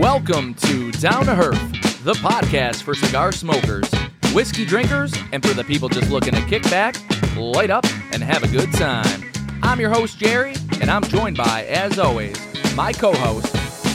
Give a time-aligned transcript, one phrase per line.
[0.00, 3.88] Welcome to Down to Herf, the podcast for cigar smokers,
[4.34, 6.96] whiskey drinkers, and for the people just looking to kick back,
[7.36, 9.30] light up, and have a good time.
[9.62, 12.36] I'm your host, Jerry, and I'm joined by, as always,
[12.74, 13.54] my co host,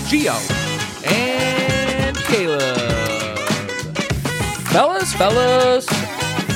[0.09, 0.35] Gio
[1.05, 2.61] and Caleb.
[4.69, 5.85] Fellas, fellas,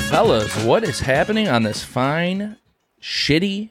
[0.08, 2.56] fellas, what is happening on this fine,
[3.00, 3.70] shitty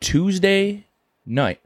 [0.00, 0.84] Tuesday
[1.24, 1.60] night?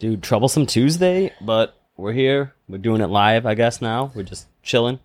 [0.00, 2.54] Dude, troublesome Tuesday, but we're here.
[2.68, 4.10] We're doing it live, I guess, now.
[4.14, 4.98] We're just chilling.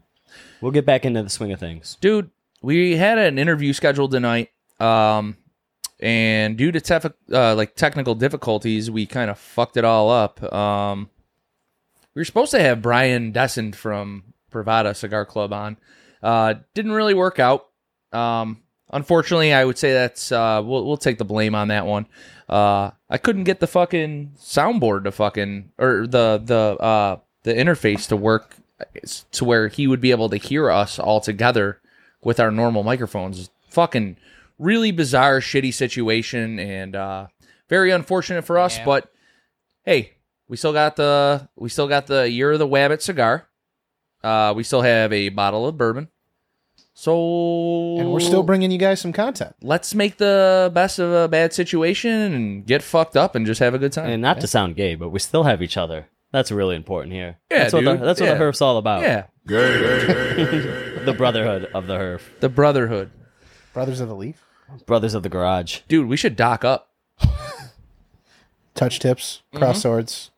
[0.61, 1.97] We'll get back into the swing of things.
[2.01, 2.29] dude
[2.61, 4.49] we had an interview scheduled tonight
[4.79, 5.37] um
[6.01, 10.41] and due to tef- uh, like technical difficulties we kind of fucked it all up
[10.53, 11.09] um
[12.13, 15.77] we were supposed to have brian Desind from Privada cigar club on
[16.21, 17.67] uh didn't really work out
[18.11, 18.61] um
[18.91, 22.05] unfortunately i would say that's uh we'll, we'll take the blame on that one
[22.49, 28.07] uh i couldn't get the fucking soundboard to fucking or the the uh the interface
[28.07, 28.55] to work
[29.31, 31.79] to where he would be able to hear us all together
[32.23, 33.49] with our normal microphones.
[33.69, 34.17] Fucking
[34.57, 37.27] really bizarre, shitty situation, and uh,
[37.67, 38.77] very unfortunate for us.
[38.85, 39.11] But
[39.85, 40.13] hey,
[40.47, 43.47] we still got the we still got the year of the Wabbit cigar.
[44.23, 46.09] Uh, we still have a bottle of bourbon.
[46.99, 49.55] So and we're still bringing you guys some content.
[49.61, 53.73] let's make the best of a bad situation and get fucked up and just have
[53.73, 54.09] a good time.
[54.09, 56.07] And not to sound gay, but we still have each other.
[56.33, 57.37] That's really important here.
[57.49, 58.01] Yeah, that's what the, dude.
[58.05, 58.33] that's what Yeah.
[58.33, 59.03] the herf's all about.
[59.03, 62.21] yeah, The brotherhood of the herf.
[62.41, 63.11] the brotherhood,
[63.71, 64.45] Brothers of the Leaf,
[64.85, 65.79] Brothers of the garage.
[65.87, 66.09] dude.
[66.09, 66.89] We should dock up.
[68.75, 69.81] touch tips, cross mm-hmm.
[69.83, 70.31] swords,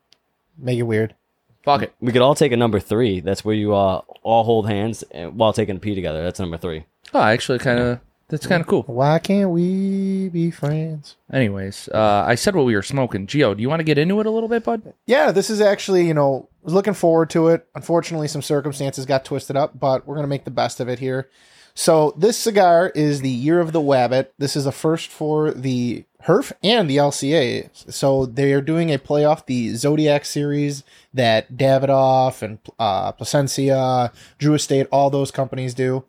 [0.59, 1.15] make it weird.
[1.63, 1.93] Fuck it.
[1.99, 3.19] We could all take a number three.
[3.19, 6.23] That's where you uh, all hold hands and- while taking a pee together.
[6.23, 6.85] That's number three.
[7.13, 7.99] Oh, actually, kind of.
[8.29, 8.83] That's kind of cool.
[8.83, 11.17] Why can't we be friends?
[11.33, 13.27] Anyways, uh, I said what we were smoking.
[13.27, 14.93] Gio, do you want to get into it a little bit, bud?
[15.05, 17.67] Yeah, this is actually, you know, was looking forward to it.
[17.75, 20.99] Unfortunately, some circumstances got twisted up, but we're going to make the best of it
[20.99, 21.29] here.
[21.73, 24.27] So, this cigar is the Year of the Wabbit.
[24.37, 27.69] This is a first for the Herf and the LCA.
[27.91, 30.83] So, they are doing a play off the Zodiac series
[31.13, 36.05] that Davidoff and uh, Plasencia, Drew Estate, all those companies do.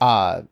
[0.00, 0.42] Uh,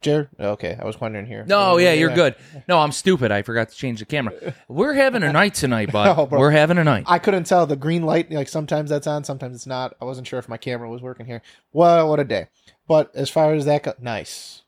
[0.00, 0.28] Jared?
[0.38, 1.44] Okay, I was wondering here.
[1.48, 2.36] No, yeah, you're good.
[2.68, 3.32] No, I'm stupid.
[3.32, 4.54] I forgot to change the camera.
[4.68, 6.08] We're having a night tonight, bud.
[6.18, 6.24] Oh.
[6.24, 7.04] We're having a night.
[7.08, 8.30] I couldn't tell the green light.
[8.30, 9.96] Like sometimes that's on, sometimes it's not.
[10.00, 11.42] I wasn't sure if my camera was working here.
[11.72, 12.46] Well, what a day!
[12.86, 14.62] But as far as that, go- nice.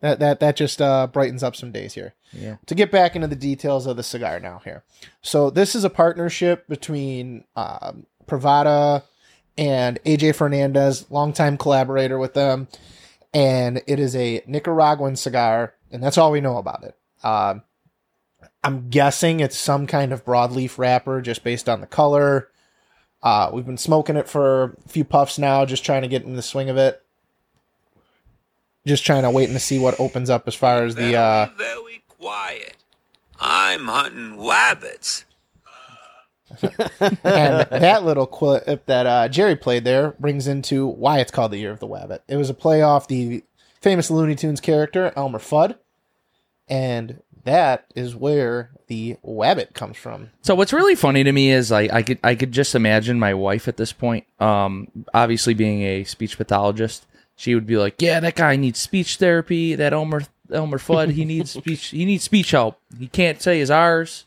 [0.00, 2.14] That that that just uh, brightens up some days here.
[2.32, 2.56] Yeah.
[2.66, 4.84] To get back into the details of the cigar now here.
[5.22, 9.02] So this is a partnership between um, Privada
[9.56, 12.68] and AJ Fernandez, longtime collaborator with them,
[13.34, 16.96] and it is a Nicaraguan cigar, and that's all we know about it.
[17.24, 17.62] Um,
[18.62, 22.50] I'm guessing it's some kind of broadleaf wrapper just based on the color.
[23.22, 26.36] Uh, we've been smoking it for a few puffs now, just trying to get in
[26.36, 27.02] the swing of it.
[28.86, 31.74] Just trying to wait and see what opens up as far as the uh, very,
[31.74, 32.76] very quiet.
[33.40, 35.24] I'm hunting rabbits.
[36.62, 41.58] and that little clip that uh, Jerry played there brings into why it's called the
[41.58, 42.20] Year of the Wabbit.
[42.26, 43.44] It was a play off the
[43.80, 45.76] famous Looney Tunes character Elmer Fudd,
[46.68, 50.30] and that is where the Wabbit comes from.
[50.42, 53.34] So what's really funny to me is I, I could I could just imagine my
[53.34, 57.06] wife at this point, um, obviously being a speech pathologist,
[57.38, 59.74] she would be like, "Yeah, that guy needs speech therapy.
[59.76, 60.22] That Elmer
[60.52, 61.86] Elmer Fudd, he needs speech.
[61.86, 62.78] He needs speech help.
[62.98, 64.26] He can't say his R's."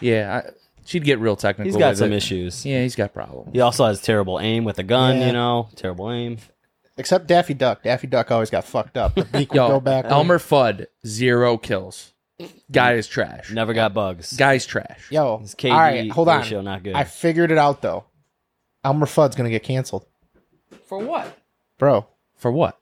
[0.00, 0.50] Yeah, I,
[0.84, 1.66] she'd get real technical.
[1.70, 2.16] He's got with some it.
[2.16, 2.66] issues.
[2.66, 3.50] Yeah, he's got problems.
[3.52, 5.26] He also has terrible aim with a gun, Yeah.
[5.28, 5.68] you know?
[5.76, 6.38] Terrible aim.
[6.96, 7.82] Except Daffy Duck.
[7.84, 9.14] Daffy Duck always got fucked up.
[9.14, 10.06] The Yo, go back.
[10.06, 12.12] Elmer Fudd, zero kills.
[12.72, 13.52] Guy is trash.
[13.52, 14.32] Never got bugs.
[14.36, 15.06] Guy's trash.
[15.10, 16.40] Yo, His KD all right, hold on.
[16.40, 16.94] ratio not good.
[16.94, 18.04] I figured it out though.
[18.82, 20.04] Elmer Fudd's gonna get canceled,
[20.88, 21.38] For what?
[21.78, 22.06] bro.
[22.42, 22.76] For what?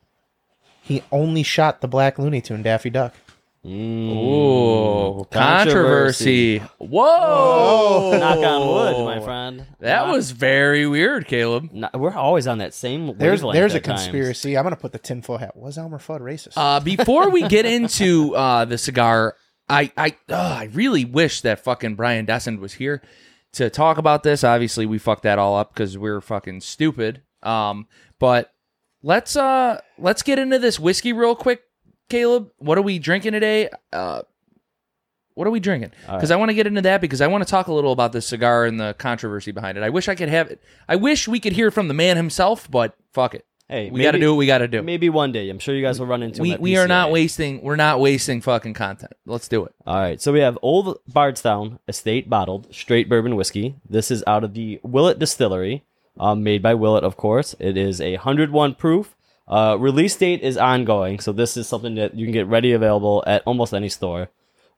[0.82, 3.15] He only shot the black Looney Tune Daffy Duck.
[3.62, 4.17] Mm.
[4.17, 6.61] Ooh, Controversy.
[6.61, 6.62] controversy.
[6.79, 8.17] Whoa!
[8.19, 9.67] Knock on wood, my friend.
[9.81, 11.70] That Knock- was very weird, Caleb.
[11.70, 14.00] No, we're always on that same There's wavelength there's a at times.
[14.05, 14.56] conspiracy.
[14.56, 15.55] I'm gonna put the tinfoil hat.
[15.58, 16.55] Was Elmer Fudd racist?
[16.56, 19.37] Uh, before we get into uh, the cigar,
[19.69, 23.02] I I uh, I really wish that fucking Brian Desind was here
[23.52, 24.43] to talk about this.
[24.43, 27.20] Obviously, we fucked that all up because we're fucking stupid.
[27.43, 27.88] Um,
[28.19, 28.55] but
[29.02, 31.62] let's uh let's get into this whiskey real quick,
[32.08, 32.50] Caleb.
[32.58, 33.69] What are we drinking today?
[33.93, 34.23] Uh,
[35.35, 35.93] what are we drinking?
[36.06, 38.12] Because I want to get into that because I want to talk a little about
[38.12, 39.85] this cigar and the controversy behind it.
[39.85, 40.62] I wish I could have it.
[40.88, 43.47] I wish we could hear from the man himself, but fuck it.
[43.69, 44.82] Hey, we got to do what we got to do.
[44.82, 45.49] Maybe one day.
[45.49, 46.43] I'm sure you guys will run into.
[46.43, 47.62] we we are not wasting.
[47.62, 49.12] We're not wasting fucking content.
[49.26, 49.73] Let's do it.
[49.87, 53.76] All right, so we have Old Bardstown Estate Bottled Straight Bourbon Whiskey.
[53.88, 55.85] This is out of the Willet Distillery,
[56.18, 57.54] um, made by Willet, of course.
[57.58, 59.16] It is a 101 proof.
[59.46, 63.24] Uh, release date is ongoing, so this is something that you can get ready available
[63.26, 64.28] at almost any store.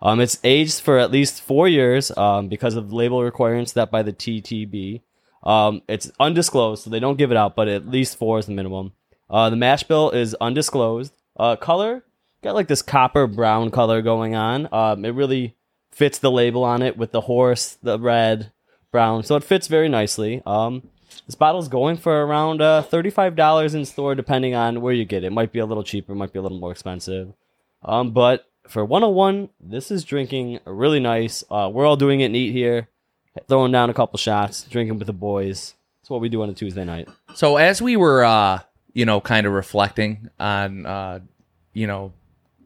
[0.01, 4.03] Um, it's aged for at least four years um, because of label requirements set by
[4.03, 5.03] the TTB.
[5.43, 8.53] Um, it's undisclosed, so they don't give it out, but at least four is the
[8.53, 8.93] minimum.
[9.31, 11.13] Uh, the mash bill is undisclosed.
[11.37, 12.05] Uh, color
[12.43, 14.69] got like this copper brown color going on.
[14.73, 15.57] Um, it really
[15.91, 18.53] fits the label on it with the horse, the red,
[18.91, 20.43] brown, so it fits very nicely.
[20.45, 20.89] Um,
[21.27, 25.25] this bottle's going for around uh, thirty-five dollars in store, depending on where you get
[25.25, 25.33] it.
[25.33, 27.33] Might be a little cheaper, might be a little more expensive.
[27.85, 31.43] Um, but for 101, this is drinking really nice.
[31.51, 32.89] Uh, we're all doing it neat here,
[33.49, 35.75] throwing down a couple shots, drinking with the boys.
[36.01, 37.09] That's what we do on a Tuesday night.
[37.35, 38.61] So as we were, uh,
[38.93, 41.21] you know, kind of reflecting on, uh,
[41.73, 42.13] you know,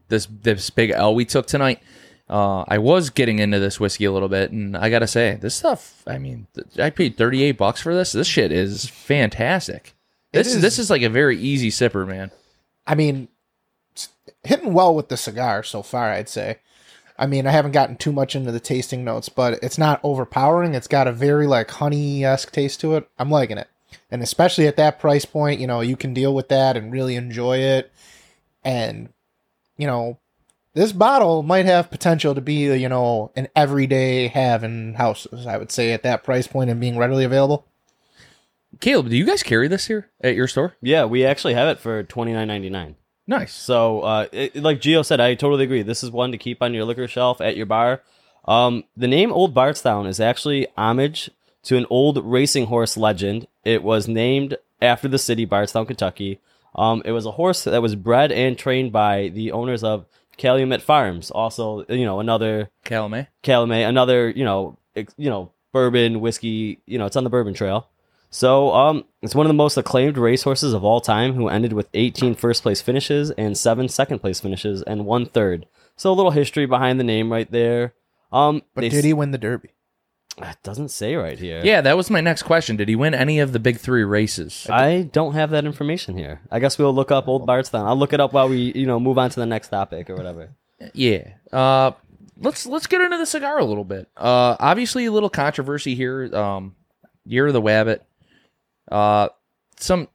[0.09, 1.81] this this big L we took tonight,
[2.29, 5.55] uh, I was getting into this whiskey a little bit, and I gotta say, this
[5.55, 6.03] stuff.
[6.07, 8.13] I mean, th- I paid thirty eight bucks for this.
[8.13, 9.95] This shit is fantastic.
[10.33, 12.31] It This is- this is like a very easy sipper, man.
[12.87, 13.29] I mean,
[13.93, 14.09] it's
[14.45, 16.59] hitting well with the cigar so far, I'd say.
[17.19, 20.75] I mean, I haven't gotten too much into the tasting notes, but it's not overpowering.
[20.75, 23.09] It's got a very like honey esque taste to it.
[23.19, 23.69] I'm liking it,
[24.11, 27.17] and especially at that price point, you know, you can deal with that and really
[27.17, 27.91] enjoy it.
[28.65, 29.09] And
[29.79, 30.19] you know,
[30.77, 35.47] this bottle might have potential to be you know an everyday have in houses.
[35.47, 37.67] I would say at that price point and being readily available.
[38.79, 40.77] Caleb, do you guys carry this here at your store?
[40.83, 42.97] Yeah, we actually have it for twenty nine ninety nine.
[43.27, 43.55] Nice.
[43.55, 45.83] So, uh, it, like Gio said, I totally agree.
[45.83, 48.03] This is one to keep on your liquor shelf at your bar.
[48.45, 51.31] Um, the name Old Bardstown is actually homage
[51.65, 53.49] to an old racing horse legend.
[53.65, 56.39] It was named after the city, Bardstown, Kentucky.
[56.77, 60.07] Um, it was a horse that was bred and trained by the owners of
[60.37, 61.31] Calumet Farms.
[61.31, 63.29] Also, you know, another Calumet.
[63.43, 66.81] Calumet, another you know, ex, you know, bourbon whiskey.
[66.87, 67.89] You know, it's on the bourbon trail.
[68.31, 71.89] So, um, it's one of the most acclaimed racehorses of all time, who ended with
[71.95, 75.67] 18 first place finishes and seven second place finishes and one third.
[75.97, 77.95] So, a little history behind the name right there.
[78.33, 79.71] Um, But did he win the Derby?
[80.39, 81.63] It doesn't say right here.
[81.65, 82.77] Yeah, that was my next question.
[82.77, 84.67] Did he win any of the big three races?
[84.69, 86.41] I don't have that information here.
[86.51, 87.87] I guess we'll look up Old Bardstown.
[87.87, 90.15] I'll look it up while we, you know, move on to the next topic or
[90.15, 90.51] whatever.
[90.93, 91.29] Yeah.
[91.51, 91.93] Uh,
[92.39, 94.09] let's let's get into the cigar a little bit.
[94.17, 96.35] Uh, obviously a little controversy here.
[96.35, 96.77] Um,
[97.25, 98.01] year of the Wabbit.
[98.91, 99.31] Uh,
[99.79, 100.09] some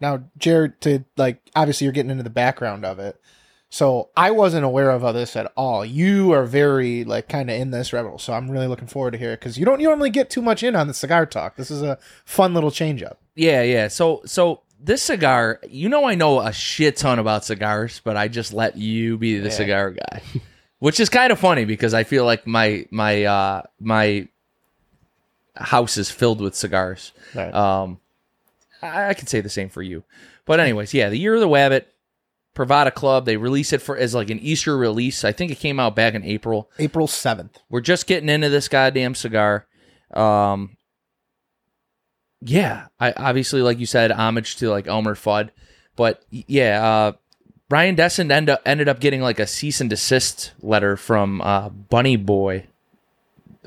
[0.00, 3.20] Now, Jared, to like, obviously, you're getting into the background of it.
[3.70, 5.84] So I wasn't aware of this at all.
[5.84, 9.18] You are very like kind of in this rebel, so I'm really looking forward to
[9.18, 11.56] hear it because you don't normally get too much in on the cigar talk.
[11.56, 13.20] This is a fun little change up.
[13.34, 13.88] yeah yeah.
[13.88, 18.28] So so this cigar, you know, I know a shit ton about cigars, but I
[18.28, 20.22] just let you be the cigar guy,
[20.78, 24.28] which is kind of funny because I feel like my my uh my
[25.56, 27.12] house is filled with cigars.
[27.34, 27.52] Right.
[27.52, 28.00] Um,
[28.80, 30.04] I, I could say the same for you.
[30.46, 31.84] But anyways, yeah, the year of the Wabbit,
[32.58, 35.24] Privada Club, they release it for as like an Easter release.
[35.24, 36.68] I think it came out back in April.
[36.80, 37.56] April seventh.
[37.70, 39.68] We're just getting into this goddamn cigar.
[40.12, 40.76] Um,
[42.40, 45.50] yeah, I obviously, like you said, homage to like Elmer Fudd,
[45.94, 47.12] but yeah, uh,
[47.68, 51.68] Brian Desind end up, ended up getting like a cease and desist letter from uh,
[51.68, 52.66] Bunny Boy.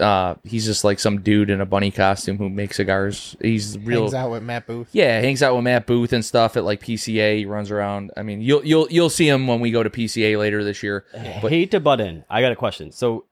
[0.02, 3.36] Uh, he's just like some dude in a bunny costume who makes cigars.
[3.42, 4.02] He's real.
[4.02, 4.90] Hangs out with Matt Booth.
[4.92, 7.38] Yeah, hangs out with Matt Booth and stuff at like PCA.
[7.38, 8.12] He runs around.
[8.18, 11.06] I mean, you'll you'll you'll see him when we go to PCA later this year.
[11.42, 12.24] But Hate to butt in.
[12.30, 12.92] I got a question.
[12.92, 13.26] So,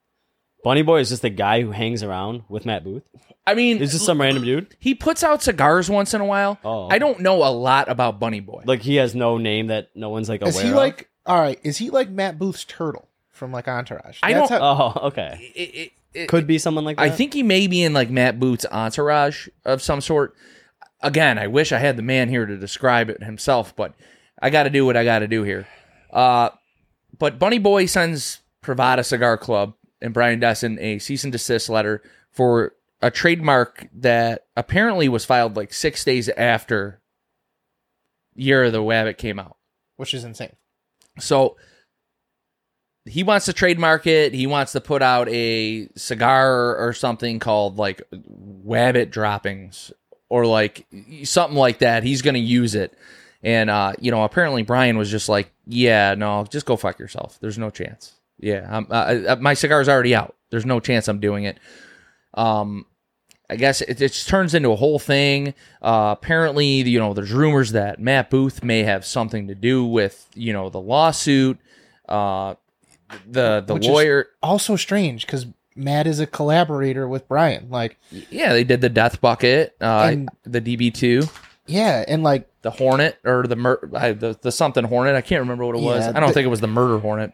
[0.63, 3.03] Bunny Boy is just a guy who hangs around with Matt Booth.
[3.47, 4.75] I mean, Is this some random dude?
[4.77, 6.59] he puts out cigars once in a while.
[6.63, 6.87] Oh.
[6.89, 8.61] I don't know a lot about Bunny Boy.
[8.65, 10.75] Like he has no name that no one's like aware Is he of?
[10.75, 11.59] like all right?
[11.63, 14.19] Is he like Matt Booth's turtle from like Entourage?
[14.21, 14.59] I don't- how-
[14.95, 15.51] Oh, okay.
[15.55, 17.03] It- it- it- Could be someone like that.
[17.03, 20.35] I think he may be in like Matt Booth's entourage of some sort.
[21.01, 23.93] Again, I wish I had the man here to describe it himself, but
[24.41, 25.67] I got to do what I got to do here.
[26.11, 26.49] Uh,
[27.17, 32.01] but Bunny Boy sends Privada Cigar Club and Brian Desind a cease and desist letter
[32.31, 37.01] for a trademark that apparently was filed like six days after
[38.35, 39.57] Year of the Wabbit came out.
[39.97, 40.55] which is insane.
[41.19, 41.57] So
[43.09, 44.33] he wants to trademark it.
[44.33, 49.91] He wants to put out a cigar or something called like Wabbit droppings
[50.29, 50.85] or like
[51.23, 52.03] something like that.
[52.03, 52.97] He's going to use it.
[53.41, 57.37] And, uh, you know, apparently Brian was just like, yeah, no, just go fuck yourself.
[57.39, 58.13] There's no chance.
[58.37, 58.83] Yeah.
[58.89, 60.35] Uh, uh, my cigar's already out.
[60.49, 61.57] There's no chance I'm doing it.
[62.33, 62.85] Um,
[63.49, 63.97] I guess it,
[64.27, 65.55] turns into a whole thing.
[65.81, 70.27] Uh, apparently, you know, there's rumors that Matt Booth may have something to do with
[70.35, 71.57] you know the lawsuit.
[72.07, 72.55] Uh,
[73.27, 77.69] the the Which lawyer, Also strange because Matt is a collaborator with Brian.
[77.69, 77.97] Like,
[78.29, 81.23] yeah, they did the Death Bucket, uh, And- the DB two,
[81.65, 85.15] yeah, and like the Hornet or the mur- I, the the something Hornet.
[85.15, 86.05] I can't remember what it was.
[86.05, 87.31] Yeah, I don't the- think it was the Murder Hornet,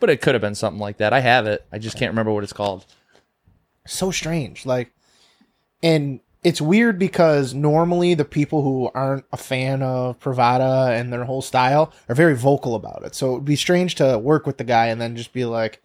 [0.00, 1.12] but it could have been something like that.
[1.12, 1.64] I have it.
[1.72, 2.84] I just can't remember what it's called.
[3.86, 4.66] so strange.
[4.66, 4.92] Like,
[5.82, 11.24] and it's weird because normally the people who aren't a fan of Privada and their
[11.24, 13.14] whole style are very vocal about it.
[13.14, 15.82] So it would be strange to work with the guy and then just be like,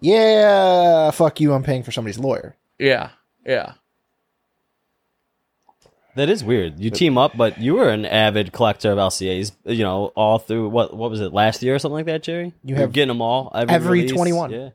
[0.00, 1.52] "Yeah, fuck you.
[1.52, 3.10] I'm paying for somebody's lawyer." Yeah,
[3.44, 3.74] yeah.
[6.16, 6.80] That is weird.
[6.80, 9.52] You team up, but you were an avid collector of LCAs.
[9.66, 12.46] You know, all through what what was it last year or something like that, Jerry?
[12.64, 14.50] You You're have getting them all every, every 21.
[14.50, 14.70] Yeah.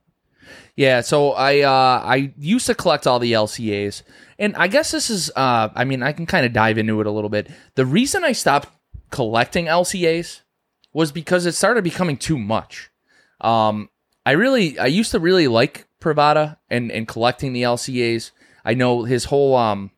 [0.75, 4.03] Yeah, so I uh, I used to collect all the LCAs,
[4.41, 7.07] and I guess this is uh, I mean I can kind of dive into it
[7.07, 7.47] a little bit.
[7.75, 8.69] The reason I stopped
[9.11, 10.41] collecting LCAs
[10.93, 12.89] was because it started becoming too much.
[13.39, 13.89] Um,
[14.25, 18.31] I really I used to really like Privada and and collecting the LCAs.
[18.65, 19.91] I know his whole um,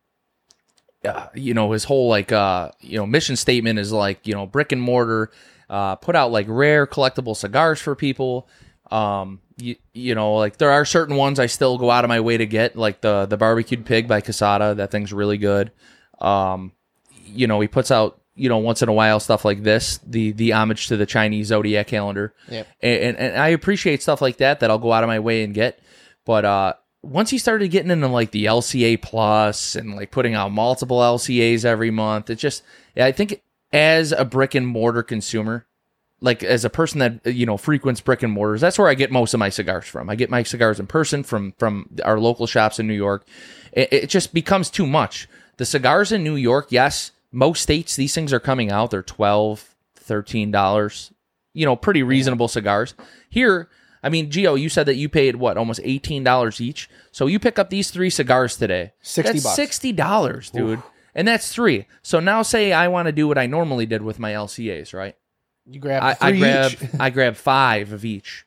[1.04, 4.46] uh, you know his whole like uh you know mission statement is like you know
[4.46, 5.30] brick and mortar,
[5.70, 8.46] uh, put out like rare collectible cigars for people.
[8.90, 12.20] Um, you, you know, like there are certain ones I still go out of my
[12.20, 14.76] way to get, like the the barbecued pig by Casada.
[14.76, 15.72] That thing's really good.
[16.20, 16.72] Um,
[17.24, 20.32] you know, he puts out you know once in a while stuff like this, the
[20.32, 22.34] the homage to the Chinese zodiac calendar.
[22.48, 22.66] Yep.
[22.80, 25.44] And, and and I appreciate stuff like that that I'll go out of my way
[25.44, 25.80] and get.
[26.24, 30.52] But uh, once he started getting into like the LCA plus and like putting out
[30.52, 32.62] multiple LCAs every month, it just
[32.96, 33.42] I think
[33.72, 35.66] as a brick and mortar consumer,
[36.24, 38.94] like as a person that uh, you know frequents brick and mortars that's where i
[38.94, 40.08] get most of my cigars from.
[40.10, 43.24] I get my cigars in person from from our local shops in new york.
[43.72, 45.28] It, it just becomes too much.
[45.58, 49.74] The cigars in new york yes most states these things are coming out they're 12
[49.94, 51.12] 13 dollars.
[51.52, 52.94] You know pretty reasonable cigars.
[53.28, 53.68] Here
[54.02, 56.88] i mean gio you said that you paid what almost 18 dollars each?
[57.12, 58.92] So you pick up these three cigars today.
[59.02, 59.56] 60 that's bucks.
[59.56, 60.82] 60 dollars dude.
[61.16, 61.86] And that's three.
[62.02, 65.16] So now say i want to do what i normally did with my lcas right
[65.66, 66.90] You grab I, three I grab each.
[66.98, 68.44] I grab five of each.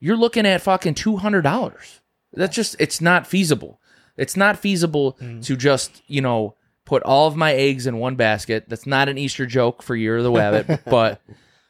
[0.00, 2.00] You're looking at fucking two hundred dollars.
[2.32, 3.80] That's just it's not feasible.
[4.16, 5.44] It's not feasible mm.
[5.44, 6.54] to just you know
[6.84, 8.64] put all of my eggs in one basket.
[8.68, 11.20] That's not an Easter joke for Year of the Wabbit, but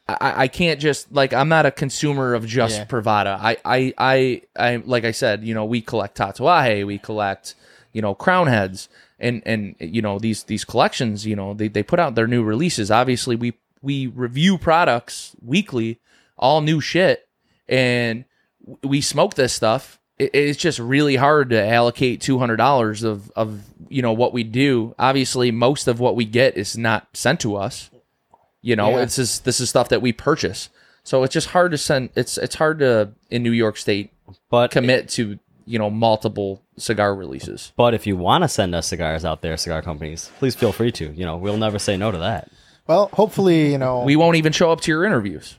[0.07, 2.85] I, I can't just like I'm not a consumer of just Yeah.
[2.85, 3.37] Privada.
[3.39, 7.55] I, I I I like I said, you know, we collect Tatuaje, we collect
[7.91, 11.25] you know crown heads, and and you know these these collections.
[11.25, 12.91] You know they they put out their new releases.
[12.91, 13.53] Obviously, we
[13.85, 15.99] we review products weekly,
[16.37, 17.27] all new shit,
[17.69, 18.25] and
[18.83, 19.99] we smoke this stuff.
[20.17, 24.43] It's just really hard to allocate two hundred dollars of of you know what we
[24.43, 24.95] do.
[24.97, 27.89] Obviously, most of what we get is not sent to us.
[28.61, 29.05] You know, Yeah.
[29.05, 30.69] this is this is stuff that we purchase.
[31.03, 32.09] So it's just hard to send.
[32.15, 34.11] It's it's hard to in New York State
[34.49, 37.73] But commit to you know multiple cigar releases.
[37.75, 40.91] but if you want to send us cigars out there, cigar companies, please feel free
[40.93, 41.11] to.
[41.11, 42.49] You know, we'll never say no to that.
[42.87, 44.03] Well, hopefully, you know.
[44.03, 45.57] We won't even show up to your interviews.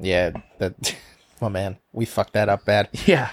[0.00, 0.96] yeah, that.
[1.44, 2.88] Oh man, we fucked that up bad.
[3.06, 3.30] Yeah,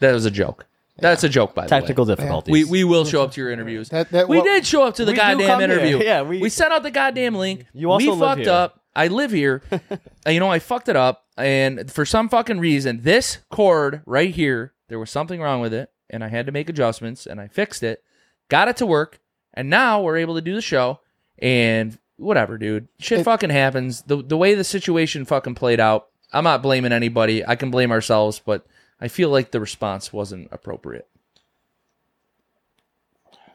[0.00, 0.66] that was a joke.
[0.98, 2.16] That's a joke, by the Technical way.
[2.16, 2.52] difficulties.
[2.52, 3.90] We we will show up to your interviews.
[3.90, 5.70] That- that- we well, did show up to the we do goddamn come here.
[5.70, 5.98] interview.
[6.04, 7.66] Yeah, we- we sent out the goddamn link.
[7.72, 8.50] You also we live fucked here.
[8.50, 8.80] up.
[8.96, 9.62] I live here.
[9.70, 14.34] Uh, you know, I fucked it up, and for some fucking reason, this cord right
[14.34, 17.46] here, there was something wrong with it, and I had to make adjustments, and I
[17.46, 18.02] fixed it,
[18.48, 19.20] got it to work,
[19.52, 20.98] and now we're able to do the show.
[21.38, 24.02] And whatever, dude, shit It- fucking happens.
[24.02, 27.46] The the way the situation fucking played out, I'm not blaming anybody.
[27.46, 28.66] I can blame ourselves, but
[29.00, 31.06] I feel like the response wasn't appropriate.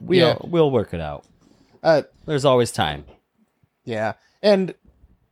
[0.01, 0.37] we'll Yeah.
[0.43, 1.25] we'll work it out.
[1.83, 3.05] Uh, There's always time.
[3.83, 4.13] Yeah.
[4.41, 4.73] And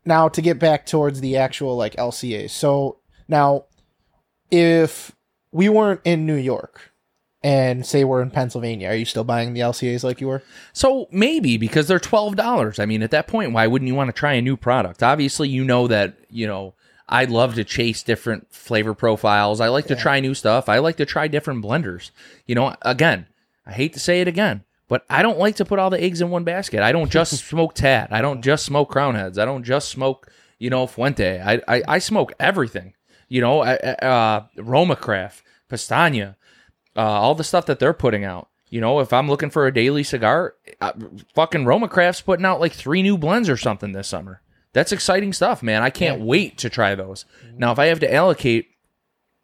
[0.06, 2.50] now to get back towards the actual like LCA.
[2.50, 3.66] So now
[4.52, 5.14] if
[5.52, 6.87] we weren't in New York
[7.44, 10.44] and say we're in Pennsylvania, are you still buying the LCAs like you were?
[10.74, 12.80] So maybe because they're twelve dollars.
[12.80, 15.04] I mean, at that point, why wouldn't you want to try a new product?
[15.04, 16.74] Obviously, you know that you know
[17.08, 19.62] I love to chase different flavor profiles.
[19.62, 20.68] I like to try new stuff.
[20.68, 22.12] I like to try different blenders.
[22.46, 23.28] You know, again,
[23.66, 26.22] I hate to say it again, but I don't like to put all the eggs
[26.22, 26.82] in one basket.
[26.82, 28.10] I don't just smoke tat.
[28.12, 29.38] I don't just smoke crown heads.
[29.38, 31.40] I don't just smoke you know Fuente.
[31.40, 32.94] I I, I smoke everything.
[33.30, 36.36] You know, uh, uh, Roma Craft, Pastania
[36.98, 38.50] uh, all the stuff that they're putting out.
[38.70, 40.92] You know, if I'm looking for a daily cigar, uh,
[41.34, 44.42] fucking Roma Craft's putting out like three new blends or something this summer.
[44.74, 45.82] That's exciting stuff, man.
[45.84, 47.26] I can't wait to try those.
[47.56, 48.68] Now, if I have to allocate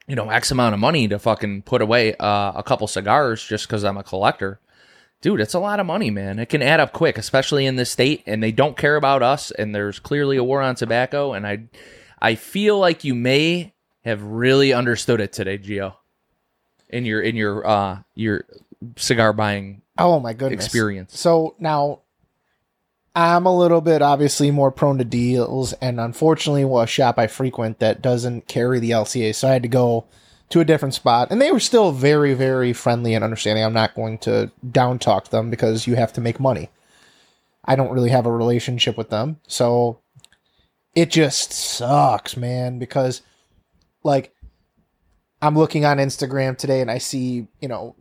[0.08, 3.68] you know, X amount of money to fucking put away uh, a couple cigars just
[3.68, 4.60] because I'm a collector.
[5.22, 6.40] Dude, it's a lot of money, man.
[6.40, 9.52] It can add up quick, especially in this state, and they don't care about us.
[9.52, 11.64] And there's clearly a war on tobacco, and I,
[12.22, 15.96] I feel like you may have really understood it today, Gio,
[16.94, 18.46] in your in your uh your
[18.96, 20.66] cigar buying Oh my goodness.
[20.66, 21.20] experience.
[21.20, 22.00] So now
[23.16, 27.28] I'm a little bit obviously more prone to deals, and unfortunately, well, a shop I
[27.28, 30.06] frequent that doesn't carry the LCA, so I had to go
[30.50, 33.64] to a different spot, and they were still very, very friendly and understanding.
[33.64, 36.70] I'm not going to down talk them because you have to make money.
[37.66, 40.00] I don't really have a relationship with them, so
[40.96, 42.80] it just sucks, man.
[42.80, 43.22] Because
[44.04, 44.34] like
[45.44, 47.96] I'm looking on Instagram today, and I see you know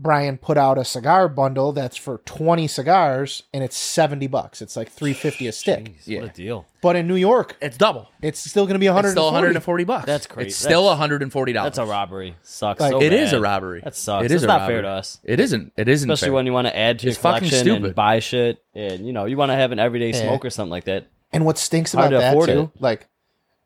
[0.00, 4.62] Brian put out a cigar bundle that's for 20 cigars and it's 70 bucks.
[4.62, 5.84] It's like 350 a stick.
[5.86, 6.20] Jeez, Yeah.
[6.20, 6.66] What a deal.
[6.80, 8.08] But in New York, It's double.
[8.22, 9.12] it's still going to be It's 140.
[9.12, 10.06] still 140 bucks.
[10.06, 10.48] That's crazy.
[10.50, 11.66] It's still That's- 140 dollars.
[11.74, 12.36] That's a robbery.
[12.44, 12.80] Sucks.
[12.80, 13.38] Like- so It is bad.
[13.38, 13.80] a robbery.
[13.82, 14.24] That sucks.
[14.26, 14.74] It is not robbery.
[14.76, 15.18] fair to us.
[15.24, 15.72] It isn't.
[15.76, 16.08] It isn't.
[16.08, 16.32] Especially fair.
[16.34, 19.12] when you want to add to your It's fucking collection and buy shit, and you
[19.12, 20.22] know you want to have an everyday Yeah.
[20.22, 21.08] smoke or something like that.
[21.32, 22.80] And what stinks Hard about to that afford too, it.
[22.80, 23.08] like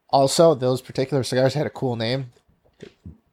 [0.08, 2.30] also those particular cigars had a cool name.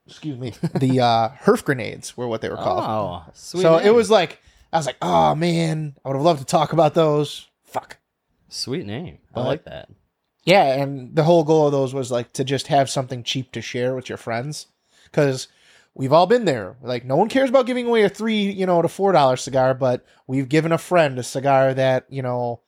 [0.08, 0.54] Excuse me.
[0.80, 2.84] The uh Herf grenades were what they were called.
[3.28, 3.62] Oh, sweet.
[3.62, 3.88] so name.
[3.88, 4.42] it was like
[4.74, 7.98] I was like, "Oh man, I would have loved to talk about those." Fuck.
[8.48, 9.20] sweet name.
[9.36, 9.90] I like that.
[10.44, 13.62] Yeah, and the whole goal of those was like to just have something cheap to
[13.62, 14.68] share with your friends,
[15.04, 15.48] because
[15.94, 16.76] we've all been there.
[16.82, 19.74] Like, no one cares about giving away a three, you know, to four dollar cigar,
[19.76, 22.62] but we've given a friend a cigar that you know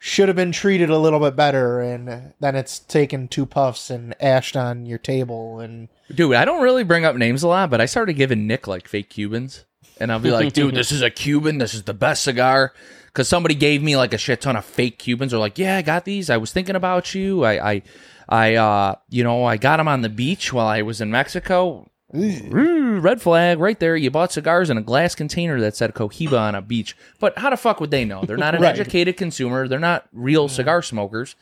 [0.00, 4.14] should have been treated a little bit better, and then it's taken two puffs and
[4.20, 7.80] ashed on your table, and Dude, I don't really bring up names a lot, but
[7.80, 9.64] I started giving Nick like fake Cubans.
[10.00, 11.58] And I'll be like, dude, this is a Cuban.
[11.58, 12.72] This is the best cigar.
[13.06, 15.34] Because somebody gave me like a shit ton of fake Cubans.
[15.34, 16.30] Or like, yeah, I got these.
[16.30, 17.44] I was thinking about you.
[17.44, 17.82] I, I,
[18.28, 21.89] I, uh, you know, I got them on the beach while I was in Mexico.
[22.14, 23.96] Ooh, red flag right there.
[23.96, 26.96] You bought cigars in a glass container that said Cohiba on a beach.
[27.18, 28.24] But how the fuck would they know?
[28.24, 28.78] They're not an Right.
[28.78, 29.68] educated consumer.
[29.68, 31.36] They're not real cigar smokers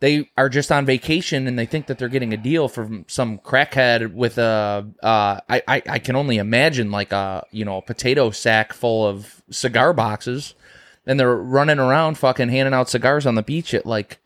[0.00, 3.38] they are just on vacation and they think that they're getting a deal from some
[3.38, 7.82] crackhead with a uh I, I I can only imagine like a you know a
[7.82, 10.54] potato sack full of cigar boxes
[11.06, 14.18] and they're running around fucking handing out cigars on the beach at like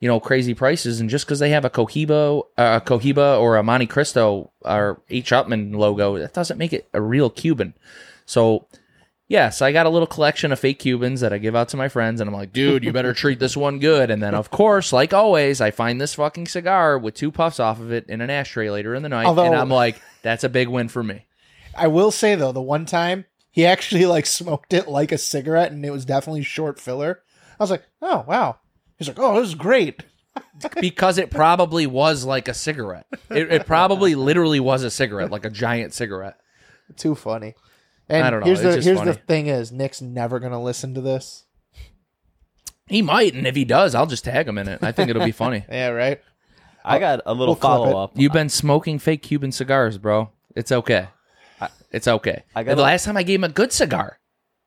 [0.00, 3.56] you know crazy prices and just because they have a Cohiba uh, a Cohiba or
[3.56, 7.74] a Monte Cristo or H Upmann logo that doesn't make it a real Cuban
[8.24, 8.66] so
[9.28, 11.88] Yes, I got a little collection of fake Cubans that I give out to my
[11.88, 14.08] friends, and I'm like, dude, you better treat this one good.
[14.08, 17.80] And then, of course, like always, I find this fucking cigar with two puffs off
[17.80, 20.48] of it in an ashtray later in the night, Although- and I'm like, that's a
[20.48, 21.26] big win for me.
[21.74, 25.72] I will say though, the one time he actually like smoked it like a cigarette,
[25.72, 27.22] and it was definitely short filler.
[27.58, 28.58] I was like, "Oh wow."
[28.98, 30.02] He's like, "Oh, this is great."
[30.80, 33.06] Because it probably was like a cigarette.
[33.30, 36.36] It, it probably literally was a cigarette, like a giant cigarette.
[36.96, 37.54] Too funny.
[38.08, 40.62] And I don't know, Here's it's the just here's the thing: is Nick's never gonna
[40.62, 41.44] listen to this.
[42.86, 44.82] He might, and if he does, I'll just tag him in it.
[44.82, 45.64] I think it'll be funny.
[45.70, 46.20] Yeah, right.
[46.84, 48.12] I got a little we'll follow up.
[48.14, 50.30] You've been smoking fake Cuban cigars, bro.
[50.54, 51.08] It's okay.
[51.90, 52.44] It's okay.
[52.54, 54.20] I got the a- last time I gave him a good cigar,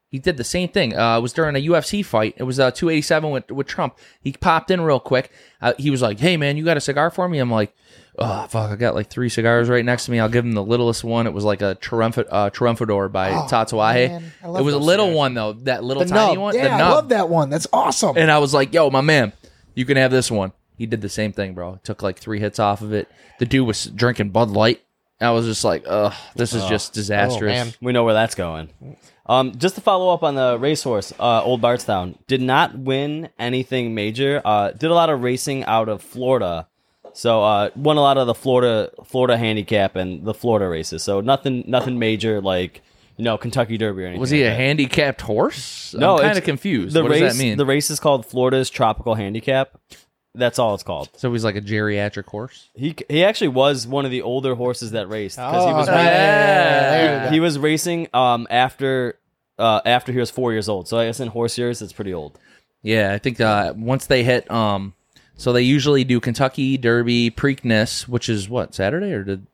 [0.10, 0.98] he did the same thing.
[0.98, 2.34] Uh, it was during a UFC fight.
[2.38, 3.98] It was uh, 287 with, with Trump.
[4.22, 5.32] He popped in real quick.
[5.62, 7.76] Uh, he was like, "Hey man, you got a cigar for me?" I'm like,
[8.18, 10.20] "Oh fuck, I got like three cigars right next to me.
[10.20, 11.28] I'll give him the littlest one.
[11.28, 14.10] It was like a Triumph- uh, Triumphador by Oh, Tatuaje.
[14.10, 15.18] man, It was a little cigars.
[15.18, 16.42] one though, that little The tiny nub.
[16.42, 16.56] one.
[16.56, 16.92] Yeah, the I nub.
[16.92, 17.50] love that one.
[17.50, 18.18] That's awesome.
[18.18, 19.34] And I was like, "Yo, my man,
[19.76, 21.80] you can have this one." He did the same thing, bro.
[21.84, 23.10] Took like three hits off of it.
[23.40, 24.82] The dude was drinking Bud Light.
[25.22, 27.74] I was just like, "Ugh, this is just disastrous." man.
[27.82, 28.70] We know where that's going.
[29.30, 33.94] Um, just to follow up on the racehorse, uh, Old Bardstown did not win anything
[33.94, 34.42] major.
[34.44, 36.68] Uh, did a lot of racing out of Florida,
[37.14, 41.04] so uh, won a lot of the Florida Florida handicap and the Florida races.
[41.04, 42.82] So nothing nothing major like
[43.18, 44.20] you know Kentucky Derby or anything.
[44.20, 44.56] Was he like a that.
[44.58, 45.94] handicapped horse?
[45.94, 46.96] No, I'm kind of confused.
[46.96, 47.58] The what race does that mean?
[47.58, 49.80] the race is called Florida's Tropical Handicap.
[50.36, 51.10] That's all it's called.
[51.18, 52.70] so he's like a geriatric horse.
[52.76, 55.88] He he actually was one of the older horses that raced because he Oh, was
[55.88, 57.32] yeah, ra- there you go.
[57.34, 59.18] he was racing um after
[59.58, 60.88] uh after he was four years old.
[60.88, 62.38] So I guess in horse years it's pretty old.
[62.84, 64.94] Yeah, I think uh, once they hit, um,
[65.36, 69.46] so they usually do Kentucky Derby, Preakness, which is what Saturday or did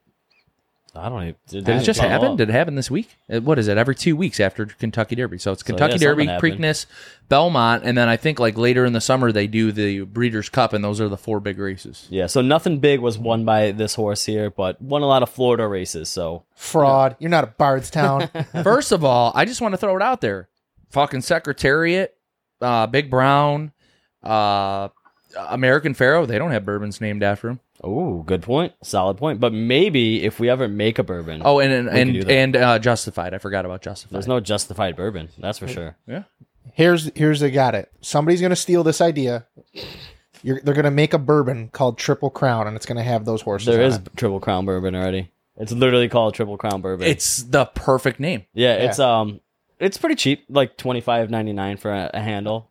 [0.96, 1.36] I don't even.
[1.64, 2.36] did it just happen?
[2.36, 3.18] Did it happen this week?
[3.30, 3.78] Uh, What is it?
[3.78, 5.38] Every two weeks after Kentucky Derby.
[5.38, 6.58] So it's Kentucky yeah, Derby, something.
[6.58, 6.86] Preakness,
[7.28, 10.74] Belmont, and then I think like later in the summer they do the Breeders' Cup,
[10.74, 12.08] and those are the four big races.
[12.10, 15.30] Yeah, so nothing big was won by this horse here, but won a lot of
[15.30, 16.10] Florida races.
[16.10, 17.16] So Fraud.
[17.20, 18.30] You're not a Bardstown.
[18.64, 20.50] First of all, I just want to throw it out there.
[20.92, 22.16] Fucking Secretariat,
[22.62, 23.74] uh, Big Brown,
[24.24, 24.90] uh,
[25.36, 27.60] American Pharoah, they don't have bourbons named after him.
[27.86, 28.74] Oh, good point.
[28.84, 29.40] Solid point.
[29.40, 33.34] But maybe if we ever make a bourbon, Oh, and and and, and uh, Justified.
[33.34, 34.16] I forgot about Justified.
[34.16, 35.30] there's no justified bourbon.
[35.38, 35.96] That's for sure.
[36.08, 36.24] yeah.
[36.74, 37.92] Here's here's they got it.
[38.02, 39.46] Somebody's gonna steal this idea.
[40.44, 43.68] You're, they're gonna make a bourbon called Triple Crown, and it's gonna have those horses.
[43.68, 44.10] There on is it.
[44.18, 45.30] Triple Crown bourbon already.
[45.58, 47.08] It's literally called Triple Crown bourbon.
[47.08, 48.46] It's the perfect name.
[48.54, 49.40] yeah, it's um,
[49.80, 52.70] it's pretty cheap, like twenty five ninety nine for a, a handle.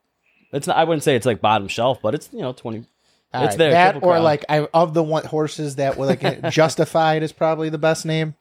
[0.52, 2.84] It's not, I wouldn't say it's like bottom shelf, but it's you know twenty.
[3.34, 3.70] All it's right, there.
[3.72, 4.22] That or Crown.
[4.22, 6.20] like I of the one horses that were like
[6.50, 8.34] Justified is probably the best name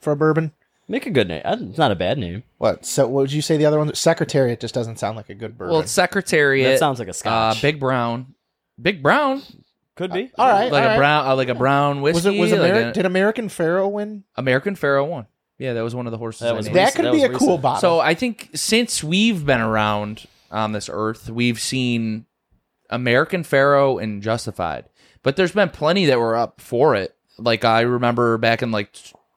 [0.00, 0.52] for a bourbon.
[0.88, 1.42] make a good name.
[1.44, 2.42] Uh, It's not a bad name.
[2.58, 2.84] What?
[2.84, 3.94] So what would you say the other one?
[3.94, 5.72] Secretariat just doesn't sound like a good bourbon.
[5.72, 6.66] Well, it's Secretariat.
[6.72, 7.62] That sounds like a uh, scotch.
[7.62, 8.34] Big Brown.
[8.80, 9.42] Big Brown,
[9.94, 10.30] Could be.
[10.38, 10.96] all right, like all a right.
[10.96, 12.16] brown, uh, like a brown whiskey.
[12.16, 14.24] Was it was like a- did American Pharoah win?
[14.36, 15.26] American Pharoah one?
[15.58, 16.40] Yeah, that was one of the horses.
[16.40, 16.66] That was.
[16.70, 17.62] That could that be a was cool recent.
[17.62, 17.80] bottle.
[17.82, 22.24] So I think since we've been around on this earth, we've seen
[22.90, 24.86] American Pharoah and Justified,
[25.22, 27.14] but there's been plenty that were up for it.
[27.38, 28.92] Like I remember back in like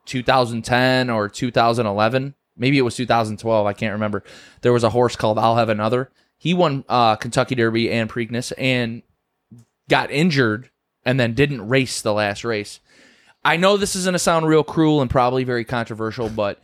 [0.06, 3.66] 2010 or 2011, maybe it was 2012.
[3.66, 4.24] I can't remember.
[4.62, 6.12] There was a horse called I'll Have Another.
[6.38, 9.02] He won uh, Kentucky Derby and Preakness and
[9.90, 10.70] got injured
[11.06, 12.80] and then didn't race the last race.
[13.46, 16.62] I know this is going to sound real cruel and probably very controversial, but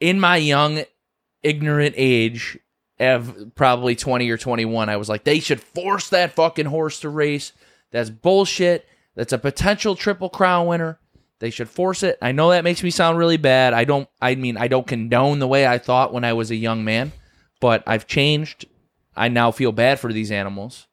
[0.00, 0.82] in my young,
[1.42, 2.58] ignorant age
[3.00, 7.08] of probably 20 or 21, I was like, they should force that fucking horse to
[7.08, 7.52] race.
[7.90, 8.86] That's bullshit.
[9.14, 10.98] That's a potential triple crown winner.
[11.40, 12.18] They should force it.
[12.20, 13.72] I know that makes me sound really bad.
[13.72, 16.56] I don't, I mean, I don't condone the way I thought when I was a
[16.56, 17.12] young man,
[17.60, 18.66] but I've changed.
[19.16, 20.88] I now feel bad for these animals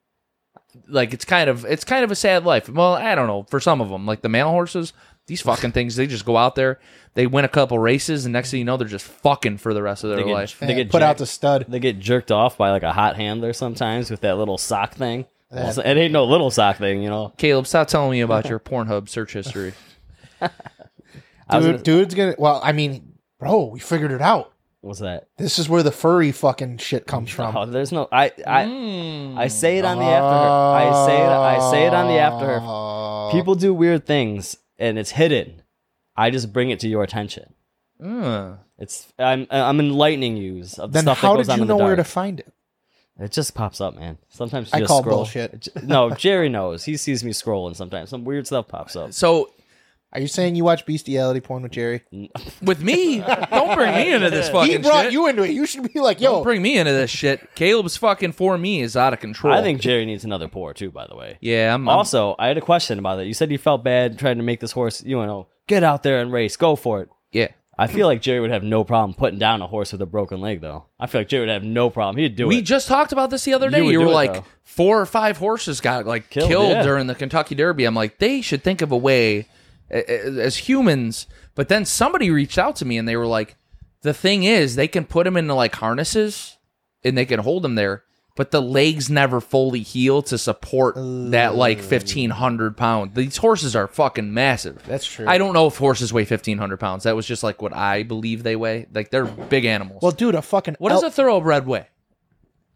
[0.88, 2.68] like it's kind of it's kind of a sad life.
[2.68, 4.92] Well, I don't know for some of them, like the male horses,
[5.26, 6.78] these fucking things, they just go out there,
[7.14, 9.82] they win a couple races, and next thing you know, they're just fucking for the
[9.82, 10.58] rest of their They get, life.
[10.60, 11.64] they get put out jacked- the stud.
[11.68, 15.26] They get jerked off by like a hot handler sometimes with that little sock thing.
[15.50, 17.32] That- it ain't no little sock thing, you know.
[17.38, 19.74] Caleb, stop telling me about your Pornhub search history.
[20.40, 20.48] I
[21.56, 22.34] was Dude, gonna- dude's gonna.
[22.38, 24.52] Well, I mean, bro, we figured it out.
[24.80, 25.28] What's that?
[25.36, 27.56] This is where the furry fucking shit comes from.
[27.56, 28.08] Oh, there's no.
[28.12, 29.36] I I Mm.
[29.38, 30.26] I say it on the after.
[30.26, 31.28] I say it.
[31.28, 32.58] I say it on the after.
[32.62, 33.28] Oh.
[33.32, 35.62] People do weird things and it's hidden.
[36.16, 37.54] I just bring it to your attention.
[38.00, 38.58] Mm.
[38.78, 41.62] It's I'm I'm enlightening you of the Then stuff how that goes did on you
[41.62, 42.52] in the know where to find it?
[43.18, 44.18] It just pops up, man.
[44.28, 45.16] Sometimes you I just call scroll.
[45.18, 45.68] bullshit.
[45.82, 46.84] No, Jerry knows.
[46.84, 48.10] He sees me scrolling sometimes.
[48.10, 49.14] Some weird stuff pops up.
[49.14, 49.50] So
[50.16, 52.02] Are you saying you watch bestiality porn with Jerry?
[52.62, 55.12] with me, don't bring me into this fucking he brought shit.
[55.12, 55.50] you into it.
[55.50, 57.54] You should be like, yo, don't yo, bring me into this shit.
[57.54, 59.52] Caleb's fucking for me is out of control.
[59.52, 60.90] I think Jerry needs another pour too.
[60.90, 61.36] By the way.
[61.42, 63.26] Yeah, I'm, I'm- Also, I had a question about that.
[63.26, 66.20] You said you felt bad trying to make this horse, you know, get out there
[66.20, 67.10] and race, go for it.
[67.32, 67.48] yeah.
[67.78, 70.40] I feel like Jerry would have no problem putting down a horse with a broken
[70.40, 70.86] leg, though.
[70.98, 72.16] I feel like Jerry would have no problem.
[72.16, 72.48] He'd do it.
[72.48, 72.62] We it.
[72.62, 73.80] just talked about this the other day.
[73.80, 74.44] You would You, were do it, like though.
[74.62, 76.82] four or five horses got like Killed, killed, yeah.
[76.82, 77.84] during the Kentucky Derby.
[77.84, 79.46] I'm like, they should think of a way a- a-
[79.90, 81.26] as humans.
[81.54, 83.56] But then somebody reached out to me and they were like,
[84.02, 86.58] the thing is, they can put them into like harnesses
[87.04, 88.04] and they can hold them there,
[88.36, 93.14] but the legs never fully heal to support that like 1500 pound.
[93.14, 94.82] These horses are fucking massive.
[94.86, 95.26] That's true.
[95.26, 97.04] I don't know if horses weigh 1500 pounds.
[97.04, 98.86] That was just like what I believe they weigh.
[98.92, 100.02] Like they're big animals.
[100.02, 101.88] well, dude, a fucking what does a thoroughbred weigh?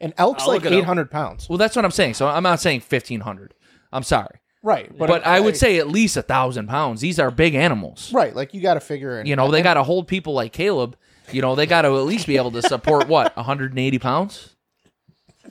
[0.00, 0.78] an elk's I'll like look it up.
[0.80, 2.14] eight hundred pounds, Well, that's what I'm saying.
[2.14, 3.54] So I'm not saying 1500.
[3.92, 4.39] I'm sorry.
[4.62, 4.96] Right?
[4.96, 7.00] But, I would say at least a thousand pounds.
[7.00, 8.12] These are big animals.
[8.12, 8.34] right.
[8.34, 9.26] Like you got to figure in.
[9.26, 10.96] You know, they got to hold people like Caleb.
[11.32, 14.56] You know, they got to at least be able to support what 180 pounds.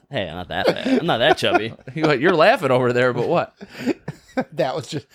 [0.09, 0.87] hey, I'm not that bad.
[0.99, 1.73] I'm not that chubby.
[1.95, 3.55] You're laughing over there, but what?
[4.53, 5.07] that was just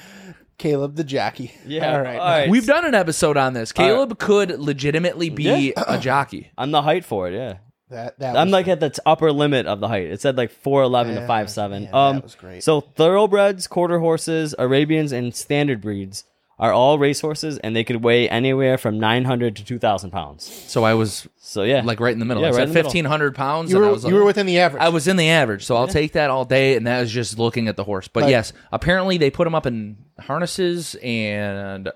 [0.57, 1.53] Caleb the jockey.
[1.67, 1.93] Yeah.
[1.95, 2.19] All right.
[2.19, 2.49] All right.
[2.49, 3.73] We've done an episode on this.
[3.73, 6.51] Caleb could legitimately be a jockey.
[6.59, 7.59] I'm the height for it, yeah.
[7.91, 10.07] That that I'm was, like at the t- upper limit of the height.
[10.11, 11.81] It said like 4'11 Yeah, to 5'7.
[11.83, 12.63] yeah, that um, was great.
[12.65, 16.25] So thoroughbreds, quarter horses, Arabians, and standard breeds
[16.59, 20.45] are all racehorses, and they could weigh anywhere from 900 to 2,000 pounds.
[20.45, 22.43] So I was So yeah, like right in the middle.
[22.43, 22.89] Yeah, I right said in the middle.
[22.91, 23.71] 1500 pounds.
[23.71, 24.81] you and were I was like, you were within the average.
[24.83, 27.39] I was in the average, so I'll take that all day, and that is just
[27.41, 28.07] looking at the horse.
[28.09, 31.91] But Like- yes, apparently they put them up in harnesses, and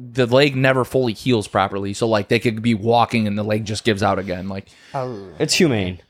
[0.00, 1.92] the leg never fully heals properly.
[1.92, 4.48] So like they could be walking, and the leg just gives out again.
[4.48, 5.30] Like Oh.
[5.38, 6.00] it's humane.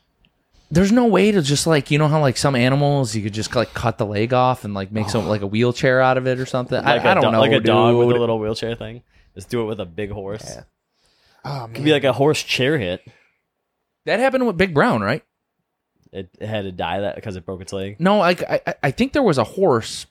[0.71, 3.55] there's no way to just like you know how like some animals you could just
[3.55, 6.39] like cut the leg off and like make some like a wheelchair out of it
[6.39, 6.77] or something.
[6.77, 8.17] Like I, I a don't do- know, like a dog with dude.
[8.17, 9.01] a little wheelchair thing.
[9.33, 10.57] Just do it with a big horse.
[11.45, 11.73] oh man.
[11.73, 13.01] Could be like a horse chair hit.
[14.05, 15.23] That happened with Big Brown, right?
[16.11, 17.97] It, it had to die that because it broke its leg.
[17.99, 20.05] No, I I, I think there was a horse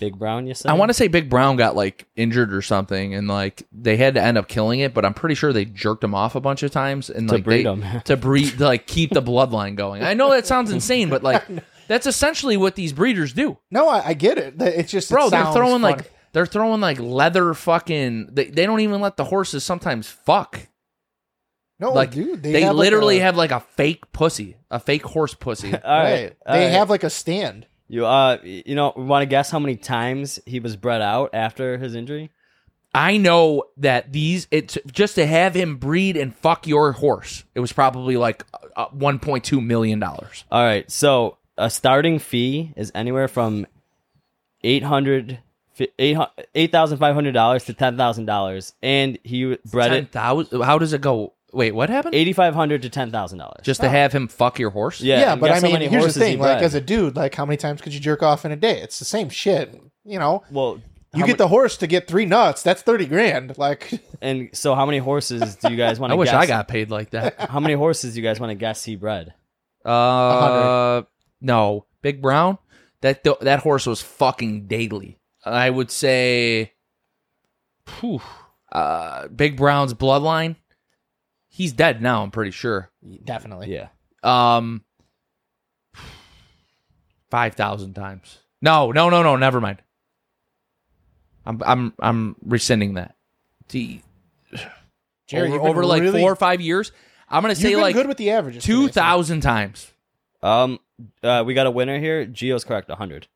[0.00, 0.70] Big Brown, you said.
[0.70, 4.14] I want to say Big Brown got like injured or something, and like they had
[4.14, 4.94] to end up killing it.
[4.94, 7.44] But I'm pretty sure they jerked him off a bunch of times and To like
[7.44, 8.00] breed they- 'em.
[8.04, 10.02] to breed to like keep the bloodline going.
[10.02, 11.42] I know that sounds insane, but like
[11.88, 14.54] That's essentially what these breeders do, No, I, I get it.
[14.60, 15.30] It's just it bro.
[15.30, 15.94] They're throwing funny.
[15.96, 18.30] like they're throwing like leather fucking.
[18.32, 20.58] They, they don't even let the horses sometimes fuck.
[21.78, 22.42] no, like dude.
[22.42, 25.72] They, They, have like literally a- have like a fake pussy, a fake horse pussy.
[25.74, 26.12] All right.
[26.12, 26.36] right.
[26.46, 26.72] all They right.
[26.72, 27.66] have like a stand.
[27.88, 28.06] You.
[28.06, 31.94] Uh, you know, want to guess how many times he was bred out after his
[31.94, 32.30] injury?
[32.94, 37.44] I know that these it's just to have him breed and fuck your horse.
[37.54, 38.44] It was probably like
[38.74, 40.44] uh, 1.2 million dollars.
[40.50, 40.90] All right.
[40.90, 43.66] So a starting fee is anywhere from
[44.64, 45.40] eight hundred.
[45.98, 50.62] Eight thousand five hundred dollars to ten thousand dollars, and he bred Ten it thousand.
[50.62, 51.34] How does it go?
[51.56, 52.14] Wait, what happened?
[52.14, 53.60] eighty five hundred to ten thousand dollars.
[53.62, 55.00] Just to have him fuck your horse?
[55.00, 56.38] Yeah, Yeah, and but guess I how mean, many here's the horses he thing.
[56.38, 56.64] Like, bred.
[56.64, 58.80] as a dude, like, how many times could you jerk off in a day?
[58.82, 59.80] It's the same shit.
[60.04, 60.80] You know, well,
[61.14, 62.62] you how get mu- the horse to get three nuts.
[62.62, 63.56] That's thirty grand.
[63.58, 63.90] Like,
[64.20, 66.18] and so how many horses do you guys want I to?
[66.18, 66.42] wish guess?
[66.42, 67.40] I got paid like that.
[67.50, 69.32] How many horses do you guys want to guess he bred?
[69.84, 71.02] Uh,
[71.40, 72.58] no, Big Brown.
[73.00, 75.18] That th- that horse was fucking daily.
[75.44, 76.72] I would say,
[78.00, 78.20] whew,
[78.72, 80.56] uh, Big Brown's bloodline.
[81.56, 82.22] He's dead now.
[82.22, 82.90] I'm pretty sure.
[83.24, 83.72] definitely.
[83.72, 83.88] Yeah.
[84.22, 84.84] Um,
[87.30, 88.40] five thousand times.
[88.60, 89.36] No, no, no, no.
[89.36, 89.80] Never mind.
[91.46, 93.14] I'm I'm I'm rescinding that.
[93.68, 94.02] T-
[95.28, 96.92] Jerry, over over like really- four or five years.
[97.30, 98.62] I'm gonna say like good with the averages.
[98.62, 99.90] today, two so- thousand times.
[100.42, 100.78] Um,
[101.22, 102.26] uh, we got a winner here.
[102.26, 102.90] Gio's correct.
[102.90, 103.28] hundred.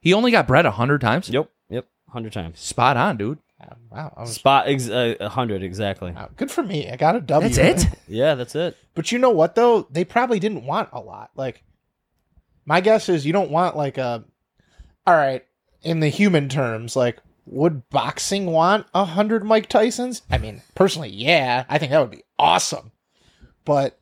[0.00, 1.28] He only got bred a hundred times.
[1.28, 1.50] Yep.
[1.70, 1.86] Yep.
[2.10, 2.60] Hundred times.
[2.60, 3.38] Spot on, dude.
[3.90, 6.12] Wow, I was- Spot ex- uh, a hundred exactly.
[6.12, 6.88] wow, good for me.
[6.90, 7.48] I got a W.
[7.48, 7.90] That's it.
[8.08, 8.76] Yeah, that's it.
[8.94, 9.86] But you know what though?
[9.90, 11.30] They probably didn't want a lot.
[11.34, 11.62] Like
[12.64, 14.24] my guess is you don't want like a
[15.06, 15.44] all right,
[15.82, 20.20] in the human terms, like would boxing want a hundred Mike Tysons?
[20.30, 21.64] I mean, personally, yeah.
[21.68, 22.92] I think that would be awesome.
[23.64, 23.98] But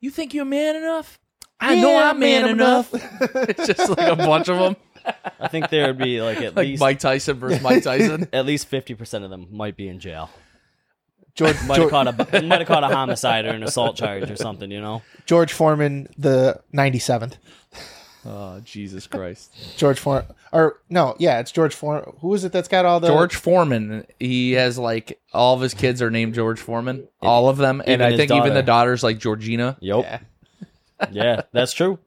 [0.00, 1.18] You think you're man enough?
[1.60, 2.92] I Yeah, know I'm man, man enough.
[2.92, 3.20] enough.
[3.48, 4.76] it's just like a bunch of them,
[5.40, 8.28] I think there would be like at like least Mike Tyson versus Mike Tyson.
[8.32, 10.30] at least fifty percent of them might be in jail.
[11.34, 14.30] George Might have George, caught a might have caught a homicide or an assault charge
[14.30, 14.70] or something.
[14.70, 15.02] You know.
[15.24, 17.38] George Foreman, the ninety seventh.
[18.26, 19.50] oh Jesus Christ!
[19.78, 22.12] George Foreman, or no, yeah, it's George Foreman.
[22.20, 24.06] Who is it that's got all the George Foreman.
[24.20, 27.88] He has like all of his kids are named George Foreman, all of them, and
[27.88, 29.78] Even I his think even the daughter's like Georgina.
[29.80, 30.04] Yep.
[30.04, 30.18] Yeah.
[31.10, 31.98] Yeah, that's true.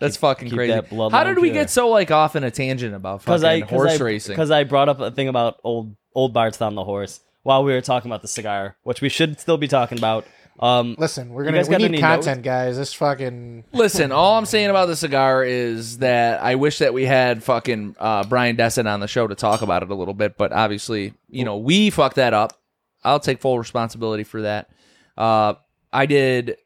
[0.00, 0.72] That's fucking keep crazy.
[0.72, 1.62] that bloodline How did we pure.
[1.62, 4.32] get so like off in a tangent about fucking I horse I, racing?
[4.32, 7.80] Because I brought up a thing about old old Bardstown the horse while we were
[7.80, 10.26] talking about the cigar, which we should still be talking about.
[10.58, 12.76] Um, Listen, we're gonna guys we got need any content, guys.
[12.76, 17.06] This fucking Listen, all I'm saying about the cigar is that I wish that we
[17.06, 20.36] had fucking uh, Brian Desind on the show to talk about it a little bit,
[20.36, 22.60] but obviously, you know, we fucked that up.
[23.02, 24.68] I'll take full responsibility for that.
[25.16, 25.54] Uh,
[25.92, 26.56] I did.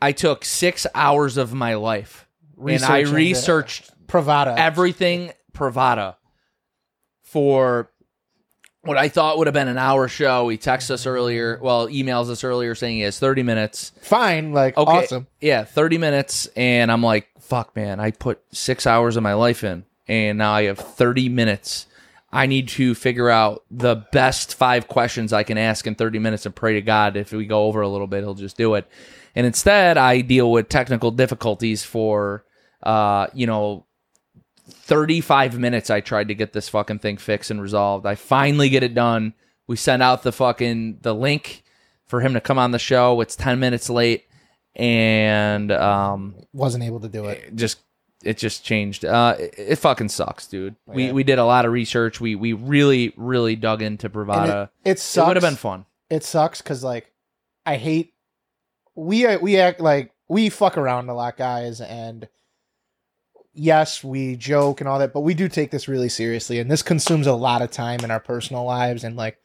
[0.00, 2.28] I took six hours of my life,
[2.66, 4.56] and I researched Privada.
[4.56, 6.16] everything Privada
[7.22, 7.90] for
[8.82, 10.48] what I thought would have been an hour show.
[10.48, 13.92] He texts us earlier, well, emails us earlier saying he has 30 minutes.
[14.02, 14.90] Fine, like Okay.
[14.90, 15.26] awesome.
[15.40, 16.46] Yeah, 30 minutes.
[16.56, 20.52] And I'm like, fuck, man, I put six hours of my life in, and now
[20.52, 21.86] I have 30 minutes.
[22.34, 26.46] I need to figure out the best five questions I can ask in 30 minutes
[26.46, 28.88] and pray to God if we go over a little bit, he'll just do it.
[29.34, 32.44] And instead, I deal with technical difficulties for,
[32.82, 33.86] uh, you know,
[34.68, 38.06] 35 minutes I tried to get this fucking thing fixed and resolved.
[38.06, 39.34] I finally get it done.
[39.66, 41.62] We send out the fucking the link
[42.06, 43.20] for him to come on the show.
[43.20, 44.24] It's 10 minutes late
[44.76, 47.44] and um Wasn't able to do it.
[47.48, 47.80] it just
[48.24, 49.04] it just changed.
[49.04, 50.76] Uh it, it fucking sucks, dude.
[50.86, 51.12] We Yeah.
[51.12, 52.20] we did a lot of research.
[52.20, 54.64] We we really really dug into Privada.
[54.84, 55.26] it, it It, sucks.
[55.28, 55.86] would have been fun.
[56.10, 57.12] It sucks because like
[57.66, 58.14] I hate
[58.94, 62.28] we we act like we fuck around a lot, guys, and
[63.54, 66.82] yes, we joke and all that, but we do take this really seriously, and this
[66.82, 69.38] consumes a lot of time in our personal lives, and like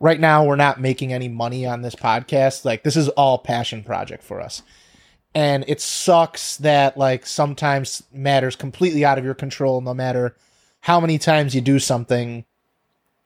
[0.00, 2.64] right now we're not making any money on this podcast.
[2.64, 4.62] Like this is all passion project for us.
[5.34, 10.34] And it sucks that like sometimes matters completely out of your control no matter
[10.80, 12.44] how many times you do something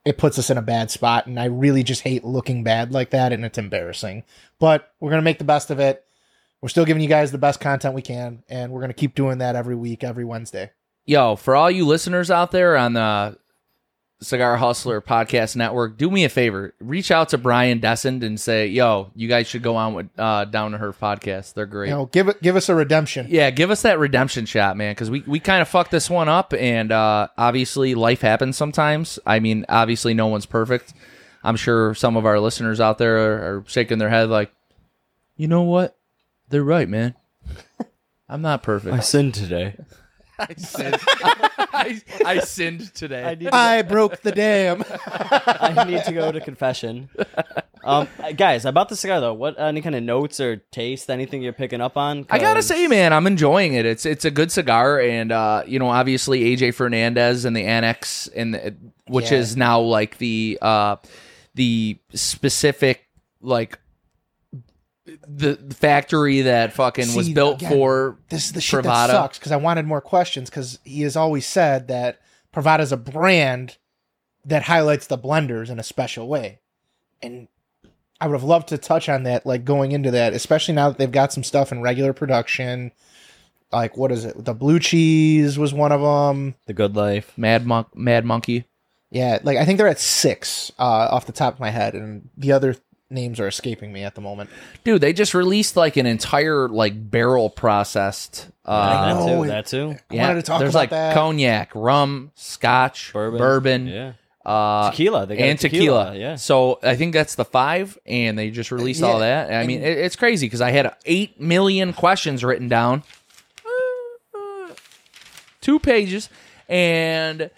[0.04, 3.10] it puts us in a bad spot and I really just hate looking bad like
[3.10, 4.24] that and it's embarrassing.
[4.58, 6.04] But we're going to make the best of it.
[6.62, 9.14] We're still giving you guys the best content we can and we're going to keep
[9.14, 10.70] doing that every week, every Wednesday.
[11.04, 13.36] Yo, for all you listeners out there on the
[14.20, 16.74] Cigar Hustler Podcast Network, do me a favor.
[16.78, 20.44] Reach out to Brian Desind and say, "Yo, you guys should go on with uh,
[20.44, 21.54] Down to Herf podcast.
[21.54, 23.26] They're great." You know, give it give us a redemption.
[23.28, 26.28] Yeah, give us that redemption shot, man, because we, we kind of fucked this one
[26.28, 29.18] up, and uh, obviously life happens sometimes.
[29.26, 30.94] I mean, obviously no one's perfect.
[31.42, 34.52] I'm sure some of our listeners out there are, are shaking their head like,
[35.36, 35.96] you know what?
[36.52, 37.14] They're right, man.
[38.28, 38.94] I'm not perfect.
[38.94, 39.74] I sinned today.
[40.38, 40.98] I sinned.
[41.08, 43.24] I, I sinned today.
[43.24, 44.84] I need, to, I broke the dam.
[45.06, 47.08] I need to go to confession.
[47.82, 51.54] Um, guys, about the cigar though, what any kind of notes or taste, anything you're
[51.54, 52.26] picking up on?
[52.28, 53.86] I gotta say, man, I'm enjoying it.
[53.86, 58.28] It's it's a good cigar, and uh, you know, obviously AJ Fernandez and the Annex,
[58.28, 58.74] and the,
[59.06, 59.38] which Yeah.
[59.38, 60.96] is now like the uh,
[61.54, 63.06] the specific
[63.40, 63.78] like
[65.26, 68.84] the, the factory that fucking was built again, for This is the shit Privada.
[68.84, 72.20] that sucks because I wanted more questions because he has always said that
[72.54, 73.76] Privada is a brand
[74.44, 76.60] that highlights the blenders in a special way.
[77.22, 77.48] And
[78.20, 80.98] I would have loved to touch on that, like going into that, especially now that
[80.98, 82.92] they've got some stuff in regular production.
[83.72, 84.44] Like, what is it?
[84.44, 86.54] The blue cheese was one of them.
[86.66, 87.32] the good life.
[87.36, 88.64] Mad Monk, Mad Monkey.
[89.10, 92.28] Yeah, like I think they're at six uh, off the top of my head, and
[92.36, 92.76] the other
[93.12, 94.50] names are escaping me at the moment.
[94.84, 98.48] Dude, they just released like an entire like barrel processed.
[98.64, 99.48] Uh, that know, too.
[99.48, 99.96] That too.
[100.10, 101.14] I wanted to talk there's about like that.
[101.14, 103.38] cognac, rum, scotch, Bourbon.
[103.38, 104.12] bourbon, Yeah.
[104.46, 105.26] uh, Tequila.
[105.26, 106.14] They got and tequila.
[106.16, 106.36] Yeah.
[106.36, 109.52] So I think that's the five, and they just released all that.
[109.52, 113.02] I mean, it, it's crazy because I had eight million questions written down,
[115.60, 116.28] two pages,
[116.68, 117.50] and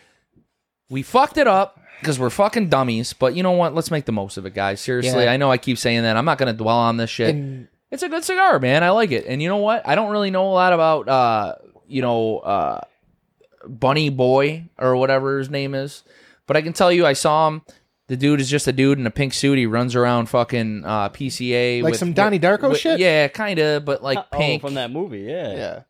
[0.90, 3.12] we fucked it up because we're fucking dummies.
[3.12, 3.74] But you know what?
[3.74, 4.80] Let's make the most of it, guys.
[4.80, 5.32] Seriously, Yeah.
[5.32, 6.16] I know I keep saying that.
[6.16, 7.34] I'm not going to dwell on this shit.
[7.34, 8.82] And it's a good cigar, man.
[8.82, 9.24] I like it.
[9.26, 9.86] And you know what?
[9.86, 11.54] I don't really know a lot about uh,
[11.88, 12.80] you know, uh
[13.66, 16.02] Bunny Boy or whatever his name is.
[16.46, 17.62] But I can tell you I saw him.
[18.08, 19.56] The dude is just a dude in a pink suit.
[19.56, 23.00] He runs around fucking uh, PCA Like with, some Donnie Darko with- shit?
[23.00, 24.60] Yeah, kind of, but like oh, pink.
[24.60, 25.20] from that movie.
[25.20, 25.54] Yeah.
[25.54, 25.82] yeah,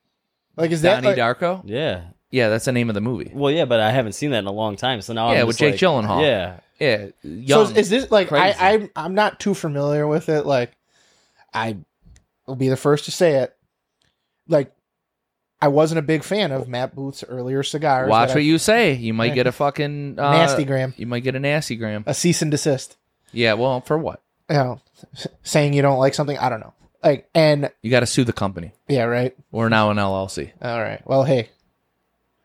[0.56, 1.62] like is that Donnie like, Darko.
[1.64, 2.02] Yeah.
[2.34, 3.30] Yeah, that's the name of the movie.
[3.32, 5.00] Well, yeah, but I haven't seen that in a long time.
[5.02, 6.22] So now Yeah, I'm with just Jake like- Gyllenhaal.
[6.22, 6.60] Yeah.
[6.80, 7.62] Yeah, So young.
[7.70, 8.58] is, is this like Crazy.
[8.58, 10.44] I, I I'm not too familiar with it.
[10.44, 10.72] Like
[11.54, 11.76] I
[12.46, 13.56] will be the first to say it.
[14.48, 14.72] Like
[15.62, 18.10] I wasn't a big fan of Matt Booth's earlier cigars.
[18.10, 18.94] Watch what I- you say.
[18.94, 22.02] You might get a fucking uh, nasty gram, You might get a nasty gram.
[22.06, 22.96] a cease and desist.
[23.32, 24.20] Yeah, well, for what?
[24.50, 24.80] You know,
[25.44, 26.36] saying you don't like something.
[26.36, 26.74] I don't know.
[27.04, 28.72] Like and You got to sue the company.
[28.88, 29.34] yeah, right.
[29.52, 30.50] We're now an LLC.
[30.60, 31.00] All right.
[31.06, 31.50] Well, hey,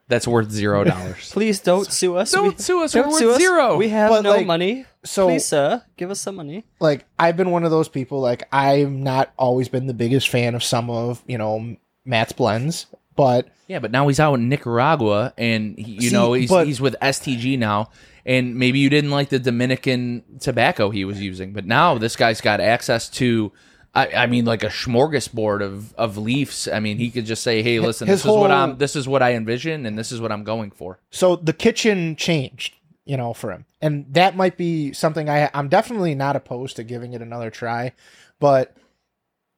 [0.09, 1.31] That's worth zero dollars.
[1.31, 2.31] Please don't sue us.
[2.31, 2.91] Don't We- sue us.
[2.91, 3.41] Don't We're sue worth us.
[3.41, 3.77] zero.
[3.77, 4.85] We have But, no like, money.
[5.05, 6.65] so Please, sir, give us some money.
[6.81, 8.19] like I've been one of those people.
[8.19, 12.87] Like I've not always been the biggest fan of some of you know Matt's blends,
[13.15, 16.67] but Yeah, but now he's out in Nicaragua, and he, you See, know he's but-
[16.67, 17.89] he's with STG now.
[18.25, 22.41] And maybe you didn't like the Dominican tobacco he was using, but now this guy's
[22.41, 23.51] got access to,
[23.93, 26.67] I, I mean, like a smorgasbord of of leaves.
[26.67, 29.07] I mean, he could just say, "Hey, listen, his this is what I'm, this is
[29.07, 32.75] what I envision, and this is what I'm going for." so the kitchen changed
[33.09, 36.83] you know for him and that might be something i i'm definitely not opposed to
[36.83, 37.91] giving it another try
[38.39, 38.77] but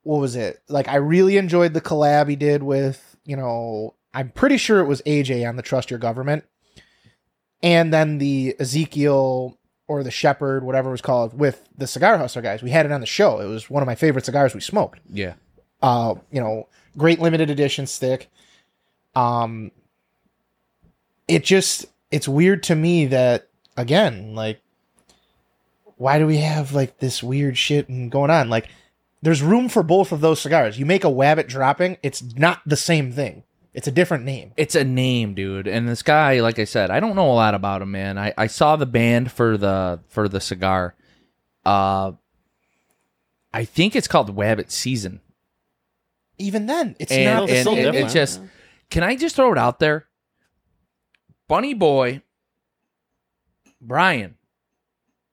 [0.04, 4.30] what was it like i really enjoyed the collab he did with you know i'm
[4.30, 6.46] pretty sure it was aj on the trust your government
[7.62, 9.58] and then the ezekiel
[9.92, 12.92] or the shepherd whatever it was called with the cigar hustler guys we had it
[12.92, 15.34] on the show it was one of my favorite cigars we smoked Yeah,
[15.82, 18.30] uh, you know, great limited edition stick.
[19.16, 19.72] Um,
[21.28, 24.62] it just it's weird to me that again, like,
[25.98, 28.50] why do we have like this weird shit and going on?
[28.50, 28.70] Like,
[29.22, 30.80] there's room for both of those cigars.
[30.80, 33.44] You make a Wabbit dropping, it's not the same thing.
[33.74, 34.52] It's a different name.
[34.58, 35.68] it's a name, dude.
[35.68, 38.18] And this guy, like I said, I don't know a lot about him, man.
[38.18, 40.96] I, I saw the band for the for the cigar.
[41.66, 42.12] Uh,
[43.54, 45.22] I think it's called Wabbit Season.
[46.38, 47.86] Even then, it's and, not the and still same.
[47.88, 48.42] it- it's just
[48.90, 50.08] can i just throw it out there
[51.48, 52.22] bunny boy
[53.80, 54.36] brian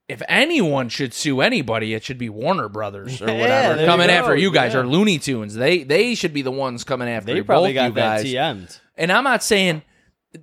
[0.09, 3.87] if anyone should sue anybody it should be warner brothers or Yeah, whatever there you
[3.91, 4.81] coming after you guys yeah.
[4.81, 5.55] or looney tunes.
[5.55, 8.59] They they should be the ones coming after They you, probably both got you guys.
[8.65, 8.81] TM'd.
[8.97, 9.83] and i'm not saying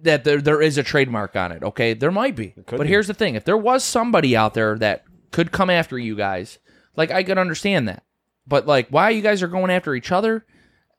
[0.01, 1.93] that there, there is a trademark on it okay?
[1.93, 2.53] There might be.
[2.65, 2.87] But be.
[2.87, 3.35] here's the thing.
[3.35, 6.59] If there was somebody out there that could come after you guys
[6.95, 8.03] like i could understand that.
[8.47, 10.45] But like why you guys are going after each other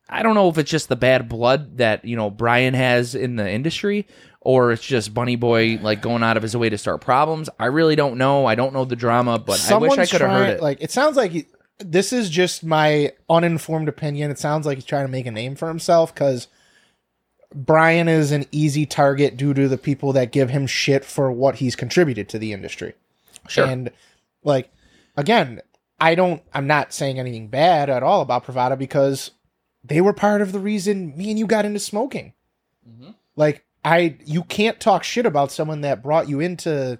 [0.08, 3.36] I don't know if it's just the bad blood that you know Brian has in
[3.36, 4.06] the industry,
[4.46, 7.50] or it's just Bunny Boy like going out of his way to start problems.
[7.58, 8.46] I really don't know.
[8.46, 10.62] I don't know the drama, but I wish I could have heard it.
[10.62, 11.46] Like, it sounds like he,
[11.78, 14.30] this is just my uninformed opinion.
[14.30, 16.46] It sounds like he's trying to make a name for himself because
[17.52, 21.56] Brian is an easy target due to the people that give him shit for what
[21.56, 22.94] he's contributed to the industry.
[23.48, 23.66] Sure.
[23.66, 23.90] And
[24.44, 24.70] like,
[25.16, 25.60] again,
[25.98, 26.40] I don't.
[26.54, 29.32] I'm not saying anything bad at all about Privada because
[29.82, 32.32] they were part of the reason me and you got into smoking.
[32.88, 33.10] Mm-hmm.
[33.34, 36.98] Like, I you can't talk shit about someone that brought you into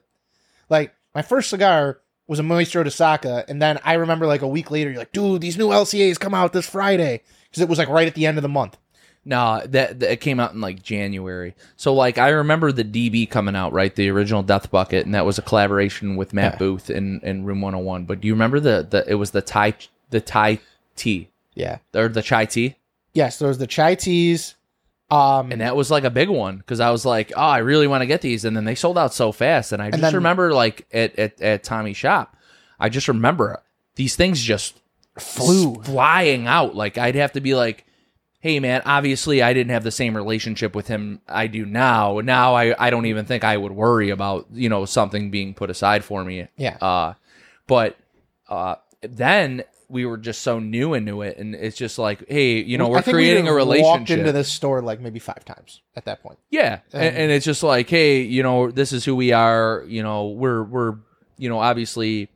[0.71, 4.49] like my first cigar was a Maestro de Saka, and then I remember like a
[4.49, 7.23] week later, you're like, dude, these new LCAs come out this Friday.
[7.51, 8.77] because it was like right at the end of the month.
[9.25, 11.55] No, that, that it came out in like January.
[11.77, 13.93] So like I remember the DB coming out, right?
[13.95, 16.59] The original Death Bucket, and that was a collaboration with Matt Yeah.
[16.59, 18.05] Booth in, in Room 101.
[18.05, 19.75] But do you remember the, the it was the Thai
[20.11, 20.61] the Thai
[20.95, 21.79] tea Yeah.
[21.95, 22.77] or the chai tea?
[23.15, 24.55] Yes, there was the chai teas.
[25.11, 27.87] Um, And that was like a big one because I was like, oh, I really
[27.87, 29.73] want to get these, and then they sold out so fast.
[29.73, 32.37] And I just then- remember like at, at at Tommy's shop,
[32.81, 33.63] I just remember
[33.95, 34.81] these things just
[35.19, 35.75] Flew.
[35.83, 36.75] flying out.
[36.75, 37.85] Like I'd have to be like,
[38.41, 42.21] hey man, obviously I didn't have the same relationship with him I do now.
[42.21, 45.71] Now I I don't even think I would worry about you know something being put
[45.71, 46.49] aside for me.
[46.57, 46.77] Yeah.
[46.81, 47.15] Uh,
[47.69, 47.97] but
[48.49, 52.77] uh, then we were just so new into it, and it's just like, hey, you
[52.79, 54.19] know, we're think we creating a Walked relationship.
[54.19, 56.39] into this store like maybe five times at that point.
[56.51, 59.85] Yeah, and, and it's just like, hey, you know, this is who we are.
[59.87, 60.97] You know, we're we're
[61.39, 62.29] you know obviously,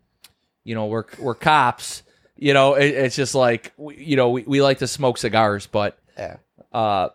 [0.64, 2.03] you know, we're we're cops.
[2.36, 5.66] You know, it, it's just like we, you know we, we like to smoke cigars,
[5.66, 6.36] but Yeah.
[6.72, 7.09] uh,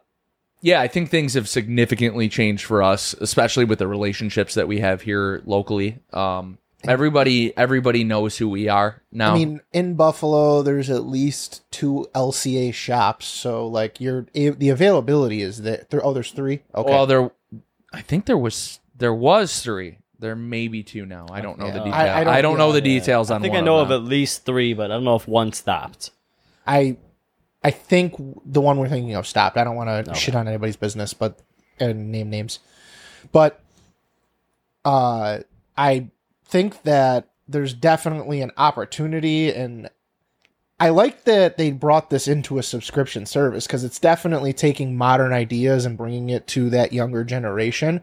[0.62, 4.80] yeah, I think things have significantly changed for us, especially with the relationships that we
[4.82, 6.00] have here locally.
[6.12, 6.58] Um,
[6.90, 9.32] everybody everybody knows who we are now.
[9.34, 15.42] I mean, in Buffalo, there's at least two LCA shops, so like your the availability
[15.42, 15.86] is there.
[15.90, 16.62] there oh, there's three.
[16.74, 16.90] Okay.
[16.90, 17.32] well, there,
[17.94, 19.98] I think there was there was three.
[20.20, 21.26] There may be two now.
[21.30, 21.94] I don't know the details.
[21.94, 23.42] I- I, I don't- don't know the yeah, details I on.
[23.42, 25.52] think one I know of of at least three, but I don't know if one
[25.52, 26.12] stopped.
[26.66, 26.98] I
[27.64, 28.16] I think
[28.46, 29.58] the one we're thinking of stopped.
[29.58, 31.40] I don't want to shit on anybody's business, but
[31.80, 32.60] and name names.
[33.32, 33.60] But
[34.86, 35.40] uh
[35.78, 36.08] I
[36.46, 39.90] think that there's definitely an opportunity and
[40.80, 45.32] I like that they brought this into a subscription service because it's definitely taking modern
[45.32, 48.02] ideas and bringing it to that younger generation.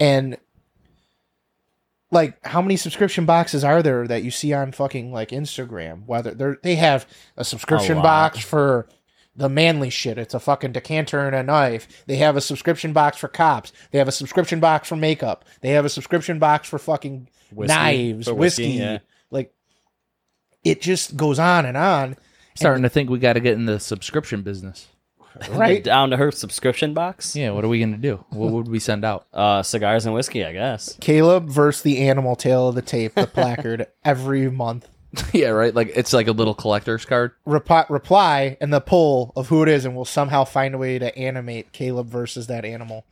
[0.00, 0.36] And
[2.10, 6.04] like, how many subscription boxes are there that you see on fucking like Instagram?
[6.06, 7.06] Whether they they have
[7.36, 8.02] a subscription lot.
[8.02, 8.88] box for
[9.40, 10.18] the manly shit.
[10.18, 12.04] It's a fucking decanter and a knife.
[12.06, 13.72] They have a subscription box for cops.
[13.90, 15.44] They have a subscription box for makeup.
[15.62, 18.64] They have a subscription box for fucking Whiskey, knives, for whiskey.
[18.64, 18.98] whiskey, yeah.
[19.30, 19.52] Like
[20.62, 22.16] it just goes on and on.
[22.54, 24.86] Starting to think we got to get in the subscription business.
[25.48, 25.82] Right.
[25.82, 27.36] Down to Herf subscription box.
[27.36, 28.24] Yeah, what are we gonna do?
[28.30, 29.26] What would we send out?
[29.32, 30.98] Uh, cigars and whiskey, I guess.
[31.00, 34.88] Caleb versus the animal tail of the tape, the placard every month.
[35.32, 35.74] yeah, right.
[35.74, 37.32] Like it's like a little collector's card.
[37.44, 40.98] Reply, reply and the poll of who it is, and we'll somehow find a way
[40.98, 43.04] to animate Caleb versus that animal.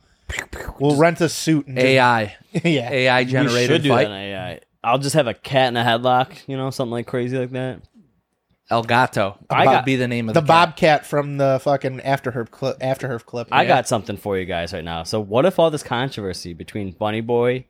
[0.79, 2.89] We'll rent a suit and just- AI, yeah.
[2.91, 4.03] AI We should generated do fight.
[4.07, 4.11] that.
[4.11, 4.59] in AI.
[4.83, 7.81] I'll just have a cat in a headlock, you know, something like crazy like that.
[8.69, 9.37] El Gato.
[9.49, 10.67] I That got- be the name of The the, cat.
[10.69, 12.77] Bobcat from the fucking after Herf clip.
[12.79, 13.47] After Herf clip.
[13.51, 15.01] I got something for you guys right now.
[15.03, 17.65] So, what if all this controversy between Bunny Boy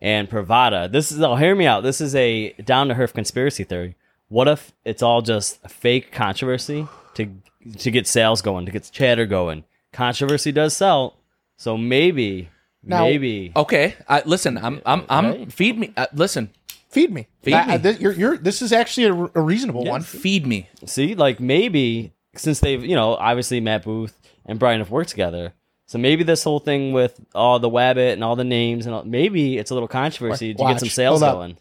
[0.00, 0.90] and Privada?
[0.90, 1.82] This is, oh, hear me out.
[1.82, 3.96] This is a down to earth conspiracy theory.
[4.28, 7.30] What if it's all just fake controversy to
[7.78, 9.64] to get sales going, to get chatter going?
[9.92, 11.16] Controversy does sell,
[11.56, 12.50] so maybe,
[12.82, 14.58] Now- maybe Okay, I, listen.
[14.58, 15.52] I'm I'm I'm Right.
[15.52, 15.92] feed me.
[15.96, 16.50] Uh, listen,
[16.90, 17.26] feed me.
[17.42, 17.76] Feed I- I- me.
[17.78, 20.02] this, you're, you're, this is actually a, a reasonable one.
[20.02, 20.68] feed me.
[20.84, 25.54] See, like maybe since they've, you know, obviously Matt Booth and Brian have worked together.
[25.88, 29.04] So maybe this whole thing with all the Wabbit and all the names and all,
[29.04, 30.74] maybe it's a little controversy to Watch.
[30.74, 31.36] get some sales Hold up.
[31.38, 31.56] going.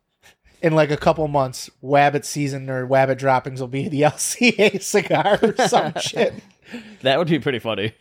[0.62, 5.38] In like a couple months, Wabbit season or Wabbit droppings will be the LCA cigar
[5.42, 6.32] or some shit.
[7.02, 7.92] That would be pretty funny.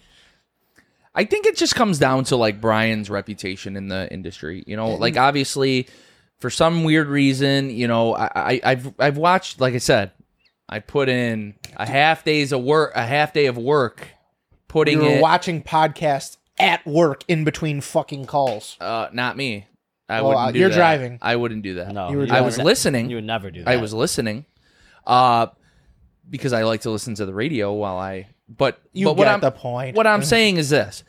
[1.14, 4.64] I think it just comes down to like Brian's reputation in the industry.
[4.66, 5.88] You know, like obviously,
[6.40, 9.60] for some weird reason, you know, I, I I've I've watched.
[9.60, 10.12] Like I said,
[10.70, 14.08] I put in a half days of work, a half day of work,
[14.68, 15.22] putting We were it.
[15.22, 18.78] watching podcasts at work in between fucking calls.
[18.82, 19.68] uh, not me.
[20.10, 20.76] I Well, wouldn't uh, do you're that.
[20.76, 21.20] driving.
[21.22, 21.92] I wouldn't do that.
[21.94, 23.10] No, You were I was listening.
[23.10, 23.70] You would never do that.
[23.70, 24.46] I was listening,
[25.06, 25.48] uh,
[26.30, 28.28] because I like to listen to the radio while I.
[28.50, 29.96] But You but what get I'm the point.
[29.98, 31.04] what I'm saying is this: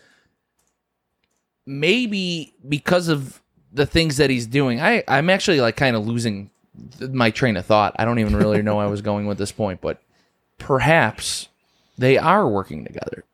[1.67, 3.41] maybe because of
[3.73, 6.51] the things that he's doing, I I'm actually like kind of losing
[7.01, 7.95] my train of thought.
[7.99, 10.01] I don't even really know I was going with this point, but
[10.59, 11.49] perhaps
[11.97, 13.25] they are working together.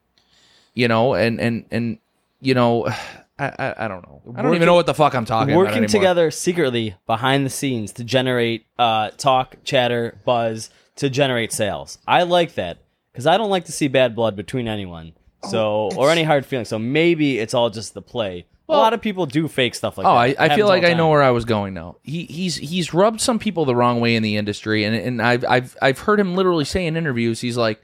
[0.74, 1.98] You know, and and and
[2.40, 2.88] you know.
[3.36, 4.22] I, I, I don't know.
[4.22, 7.50] I don't Working- even know what the fuck I'm talking Working together secretly behind the
[7.50, 11.98] scenes to generate uh, talk, chatter, buzz to generate sales.
[12.06, 12.78] I like that
[13.10, 15.14] because I don't like to see bad blood between anyone.
[15.50, 16.68] So or any hard feelings.
[16.68, 18.46] So maybe it's all just the play.
[18.68, 20.40] a lot of people do fake stuff like Oh, that.
[20.40, 21.96] I, I feel like I know where I was going now.
[22.04, 25.44] He he's he's rubbed some people the wrong way in the industry, and and I've
[25.44, 27.82] I've I've heard him literally say in interviews, he's like,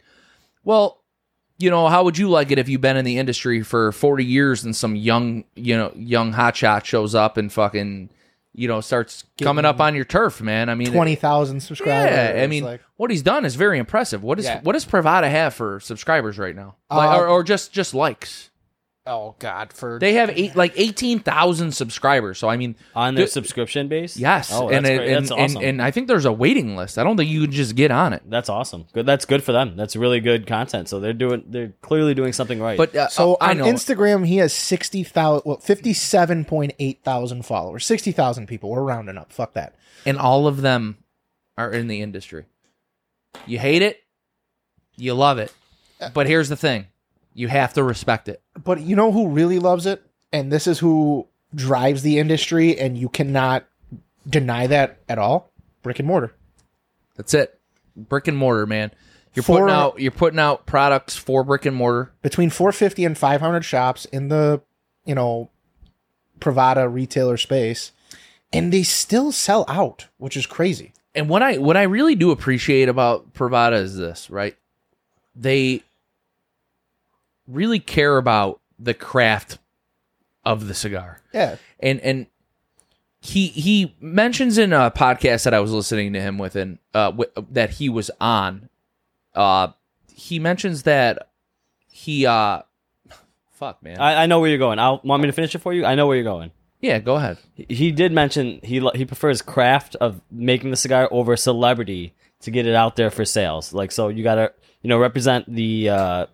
[0.62, 0.99] "Well,
[1.61, 4.24] you know, how would you like it if you've been in the industry for forty
[4.24, 8.08] years and some young you know young hotshot shows up and fucking
[8.52, 10.68] you know starts coming up on your turf, man.
[10.68, 12.11] I mean, Twenty thousand subscribers.
[12.12, 14.22] yeah, I mean, like, what he's done is very impressive.
[14.22, 14.61] What is Yeah.
[14.62, 18.49] what does Privada have for subscribers right now, like, Uh, or, or just just likes?
[19.11, 22.38] Oh god, for They have eight like eighteen thousand subscribers.
[22.38, 24.16] So I mean, on their Good- subscription base.
[24.16, 25.08] yes, Oh, and that's, it- great.
[25.12, 25.56] and, that's awesome.
[25.58, 26.96] and and I think there's a waiting list.
[26.98, 28.22] I don't think you can just get on it.
[28.26, 28.86] that's awesome.
[28.92, 29.04] Good.
[29.06, 29.76] That's good for them.
[29.76, 30.88] That's really good content.
[30.88, 31.44] So they're doing.
[31.48, 32.78] They're clearly doing something right.
[32.78, 37.00] But uh, So I on know Instagram, he has sixty thousand, well, fifty-seven point eight
[37.04, 37.84] thousand followers.
[37.84, 38.70] Sixty thousand people.
[38.70, 39.32] We're rounding up.
[39.32, 39.74] Fuck that.
[40.06, 40.98] and all of them
[41.58, 42.46] are in the industry.
[43.46, 44.00] You hate it,
[44.96, 45.52] you love it.
[46.14, 46.86] But here's the thing.
[47.34, 48.42] You have to respect it.
[48.62, 50.02] But you know who really loves it,
[50.32, 53.64] and this is who drives the industry, and you cannot
[54.28, 55.50] deny that at all.
[55.82, 56.34] Brick and mortar.
[57.16, 57.58] That's it.
[57.96, 58.90] Brick and mortar, man.
[59.34, 62.12] You're For- putting out you're putting out products for brick and mortar.
[62.22, 64.61] between 450 and 500 shops in the
[65.04, 65.50] you know
[66.40, 67.92] Privada retailer space
[68.52, 72.32] and they still sell out which is crazy And what I what I really do
[72.32, 74.56] appreciate about Privada is this, right?
[75.36, 75.82] They
[77.51, 79.59] really care about the craft
[80.44, 81.20] of the cigar.
[81.32, 82.26] yeah and and
[83.20, 87.11] he he mentions in a podcast that I was listening to him with and uh
[87.11, 88.68] w- that he was on
[89.34, 89.68] uh
[90.14, 91.28] he mentions that
[91.90, 92.62] he uh
[93.53, 94.78] fuck man I, I know where you're going.
[94.78, 95.84] I'll want me to finish it for you.
[95.84, 96.51] I know where you're going.
[96.80, 100.76] yeah go ahead He- He did mention he li- he prefers craft of making the
[100.76, 103.74] cigar over celebrity to get it out there for sales.
[103.74, 106.26] Like so, you gotta you know represent the uh,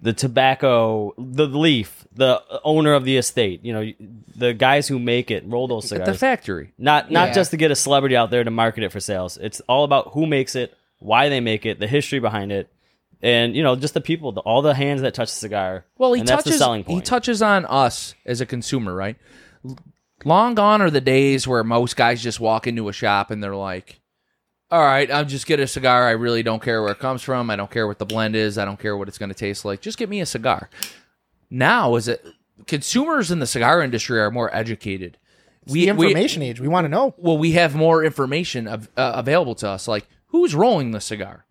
[0.00, 3.64] the tobacco, the leaf, the owner of the estate.
[3.64, 3.92] You know
[4.36, 6.06] the guys who make it, roll those at cigars.
[6.08, 7.34] the factory not not Yeah.
[7.34, 9.36] just to get a celebrity out there to market it for sales.
[9.38, 12.68] It's all about who makes it, why they make it, the history behind it,
[13.22, 15.84] and you know just the people, the, all the hands that touch the cigar.
[15.98, 19.16] well he and that's touches the selling he touches on us as a consumer right
[19.64, 19.76] L-
[20.24, 23.56] long gone are the days where most guys just walk into a shop and they're
[23.56, 23.97] like
[24.70, 26.06] all right, I'm just get a cigar.
[26.06, 27.50] I really don't care where it comes from.
[27.50, 28.58] I don't care what the blend is.
[28.58, 29.80] I don't care what it's going to taste like.
[29.80, 30.68] Just get me a cigar.
[31.50, 32.24] Now, is it
[32.66, 35.16] consumers in the cigar industry are more educated?
[35.68, 39.54] the information age we want to know well, we have more information of, uh, available
[39.56, 39.86] to us.
[39.86, 41.44] Like who's rolling the cigar?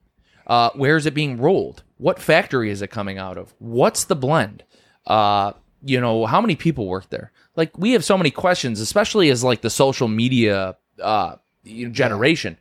[0.45, 1.83] Uh, where is it being rolled?
[1.97, 3.53] What factory is it coming out of?
[3.59, 4.63] What's the blend?
[5.05, 5.53] Uh,
[5.83, 7.31] you know, how many people work there?
[7.55, 11.91] Like we have so many questions, especially as like the social media uh, you know,
[11.91, 12.57] generation.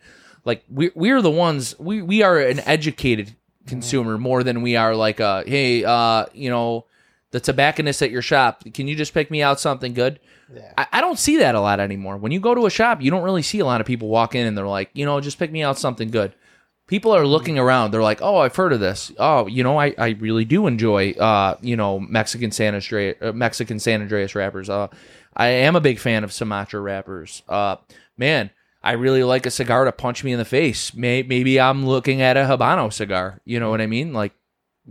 [0.47, 3.37] Like we we're the ones we we are an educated
[3.67, 6.87] consumer more than we are like uh hey uh you know
[7.33, 10.21] the tobacconist at your shop can you just pick me out something good
[10.79, 12.17] I, I don't see that a lot anymore.
[12.17, 14.35] When you go to a shop, you don't really see a lot of people walk
[14.35, 16.33] in and they're like, you know, just pick me out something good.
[16.87, 17.91] People are looking around.
[17.91, 19.11] They're like, oh, I've heard of this.
[19.19, 23.33] Oh, you know, I, I really do enjoy, uh, you know, Mexican San Andreas, uh,
[23.33, 24.71] Mexican San Andreas wrappers.
[24.71, 24.87] Uh,
[25.37, 27.77] I am a big fan of Sumatra wrappers Uh,
[28.17, 28.51] man,
[28.87, 30.95] I really like a cigar to punch me in the face.
[30.95, 33.41] May, maybe I'm looking at a Habano cigar.
[33.45, 34.13] You know what I mean?
[34.13, 34.33] Like,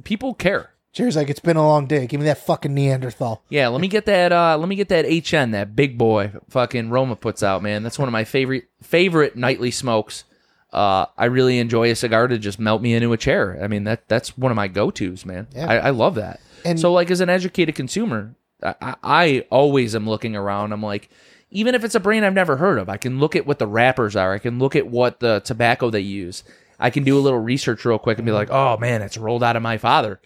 [0.04, 0.72] people care.
[0.92, 3.90] Jerry's like it's been a long day give me that fucking Neanderthal Yeah, let me
[3.90, 4.32] get that.
[4.32, 7.84] Uh, let me get that HN, that big boy, fucking Roma puts out, man.
[7.84, 10.24] That's one of my favorite favorite nightly smokes.
[10.72, 13.60] Uh, I really enjoy a cigar to just melt me into a chair.
[13.62, 15.48] I mean that that's one of my go tos, man.
[15.54, 15.68] Yeah.
[15.70, 16.40] I, I love that.
[16.64, 18.34] And- so, like as an educated consumer,
[18.64, 20.72] I, I, I always am looking around.
[20.72, 21.10] I'm like,
[21.52, 23.68] even if it's a brand I've never heard of, I can look at what the
[23.68, 24.34] wrappers are.
[24.34, 26.44] I can look at what the tobacco they use.
[26.80, 29.44] I can do a little research real quick and be like, oh man, it's rolled
[29.44, 30.20] out of my father.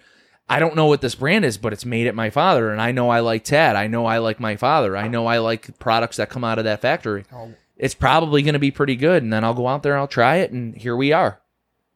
[0.51, 2.91] I don't know what this brand is, but it's made at my father, and I
[2.91, 3.75] know I like Tat.
[3.75, 4.97] I know I like my father.
[4.97, 7.25] I know I like products that come out of that factory.
[7.31, 7.53] Oh.
[7.77, 10.07] It's probably going to be pretty good, and then I'll go out there and I'll
[10.07, 11.39] try it, and here we are,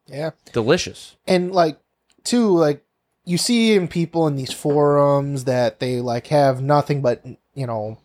[0.06, 1.16] yeah delicious.
[1.26, 1.78] and like
[2.22, 2.84] too like
[3.24, 7.98] you see in people in these forums that they like have nothing but you know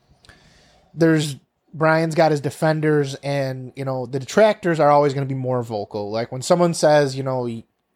[0.94, 1.36] there's
[1.74, 5.62] Brian's got his defenders and you know the detractors are always going to be more
[5.64, 6.12] vocal.
[6.12, 7.48] Like when someone says you know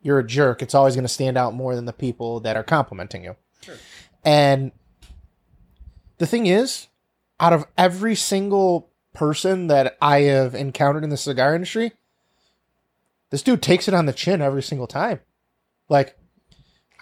[0.02, 2.64] you're a jerk it's always going to stand out more than the people that are
[2.64, 3.36] complimenting you.
[4.24, 4.72] And
[6.18, 6.88] the thing is
[7.40, 11.94] out of every single person that I have encountered in the cigar industry
[13.34, 15.20] this dude takes it on the chin every single time.
[15.90, 16.16] Like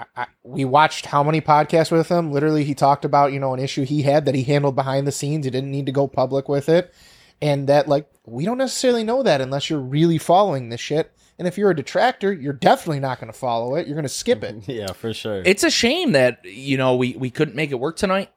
[0.01, 3.53] I, I, we watched how many podcasts with him literally he talked about you know
[3.53, 6.07] an issue he had that he handled behind the scenes he didn't need to go
[6.07, 6.93] public with it
[7.41, 11.47] and that like we don't necessarily know that unless you're really following this shit and
[11.47, 14.43] if you're a detractor you're definitely not going to follow it you're going to skip
[14.43, 15.41] it Yeah, for sure.
[15.45, 18.29] It's a shame that you know we we couldn't make it work tonight.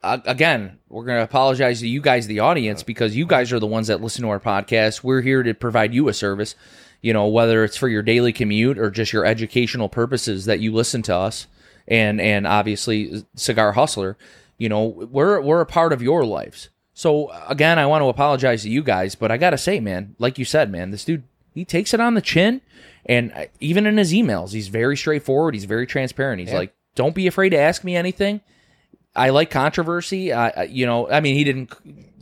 [0.00, 3.58] Uh, again, we're going to apologize to you guys, the audience, because you guys are
[3.58, 5.02] the ones that listen to our podcast.
[5.02, 6.54] We're here to provide you a service.
[7.00, 10.72] You know, whether it's for your daily commute or just your educational purposes that you
[10.72, 11.46] listen to us,
[11.86, 14.16] and and obviously Cigar Hustler.
[14.58, 16.68] You know, we're we're a part of your lives.
[16.94, 20.36] So again, I want to apologize to you guys, but I gotta say, man, like
[20.38, 21.22] you said, man, this dude
[21.54, 22.60] he takes it on the chin,
[23.06, 25.54] and even in his emails, he's very straightforward.
[25.54, 26.40] He's very transparent.
[26.40, 26.58] He's Yeah.
[26.58, 28.40] like, "Don't be afraid to ask me anything."
[29.14, 30.32] I like controversy.
[30.32, 31.70] I, you know, I mean, he didn't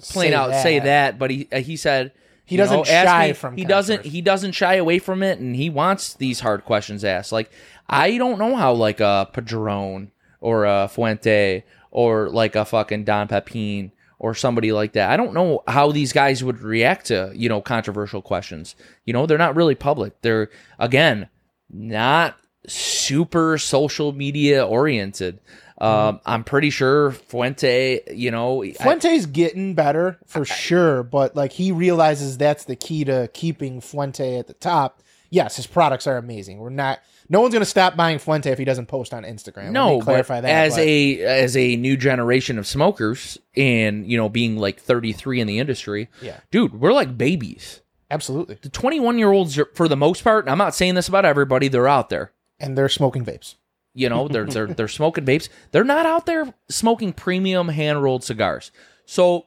[0.02, 0.84] plain Say out say that.
[0.84, 2.12] that, but he uh, he said
[2.46, 4.04] He doesn't know, shy me- from He doesn't.
[4.06, 7.32] He doesn't shy away from it, and he wants these hard questions asked.
[7.32, 7.50] Like
[7.88, 13.26] I don't know how like a Padron or a Fuente or like a fucking Don
[13.28, 15.10] Pepin or somebody like that.
[15.10, 18.76] I don't know how these guys would react to you know controversial questions.
[19.04, 20.20] You know, they're not really public.
[20.22, 21.28] They're again
[21.68, 22.36] not
[22.68, 25.40] super social media oriented.
[25.78, 31.52] Um, I'm pretty sure Fuente, you know, I- Fuente's getting better for sure, but like
[31.52, 35.02] he realizes that's the key to keeping Fuente at the top.
[35.28, 36.58] Yes, his products are amazing.
[36.58, 37.00] We're not.
[37.28, 39.72] No one's going to stop buying Fuente if he doesn't post on Instagram.
[39.72, 40.48] No, clarify that.
[40.48, 45.40] as but- a as a new generation of smokers, and you know, being like 33
[45.40, 46.38] in the industry, Yeah.
[46.50, 47.82] dude, we're like babies.
[48.08, 51.08] absolutely, The 21 year olds, are, for the most part, and I'm not saying this
[51.08, 52.30] about everybody, they're out there.
[52.60, 53.56] and they're smoking vapes.
[53.96, 55.48] You know, they're they're they're smoking vapes.
[55.72, 58.70] They're not out there smoking premium hand rolled cigars.
[59.06, 59.46] So,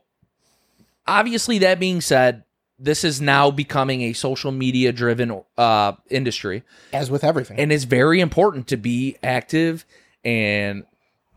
[1.06, 2.44] obviously, that being said,
[2.80, 6.64] this is now becoming a social media driven uh, industry.
[6.92, 9.86] As with everything, and it's very important to be active
[10.26, 10.86] and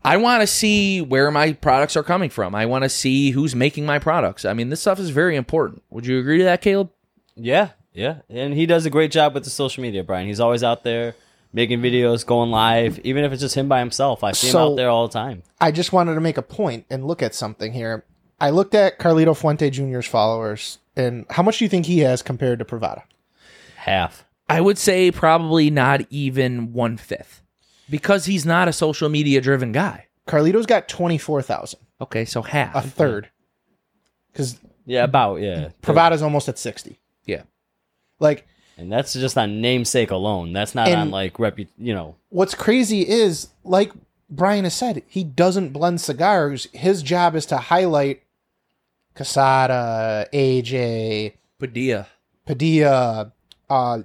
[0.05, 2.53] I want to see where my products are coming from.
[2.55, 4.43] I want to see who's making my products.
[4.43, 5.81] I mean, this stuff is very important.
[5.91, 6.89] Would you agree to that, Caleb?
[7.35, 10.27] Yeah, yeah, and he does a great job with the social media, Brian.
[10.27, 11.15] He's always out there
[11.53, 14.23] making videos, going live, even if it's just him by himself.
[14.23, 15.43] I see him out there all the time.
[15.61, 18.03] I just wanted to make a point and look at something here.
[18.41, 22.21] I looked at Carlito Fuente Jr.'s followers, and how much do you think he has
[22.21, 23.03] compared to Privada?
[23.77, 24.25] Half.
[24.49, 27.41] I would say probably not even one fifth
[27.89, 30.07] because he's not a social media driven guy.
[30.27, 32.75] Carlito's got twenty four thousand, Okay, so half.
[32.75, 33.29] a third,
[34.31, 35.69] because Yeah, about yeah.
[35.81, 36.99] Privada's almost at sixty.
[37.25, 37.43] yeah.
[38.19, 38.45] Like
[38.77, 40.51] And that's just on namesake alone.
[40.53, 43.91] That's not And- on like repu- You know, what's crazy is like
[44.29, 46.67] Brian has said, he doesn't blend cigars.
[46.73, 48.23] His job is to highlight
[49.15, 52.07] Casada, AJ, Padilla.
[52.45, 53.31] Padilla,
[53.69, 53.99] uh,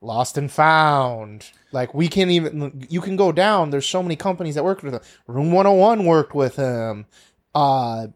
[0.00, 1.50] Lost and Found.
[1.72, 2.86] Like we can't even.
[2.90, 3.70] You can go down.
[3.70, 5.00] There's so many companies that worked with him.
[5.26, 7.06] Room 101 worked with him.
[7.54, 8.08] Uh,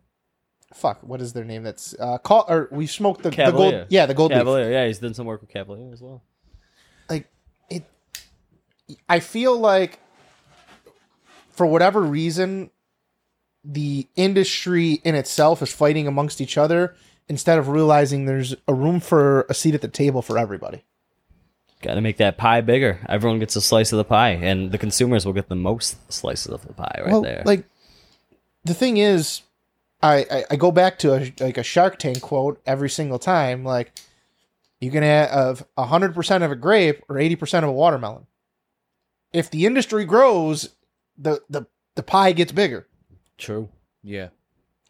[0.74, 1.02] fuck.
[1.02, 1.62] What is their name?
[1.62, 3.86] That's uh, call or we smoked the, the gold.
[3.88, 4.38] Yeah, the gold leaf.
[4.38, 4.70] Cavalier.
[4.70, 6.22] Yeah, he's done some work with Cavalier as well.
[7.08, 7.26] like
[7.70, 7.84] it
[9.08, 9.98] i feel like
[11.50, 12.70] for whatever reason
[13.64, 16.94] the industry in itself is fighting amongst each other
[17.28, 20.84] instead of realizing there's a room for a seat at the table for everybody
[21.80, 22.98] Got to make that pie bigger.
[23.08, 26.48] Everyone gets a slice of the pie, and the consumers will get the most slices
[26.52, 27.42] of the pie right well there.
[27.46, 27.66] like
[28.64, 29.42] the thing is
[30.02, 33.64] I, I i go back to a like a shark tank quote every single time
[33.64, 33.92] like
[34.80, 38.26] you can have a hundred percent of a grape or eighty percent of a watermelon
[39.32, 40.70] if the industry grows
[41.16, 42.86] the the the pie gets bigger
[43.38, 43.68] True.
[44.02, 44.28] Yeah.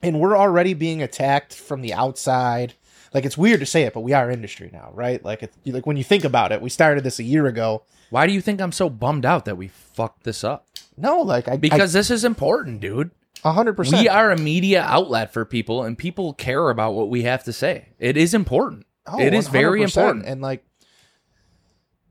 [0.02, 2.74] and we're already being attacked from the outside.
[3.12, 5.22] Like it's weird to say it, but we are industry now, right?
[5.24, 7.82] Like it's like when you think about it, we started this a year ago.
[8.10, 10.66] Why do you think I'm so bummed out that we fucked this up?
[10.96, 13.10] No, like I Because this is important, dude.
[13.44, 14.02] A hundred percent.
[14.02, 17.52] We are a media outlet for people, and people care about what we have to
[17.52, 17.88] say.
[17.98, 18.86] It is important.
[19.06, 19.84] Oh, it is very 100%.
[19.84, 20.26] important.
[20.26, 20.64] And like,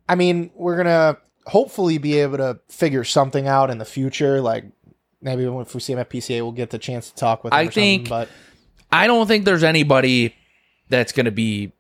[0.10, 4.42] I mean, we're gonna hopefully be able to figure something out in the future.
[4.42, 4.66] Like
[5.22, 7.54] maybe if we see him at PCA, we'll get the chance to talk with.
[7.54, 8.30] Him I think- but
[8.92, 10.34] I don't think there's anybody
[10.90, 11.74] that's going to be,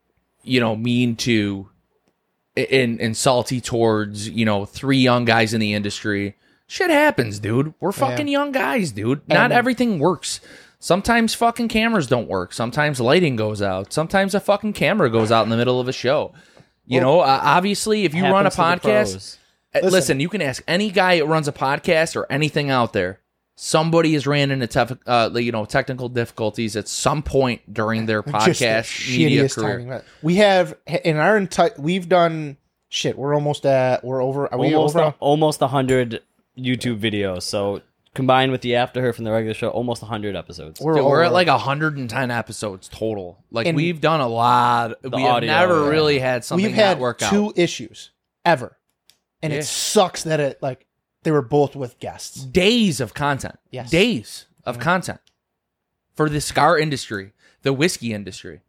[0.43, 1.69] you know, mean to
[2.57, 6.35] and, and salty towards, you know, three young guys in the industry.
[6.67, 7.73] Shit happens, dude.
[7.79, 9.27] We're fucking young guys, dude.
[9.27, 10.41] Not And- everything works.
[10.79, 12.53] Sometimes fucking cameras don't work.
[12.53, 13.91] Sometimes lighting goes out.
[13.91, 16.33] Sometimes a fucking camera goes out in the middle of a show.
[16.85, 19.37] You know, uh, obviously, if you run a Happens to the podcast, pros.
[19.73, 19.91] Uh, Listen.
[19.91, 20.19] Listen.
[20.19, 23.19] you can ask any guy that runs a podcast or anything out there.
[23.55, 28.21] Somebody has ran into tef- uh, you know technical difficulties at some point during their
[28.45, 29.79] just the podcast media shittiest career.
[29.79, 30.01] timing.
[30.21, 31.71] We have in our entire.
[31.77, 32.57] We've done
[32.89, 33.17] shit.
[33.17, 34.03] We're almost at.
[34.03, 34.51] We're over.
[34.53, 35.05] Are we almost over?
[35.07, 36.21] a, almost a hundred
[36.57, 37.43] YouTube videos.
[37.43, 37.81] So
[38.13, 40.79] combined with the after Herf from the regular show, almost a hundred episodes.
[40.81, 43.43] We're, Dude, we're at like 110 episodes total.
[43.51, 45.01] Like And- we've done a lot.
[45.03, 45.89] We have audio, never yeah.
[45.89, 47.57] really had something we've had not work two out.
[47.59, 48.11] issues
[48.43, 48.77] ever,
[49.41, 49.59] and Yeah.
[49.59, 50.85] it sucks that it like
[51.23, 52.43] they were both with guests.
[52.43, 53.59] Days of content.
[53.71, 53.89] Yes.
[53.91, 55.19] Days of content
[56.15, 58.61] for the cigar industry, the whiskey industry.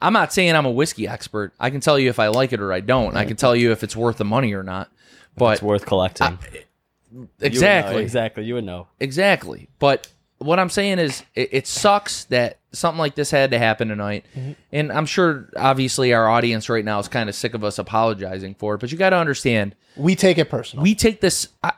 [0.00, 1.52] I'm not saying I'm a whiskey expert.
[1.58, 3.16] I can tell you if I like it or I don't.
[3.16, 4.90] I can tell you if it's worth the money or not.
[5.36, 6.38] But it's worth collecting.
[7.16, 8.44] You exactly, exactly.
[8.44, 8.88] You would know.
[9.00, 9.68] Exactly.
[9.78, 10.08] But
[10.38, 14.26] what I'm saying is, it, it sucks that something like this had to happen tonight,
[14.36, 14.52] Mm-hmm.
[14.72, 18.54] and I'm sure obviously our audience right now is kind of sick of us apologizing
[18.56, 18.78] for it.
[18.78, 20.82] But you got to understand, We take it personal.
[20.82, 21.48] we take this.
[21.62, 21.72] I,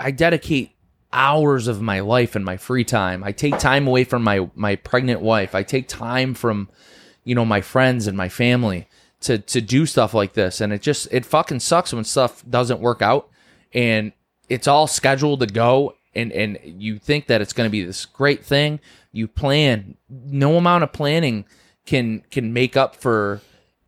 [0.00, 0.72] I dedicate
[1.12, 3.22] hours of my life and my free time.
[3.24, 5.54] I take time away from my my pregnant wife.
[5.54, 6.68] I take time from
[7.24, 8.88] you know my friends and my family
[9.20, 12.80] to to do stuff like this and it just it fucking sucks when stuff doesn't
[12.80, 13.28] work out
[13.74, 14.12] and
[14.48, 18.04] it's all scheduled to go and and you think that it's going to be this
[18.06, 18.80] great thing
[19.12, 21.44] you plan no amount of planning
[21.86, 23.40] can can make up for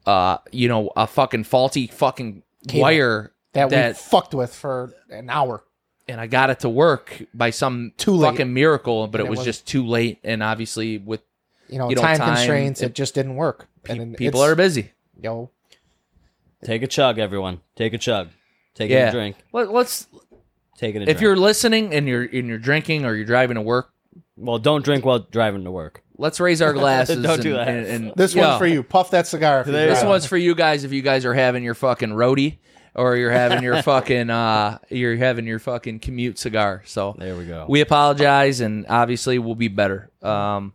[0.06, 2.82] uh you know a fucking faulty fucking Cable.
[2.82, 5.64] wire that, that we fucked with for an hour.
[6.08, 8.30] and I got it to work by some Too late.
[8.32, 10.18] fucking miracle, but And it it was wasn't- just too late.
[10.22, 11.20] And obviously, with
[11.68, 13.66] You know, You know, time, time, constraints, it- it, just didn't work.
[13.82, 14.92] pe- and people are busy.
[15.20, 15.50] Yo, know,
[16.64, 17.61] Take a chug, everyone.
[17.76, 18.28] Take a chug.
[18.74, 19.08] Take Yeah.
[19.08, 19.36] a drink.
[19.52, 20.06] Let, let's.
[20.81, 20.99] Take it.
[20.99, 21.20] A If drink.
[21.20, 23.93] you're listening and you're and you're drinking or you're driving to work,
[24.37, 26.03] well, don't drink while driving to work.
[26.16, 27.22] let's raise our glasses.
[27.22, 27.68] Don't do and- that.
[27.68, 28.83] and- and- this yo, one's for you.
[28.83, 29.61] Puff that cigar.
[29.61, 30.03] if you're There you This go.
[30.05, 30.11] driving.
[30.11, 30.85] one's for you guys.
[30.85, 32.59] If you guys are having your fucking roadie
[32.95, 36.83] or you're having your fucking uh you're having your fucking commute cigar.
[36.87, 37.66] So There we go.
[37.68, 40.72] we apologize and obviously we'll be better um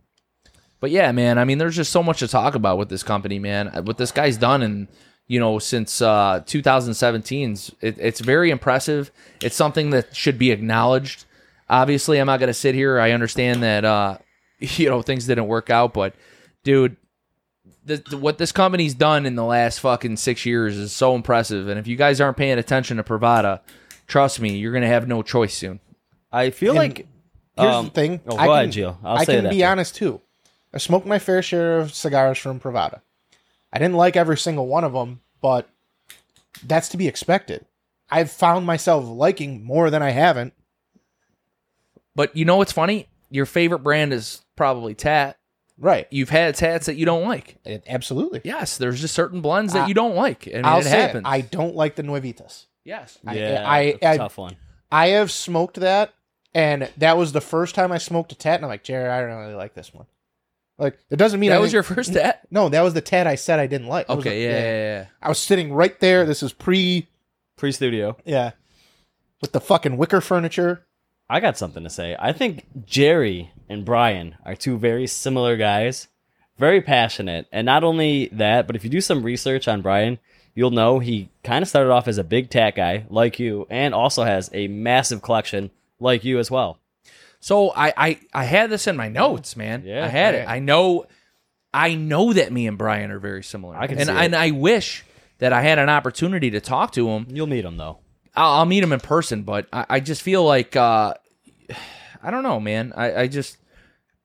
[0.79, 3.39] but yeah man i mean there's just so much to talk about with this company
[3.39, 4.87] man what this guy's done and
[5.27, 9.11] you know since uh 2017's it, it's very impressive
[9.41, 11.25] it's something that should be acknowledged
[11.69, 14.17] obviously i'm not going to sit here i understand that uh
[14.59, 16.13] you know things didn't work out but
[16.63, 16.95] dude
[17.83, 21.67] the, the- what this company's done in the last fucking six years is so impressive
[21.67, 23.61] and if you guys aren't paying attention to Privada,
[24.07, 25.79] trust me you're going to have no choice soon
[26.31, 27.07] I feel And like
[27.57, 28.19] Here's um, the thing.
[28.27, 28.97] Oh, go I can, ahead, Gio.
[29.01, 29.49] I'll I say can that.
[29.51, 30.19] be honest too.
[30.73, 32.99] I smoked my fair share of cigars from Privada.
[33.75, 35.67] I didn't like every single one of them, but
[36.63, 37.65] that's to be expected.
[38.09, 40.53] I've found myself liking more than I haven't.
[42.15, 43.09] But you know what's funny?
[43.29, 45.37] Your favorite brand is probably Tat.
[45.77, 46.07] Right.
[46.09, 47.57] You've had Tats that you don't like.
[47.65, 48.39] It- absolutely.
[48.45, 50.47] Yes, there's just certain blends that I- you don't like.
[50.47, 51.25] and I'll it say happens.
[51.25, 51.29] it.
[51.29, 52.67] I don't like the Nuevitas.
[52.85, 53.17] yes.
[53.27, 54.55] I- Yeah, I- it's a I- tough one.
[54.91, 56.13] I have smoked that,
[56.53, 59.19] and that was the first time I smoked a tat, and I'm like, Jerry, I
[59.19, 60.05] don't really like this one.
[60.77, 62.41] Like, it doesn't mean that I was your first Tat?
[62.51, 64.09] No, that was the tat I said I didn't like.
[64.09, 65.05] It was Okay, yeah, yeah, yeah.
[65.21, 66.25] I was sitting right there.
[66.25, 67.07] This is pre,
[67.55, 68.17] Pre-studio.
[68.25, 68.51] yeah,
[69.41, 70.85] with the fucking wicker furniture.
[71.29, 72.15] I got something to say.
[72.19, 76.07] I think Jerry and Brian are two very similar guys,
[76.57, 77.47] very passionate.
[77.51, 80.19] And not only that, but if you do some research on Brian,
[80.53, 83.95] you'll know he kind of started off as a big tat guy like you and
[83.95, 86.79] also has a massive collection like you as well.
[87.39, 89.83] So I, I I had this in my notes, man.
[89.85, 90.03] Yeah.
[90.05, 90.47] I had it.
[90.47, 91.05] I know
[91.73, 93.75] I know that me and Brian are very similar.
[93.75, 94.17] I can and see it.
[94.17, 95.03] and I wish
[95.39, 97.27] that I had an opportunity to talk to him.
[97.29, 97.99] You'll meet him though.
[98.35, 101.13] I'll, I'll meet him in person, but I, I just feel like uh
[102.23, 102.93] I don't know, man.
[102.95, 103.57] I, I just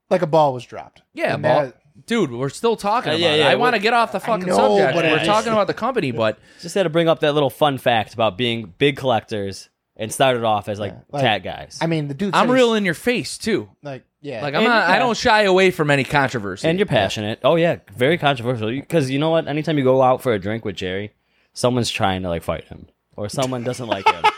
[0.08, 1.02] Like a ball was dropped.
[1.12, 1.62] Yeah, And ball.
[1.64, 3.38] that- dude, we're still talking Uh, about yeah, it.
[3.40, 4.94] yeah, I want to get off the fucking know, subject.
[4.94, 7.50] but We're it's- talking about the company, but Just had to bring up that little
[7.50, 9.68] fun fact about being big collectors
[10.01, 11.78] and started off as like, like, tat guys.
[11.80, 12.34] I mean, the dude.
[12.34, 13.68] I'm real in your face too.
[13.84, 14.88] Like, yeah, Like I'm And not.
[14.88, 16.66] you're I don't shy away from any controversy.
[16.66, 17.38] and you're passionate.
[17.44, 18.70] Oh yeah, very controversial.
[18.70, 19.46] Because you know what?
[19.46, 21.12] Anytime you go out for a drink with Jerry,
[21.53, 24.24] someone's trying to like fight him, or someone doesn't like him.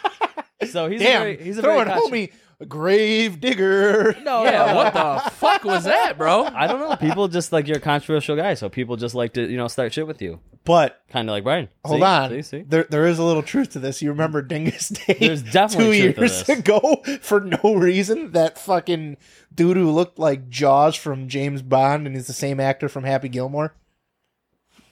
[0.70, 2.32] So he's damn, a very, he's a throwing very contra- homie
[2.68, 4.14] grave digger.
[4.22, 4.66] No, yeah.
[4.66, 4.74] no.
[4.76, 6.44] What the fuck was that, bro?
[6.44, 6.96] I don't know.
[6.96, 9.92] People just like you're a controversial guy, so people just like to you know start
[9.92, 11.68] shit with you, But kind of like Brian.
[11.84, 12.04] hold See?
[12.04, 12.62] on, See, see?
[12.62, 14.00] there there is a little truth to this.
[14.02, 15.16] You remember Dingus Day?
[15.18, 16.58] There's definitely two truth to years this.
[16.58, 18.32] ago for no reason.
[18.32, 19.16] That fucking
[19.54, 23.28] dude who looked like Jaws from James Bond and is the same actor from Happy
[23.28, 23.74] Gilmore.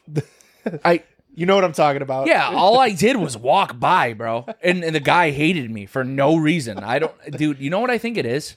[0.85, 1.03] I
[1.35, 2.27] You know what I'm talking about?
[2.27, 2.49] yeah.
[2.49, 6.37] All I did was walk by, bro, and, and the guy hated me for no
[6.37, 6.79] reason.
[6.79, 7.59] I don't, dude.
[7.61, 8.57] You know what I think it is?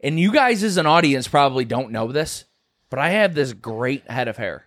[0.00, 2.44] And you guys as an audience probably don't know this,
[2.90, 4.64] but I have this great head of hair,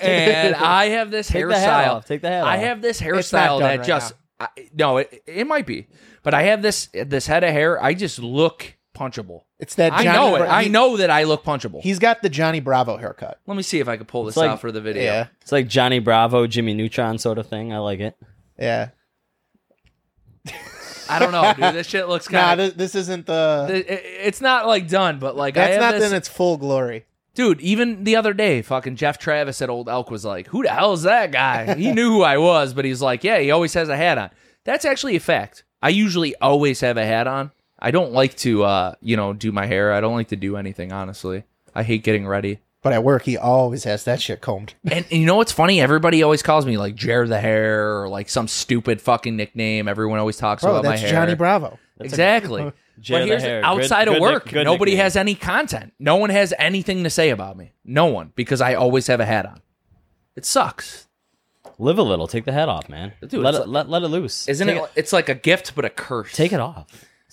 [0.00, 1.90] and I have this Take the hat hairstyle.
[1.94, 2.06] off.
[2.06, 4.96] Take the hat I have this It's not hairstyle done that right just I, no,
[4.98, 5.86] it, it might be,
[6.24, 7.80] but I have this this head of hair.
[7.82, 9.42] I just look punchable.
[9.58, 10.38] It's that I Johnny know it.
[10.40, 11.80] Bra- I know that I look punchable.
[11.82, 13.40] He's got the Johnny Bravo haircut.
[13.46, 15.02] Let me see if I can pull this like- out for the video.
[15.02, 17.72] Yeah, It's like Johnny Bravo, Jimmy Neutron sort of thing.
[17.72, 18.16] I like it.
[18.58, 18.88] yeah.
[21.08, 21.74] I don't know, dude.
[21.74, 22.76] This shit looks Nah, kind of.
[22.76, 23.84] this, this isn't the.
[24.26, 27.04] it's not like done, but like I That's have not this, in its full glory.
[27.34, 27.60] dude.
[27.60, 30.92] Even the other day, fucking Jeff Travis at Old Elk was like, "Who the hell
[30.94, 33.88] is that guy?" he knew who I was, but he's like, "Yeah, he always has
[33.88, 34.30] a hat on."
[34.64, 35.64] That's actually a fact.
[35.82, 37.50] I usually always have a hat on.
[37.84, 39.92] I don't like to, uh, you know, do my hair.
[39.92, 40.92] I don't like to do anything.
[40.92, 41.42] Honestly,
[41.74, 42.60] I hate getting ready.
[42.80, 44.74] But at work, he always has that shit combed.
[44.84, 45.80] And, and you know what's funny?
[45.80, 49.88] Everybody always calls me like Jer the Hair or like some stupid fucking nickname.
[49.88, 51.10] Everyone always talks Bro, about my that's hair.
[51.10, 51.78] Johnny Bravo.
[52.00, 52.72] exactly.
[53.00, 53.60] Jay but the here's hair.
[53.60, 55.04] Good- outside of work, nick- good nobody nickname.
[55.04, 55.92] has any content.
[55.98, 57.72] No one has anything to say about me.
[57.84, 59.60] No one, because I always have a hat on.
[60.36, 61.08] It sucks,
[61.78, 62.26] Live a little.
[62.28, 63.12] Take the hat off, man.
[63.20, 64.48] Dude, let it's it let, let it loose.
[64.48, 64.90] isn't Take it?
[64.94, 66.32] It's like a gift, but a curse.
[66.32, 66.86] Take it off.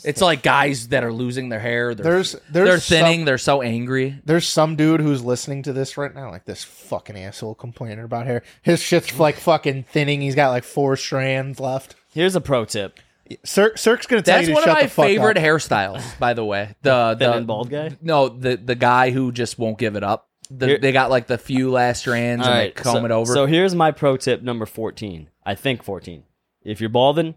[0.03, 1.93] It's like guys that are losing their hair.
[1.93, 3.19] They're, There's- they're thinning.
[3.19, 4.19] some- they're so angry.
[4.25, 8.25] There's some dude who's listening to this right now, like this fucking asshole complaining about
[8.25, 8.43] hair.
[8.61, 10.21] His shit's like fucking thinning.
[10.21, 11.95] He's got like four strands left.
[12.13, 12.99] Here's a pro tip.
[13.43, 15.43] Sir, Cirque's gonna tell That's you to one of my the fuck favorite up.
[15.43, 16.75] hairstyles, by the way.
[16.81, 17.95] The Thin the and bald guy?
[18.01, 20.27] No, the the guy who just won't give it up.
[20.49, 23.11] The, Here- they got like the few last strands and right, they comb so, it
[23.11, 23.31] over.
[23.33, 25.29] So here's my pro tip number 14.
[25.45, 26.23] I think 14.
[26.63, 27.35] If you're balding,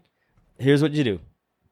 [0.57, 1.19] here's what you do.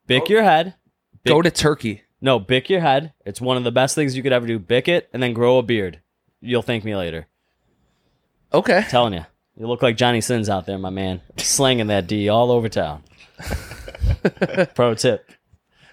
[0.05, 0.33] Bick oh.
[0.33, 0.75] your head.
[1.23, 2.03] Bick, Go to Turkey.
[2.21, 3.13] no, bick your head.
[3.25, 4.59] It's one of the best things you could ever do.
[4.59, 6.01] Bick it and then grow a beard.
[6.41, 7.27] You'll thank me later.
[8.53, 8.83] Okay.
[8.89, 9.25] telling you.
[9.57, 11.21] You look like Johnny Sins out there, my man.
[11.37, 13.03] Slanging that D all over town.
[14.75, 15.29] pro tip.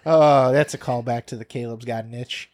[0.07, 2.51] Oh, that's a callback to the Caleb's got an itch.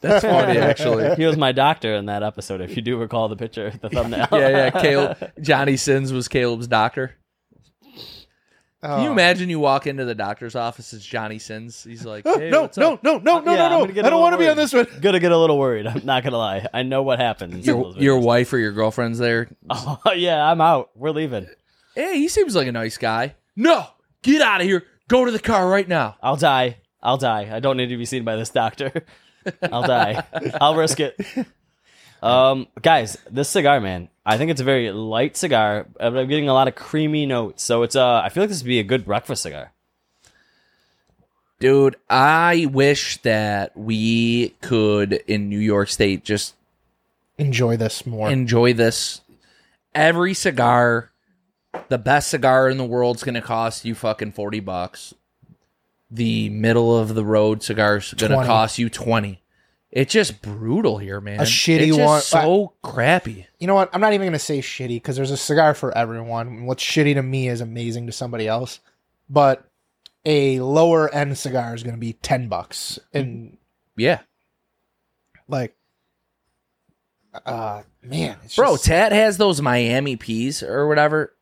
[0.00, 1.14] That's funny, actually.
[1.14, 4.26] He was my doctor in that episode, if you do recall the picture, the thumbnail.
[4.32, 4.70] Yeah, yeah.
[4.70, 7.14] Caleb, Johnny Sins was Caleb's doctor.
[8.82, 9.02] Can Oh.
[9.04, 10.92] you imagine you walk into the doctor's office?
[10.92, 11.84] It's Johnny Sins.
[11.84, 13.04] He's like, hey, no, what's no, up?
[13.04, 13.92] no, no, no, Yeah, I'm no, gonna no.
[13.94, 14.62] get I a don't little want to be on worried.
[14.64, 14.86] this one.
[15.00, 15.86] Gonna get a little worried.
[15.86, 16.66] I'm not gonna lie.
[16.74, 17.54] I know what happens.
[17.54, 18.24] in Your, those your videos.
[18.24, 19.48] wife or your girlfriend's there.
[19.70, 20.90] Oh, yeah, I'm out.
[20.96, 21.46] We're leaving.
[21.94, 23.36] Hey, he seems like a nice guy.
[23.54, 23.86] No,
[24.22, 24.82] get out of here.
[25.08, 26.16] Go to the car right now.
[26.20, 26.78] I'll die.
[27.02, 27.50] I'll die.
[27.54, 29.04] I don't need to be seen by this doctor.
[29.62, 30.24] I'll die.
[30.60, 31.16] I'll risk it.
[32.22, 36.48] Um, guys, this cigar, man, I think it's a very light cigar, but I'm getting
[36.48, 37.62] a lot of creamy notes.
[37.62, 39.72] So it's uh, I feel like this would be a good breakfast cigar.
[41.58, 46.54] Dude, I wish that we could in New York State just
[47.38, 48.30] Enjoy this more.
[48.30, 49.20] enjoy this.
[49.94, 51.10] Every cigar,
[51.88, 55.14] the best cigar in the world is going to cost you fucking 40 bucks.
[56.10, 58.46] The middle of the road cigar is going to 20.
[58.46, 59.41] cost you 20.
[59.92, 61.38] It's just brutal here, man.
[61.38, 63.46] A shitty it's just one- so crappy.
[63.58, 63.90] you know what?
[63.92, 66.64] I'm not even going to say shitty because there's a cigar for everyone.
[66.64, 68.80] What's shitty to me is amazing to somebody else.
[69.28, 69.64] But
[70.24, 72.98] a lower end cigar is going to be 10 bucks.
[73.12, 73.58] And
[73.96, 74.20] Yeah.
[75.46, 75.76] like,
[77.44, 81.34] uh, man, it's Bro, just- Tat has those Miami peas or whatever.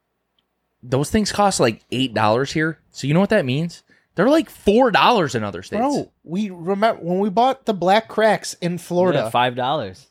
[0.82, 2.78] Those things cost like $8 here.
[2.90, 3.82] So you know what that means?
[4.20, 5.80] They're like $4 in other states.
[5.80, 10.08] bro, we remember when we bought the black cracks in Florida, Yeah, five dollars.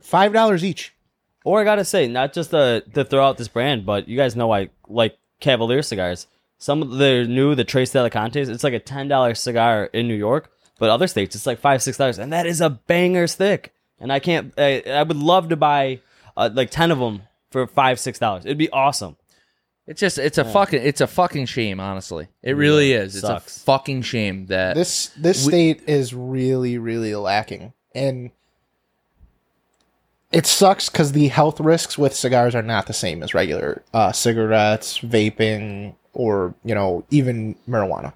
[0.00, 0.94] five dollars each.
[1.44, 4.36] Or I gotta say, not just to, to throw out this brand, but you guys
[4.36, 6.26] know I like Cavalier cigars.
[6.58, 10.14] Some of the new, the Tres Delicantes, it's like a ten dollar cigar in New
[10.14, 13.74] York, but other states it's like five six dollars, and that is a banger stick.
[13.98, 16.00] And I can't, I, I would love to buy
[16.36, 18.46] uh, like ten of them for five six dollars.
[18.46, 19.16] It'd be awesome.
[19.86, 22.28] It's just it's a fucking it's a fucking shame, honestly.
[22.42, 23.16] It really is.
[23.16, 23.56] It's sucks.
[23.58, 28.30] a fucking shame that This this We- state is really really lacking, and
[30.32, 34.10] it sucks because the health risks with cigars are not the same as regular uh,
[34.12, 38.12] cigarettes, vaping, or you know even marijuana.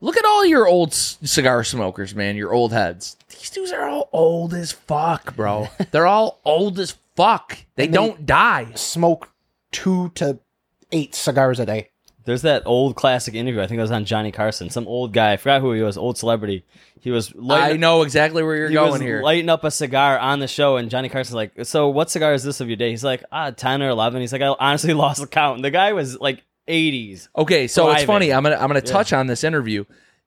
[0.00, 2.34] Look at all your old c- cigar smokers, man.
[2.36, 3.18] Your old heads.
[3.28, 5.68] These dudes are all old as fuck, bro.
[5.90, 7.58] They're all old as fuck.
[7.76, 8.68] They they- don't die.
[8.74, 9.28] Smoke
[9.70, 10.38] two to
[10.92, 11.90] eight cigars a day.
[12.24, 13.62] There's that old classic interview.
[13.62, 14.68] I think it was on Johnny Carson.
[14.68, 16.64] Some old guy, I forgot who he was, old celebrity.
[17.00, 19.22] He was I lighting, know exactly where you're he going was here.
[19.22, 22.44] lighting up a cigar on the show, and Johnny Carson's like, "So, what cigar is
[22.44, 24.20] this of your day?" He's like, "Ah, 10 or 11.
[24.20, 27.28] He's like, "I honestly lost the count." And the guy was like 80s.
[27.36, 28.06] Okay, so it's Thriving.
[28.06, 28.32] funny.
[28.34, 28.92] I'm gonna I'm gonna Yeah.
[28.92, 29.84] touch on this interview.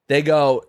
[0.09, 0.63] They go,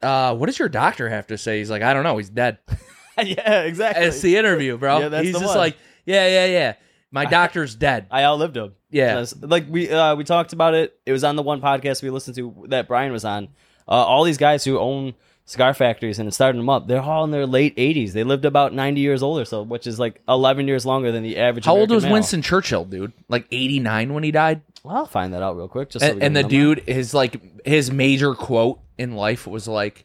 [0.00, 2.16] uh, "What does your doctor have to say?" He's like, "I don't know.
[2.18, 2.58] He's dead."
[3.22, 4.04] yeah, exactly.
[4.06, 5.00] It's the interview, bro.
[5.00, 5.58] Yeah, that's He's the just one.
[5.58, 5.76] like,
[6.06, 6.74] "Yeah, yeah, yeah.
[7.10, 8.74] My doctor's dead." I outlived him.
[8.92, 9.24] Yeah.
[9.40, 10.98] Like we uh, we talked about it.
[11.04, 13.48] It was on the one podcast we listened to that Brian was on.
[13.88, 15.14] Uh, all these guys who own
[15.44, 18.12] cigar factories and started them up, they're all in their late 80s.
[18.12, 21.24] They lived about 90 years old or so, which is like 11 years longer than
[21.24, 21.64] the average.
[21.64, 22.12] How old was male.
[22.12, 23.12] Winston Churchill, dude?
[23.28, 24.62] Like 89 when he died.
[24.84, 25.90] Well, I'll find that out real quick.
[25.90, 30.04] Just so and, and the dude his like his major quote in life was like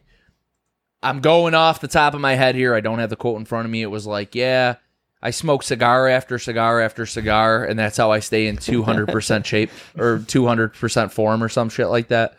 [1.02, 3.44] i'm going off the top of my head here i don't have the quote in
[3.44, 4.76] front of me it was like yeah
[5.22, 9.70] i smoke cigar after cigar after cigar and that's how i stay in 200% shape
[9.96, 12.36] or 200% form or some shit like that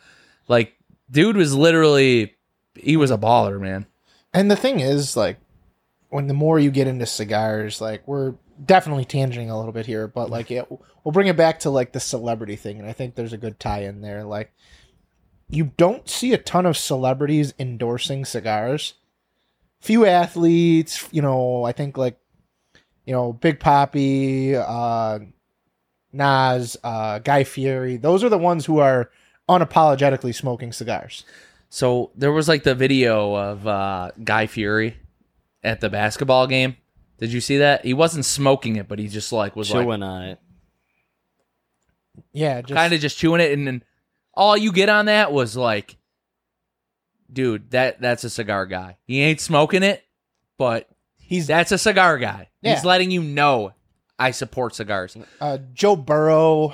[0.47, 0.75] like
[1.11, 2.35] dude was literally
[2.75, 3.85] he was a baller man
[4.33, 5.37] And the thing is, like,
[6.09, 10.07] when the more you get into cigars, like, we're definitely tangenting a little bit here,
[10.07, 13.15] but like, yeah, we'll bring it back to like the celebrity thing, and I think
[13.15, 14.23] there's a good tie in there.
[14.23, 14.53] Like,
[15.49, 18.93] you don't see a ton of celebrities endorsing cigars.
[19.81, 22.19] Few athletes, you know, I think like,
[23.09, 25.17] you know, Big Papi, uh,
[26.13, 27.97] Nas, uh, Guy Fieri.
[27.97, 29.09] Those are the ones who are
[29.49, 31.25] unapologetically smoking cigars.
[31.69, 34.95] So there was like the video of uh, Guy Fieri
[35.63, 36.77] at the basketball game.
[37.17, 37.83] Did you see that?
[37.83, 40.39] He wasn't smoking it, but he just like was like Chewing on it.
[42.31, 43.83] Yeah, just kind of just chewing it, and then
[44.35, 45.97] all you get on that was like,
[47.33, 48.97] dude, that that's a cigar guy.
[49.05, 50.03] He ain't smoking it,
[50.59, 50.87] but
[51.29, 52.49] he's that's a cigar guy.
[52.61, 53.71] He's letting you know
[54.17, 55.15] I support cigars.
[55.39, 56.73] uh, Joe Burrow.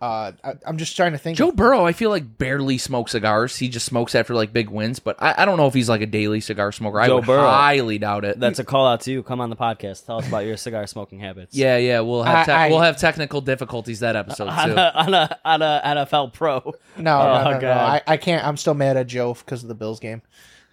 [0.00, 1.36] Uh, I, I'm just trying to think.
[1.38, 3.56] Joe Burrow, I feel like barely smokes cigars.
[3.56, 6.02] He just smokes after like big wins, but I, I don't know if he's like
[6.02, 7.00] a daily cigar smoker.
[7.00, 7.48] I Joe would Burrow.
[7.48, 8.38] highly doubt it.
[8.38, 9.24] That's a call out to you.
[9.24, 10.06] Come on the podcast.
[10.06, 11.56] Tell us about your cigar smoking habits.
[11.56, 11.98] yeah, yeah.
[11.98, 14.74] We'll have te- I- we'll have technical difficulties that episode On too.
[14.76, 16.58] a, on a on a NFL pro.
[16.96, 18.02] no, Oh, no, no, no, God.
[18.06, 18.46] I, I can't.
[18.46, 20.22] I'm still mad at Joe because of the Bills game.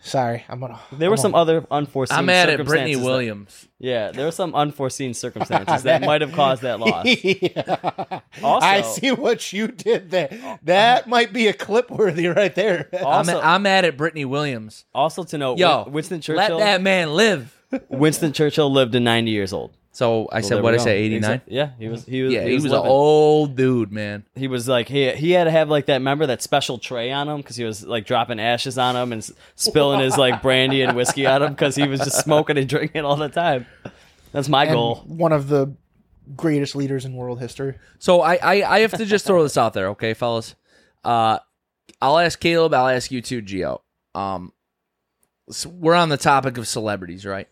[0.06, 0.80] Sorry, I'm gonna.
[0.91, 2.18] There were I'm some gonna- other unforeseen.
[2.20, 3.68] I'm mad at Brittany circumstances that- Williams.
[3.80, 7.06] yeah, there were some unforeseen circumstances that might have caused that loss.
[7.24, 8.20] Yeah.
[8.43, 10.60] Also- I see what you did there.
[10.64, 12.88] That might be a clip worthy right there.
[13.06, 14.86] I'm, I'm mad at Brittany Williams.
[14.93, 16.60] also to note, Yo, Win- Winston Let Churchill.
[16.60, 17.51] that man live.
[17.89, 19.72] Winston Churchill lived to 90 years old.
[19.95, 21.37] So I Well, said what we I say, 89.
[21.39, 22.03] Exa- Yeah, he was.
[22.03, 22.33] He was.
[22.33, 22.85] Yeah, he was, an living.
[22.85, 24.25] old dude, man.
[24.35, 25.93] He was like he he had to have like that.
[25.95, 29.21] Remember that special tray on him because he was like dropping ashes on him and
[29.21, 32.67] s- spilling his like brandy and whiskey on him because he was just smoking and
[32.67, 33.65] drinking all the time.
[34.33, 34.95] That's my And goal.
[35.07, 35.73] one of the
[36.35, 37.75] greatest leaders in world history.
[37.97, 40.55] So I, I, I have to just throw this out there, okay, fellas.
[41.05, 41.39] Uh,
[42.01, 42.73] I'll ask Caleb.
[42.73, 43.79] I'll ask you too, Gio.
[44.13, 44.51] Um,
[45.49, 47.47] so we're on the topic of celebrities, right?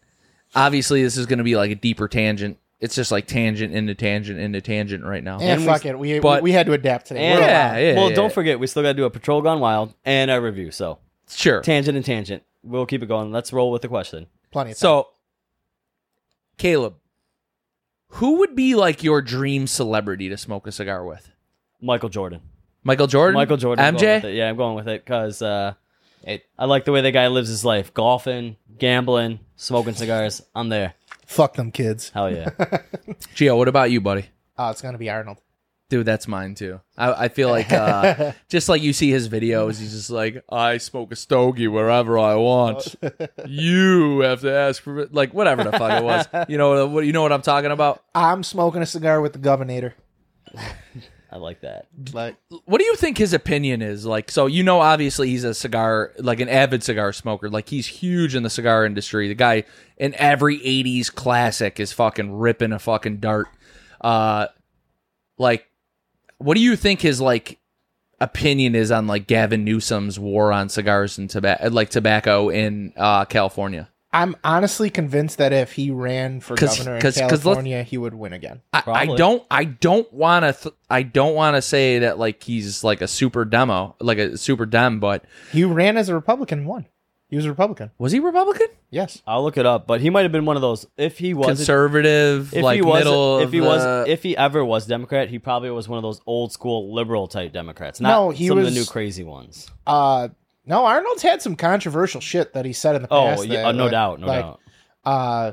[0.56, 2.58] Obviously, this is going to be like a deeper tangent.
[2.80, 5.36] It's just like tangent into tangent into tangent right now.
[5.36, 7.22] And, And we- fuck it, we, but- we had to adapt today.
[7.22, 7.78] And- We're yeah, allowed.
[7.80, 7.96] yeah.
[7.96, 8.16] well, yeah.
[8.16, 10.70] don't forget we still got to do a patrol gone wild and a review.
[10.72, 11.00] So
[11.30, 11.62] Sure.
[11.62, 12.44] tangent and tangent.
[12.62, 13.32] We'll keep it going.
[13.32, 14.28] Let's roll with the question.
[14.52, 14.82] plenty of time.
[14.82, 15.08] So,
[16.58, 16.96] Caleb,
[18.10, 21.32] who would be like your dream celebrity to smoke a cigar with?
[21.82, 22.42] Michael Jordan.
[22.84, 23.36] Michael Jordan.
[23.36, 23.84] Michael Jordan.
[23.84, 24.30] I'm going with MJ.
[24.30, 24.36] it.
[24.36, 25.74] Yeah, I'm going with it because uh,
[26.24, 30.42] It- I like the way the guy lives his life: golfing, gambling, smoking cigars.
[30.56, 30.96] I'm there.
[31.26, 32.10] fuck them kids.
[32.10, 32.50] Hell yeah.
[33.36, 34.26] Gio, what about you, buddy?
[34.58, 35.40] Oh, it's gonna be Arnold.
[35.90, 36.80] Dude, that's mine too.
[36.98, 40.78] I, I feel like uh, just like you see his videos, he's just like, I
[40.78, 42.96] smoke a stogie wherever I want.
[43.48, 45.14] you have to ask for it.
[45.14, 46.26] Like whatever the fuck it was.
[46.50, 47.06] You know what?
[47.06, 48.04] You know what I'm talking about.
[48.16, 49.94] I'm smoking a cigar with the governor.
[51.34, 51.88] I like that.
[52.14, 54.06] Like, What do you think his opinion is?
[54.06, 57.50] Like, so you know, obviously he's a cigar, like an avid cigar smoker.
[57.50, 59.28] Like he's huge in the cigar industry.
[59.28, 59.64] The guy
[59.98, 63.48] in every '80s classic is fucking ripping a fucking dart.
[64.00, 64.46] Uh,
[65.40, 65.68] like,
[66.38, 67.58] what do you think his like
[68.22, 73.26] opinion is on like Gavin Newsom's war on cigars and tobacco, like tobacco in uh,
[73.26, 73.90] California?
[74.14, 77.82] I'm honestly convinced that if he ran for 'Cause- governor in 'cause- 'cause let's- California,
[77.84, 78.62] he would win again.
[78.72, 82.44] I, I don't I don't want to th- I don't want to say that like
[82.44, 86.60] he's like a super demo like a super dem but He ran as a Republican
[86.60, 86.86] and won.
[87.30, 87.90] He was a Republican.
[87.98, 89.24] was he Republican Yes.
[89.26, 90.86] I'll look it up, but he might have been one of those.
[90.98, 94.38] If he was conservative if like he was, middle if of he was, if he
[94.38, 98.00] ever was Democrat, he probably was one of those old school liberal type Democrats.
[98.00, 99.68] Not No, he some of was- the new crazy ones.
[99.88, 100.28] Uh,
[100.66, 103.46] no, Arnold's had some controversial shit that he said in the Oh, past.
[103.46, 104.60] yeah, that, uh, no like- doubt, no like, doubt.
[105.06, 105.52] Uh,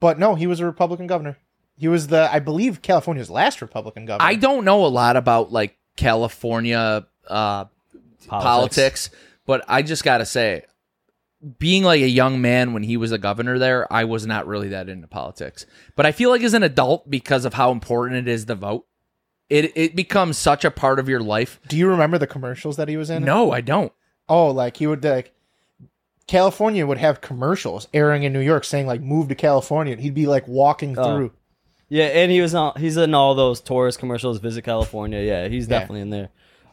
[0.00, 1.38] but no, he was a Republican governor.
[1.76, 4.28] He was the, I believe, California's last Republican governor.
[4.28, 7.64] I don't know a lot about like California uh
[8.28, 9.10] politics,
[9.46, 10.62] but I just got to say
[11.58, 14.68] being like a young man when he was a governor there, I was not really
[14.68, 15.66] that into politics.
[15.96, 18.86] But I feel like as an adult because of how important it is to vote,
[19.54, 21.60] it it becomes such a part of your life.
[21.68, 23.24] Do you remember the commercials that he was in?
[23.24, 23.92] No, I don't.
[24.28, 25.32] Oh, like he would like.
[26.26, 30.14] California would have commercials airing in New York saying like "Move to California." and He'd
[30.14, 31.04] be like walking Oh.
[31.16, 31.32] through.
[31.90, 32.72] Yeah, and he was on.
[32.78, 34.38] He's in all those tourist commercials.
[34.38, 35.20] Visit California.
[35.20, 35.80] Yeah, he's Yeah.
[35.80, 36.30] definitely in there.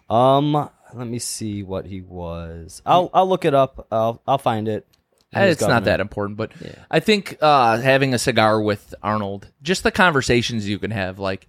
[0.09, 0.53] Um,
[0.93, 2.81] let me see what he was.
[2.85, 3.87] I'll I'll look it up.
[3.91, 4.87] I'll I'll find it.
[5.33, 6.51] When he's it's not that important, but
[6.89, 11.47] I think uh, having a cigar with Arnold, just the conversations you can have, like,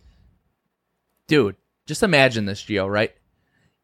[1.32, 1.56] dude,
[1.86, 3.10] just imagine this, Gio, right?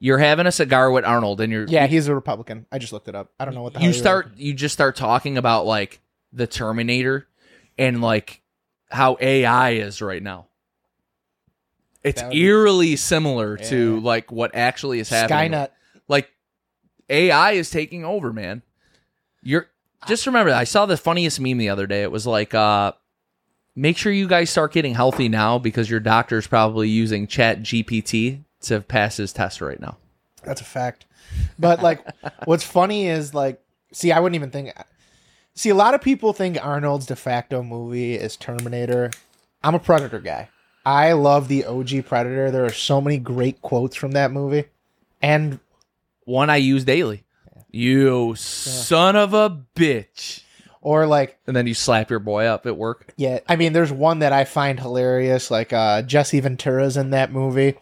[0.00, 2.66] You're having a cigar with Arnold, and you're Yeah, he's a Republican.
[2.70, 3.32] I just looked it up.
[3.40, 6.00] I don't know what the hell you he start you just start talking about like
[6.32, 7.26] the Terminator
[7.78, 8.42] and like
[8.90, 10.46] how AI is right now.
[12.04, 14.00] It's That would be- eerily similar to Yeah.
[14.04, 15.52] like what actually is happening.
[15.52, 15.70] Skynet.
[16.06, 16.30] Like
[17.08, 18.62] AI is taking over, man.
[19.42, 19.68] You're
[20.06, 22.02] just remember I saw the funniest meme the other day.
[22.02, 22.92] It was like uh
[23.78, 28.42] make sure you guys start getting healthy now because your doctor's probably using Chat GPT
[28.62, 29.96] to pass his test right now.
[30.42, 31.06] That's a fact.
[31.58, 32.04] But like,
[32.44, 33.62] what's funny is like,
[33.92, 34.72] see, I wouldn't even think.
[35.54, 39.10] See, a lot of people think Arnold's de facto movie is Terminator.
[39.62, 40.48] I'm a Predator guy.
[40.84, 42.50] I love the OG Predator.
[42.50, 44.64] There are so many great quotes from that movie.
[45.20, 45.60] and
[46.24, 47.24] One I use daily.
[47.70, 50.42] You son of a bitch.
[50.80, 53.12] Or like And then you slap your boy up at work.
[53.16, 55.50] Yeah, I mean, there's one that I find hilarious.
[55.50, 57.76] Like uh, Jesse Ventura's in that movie,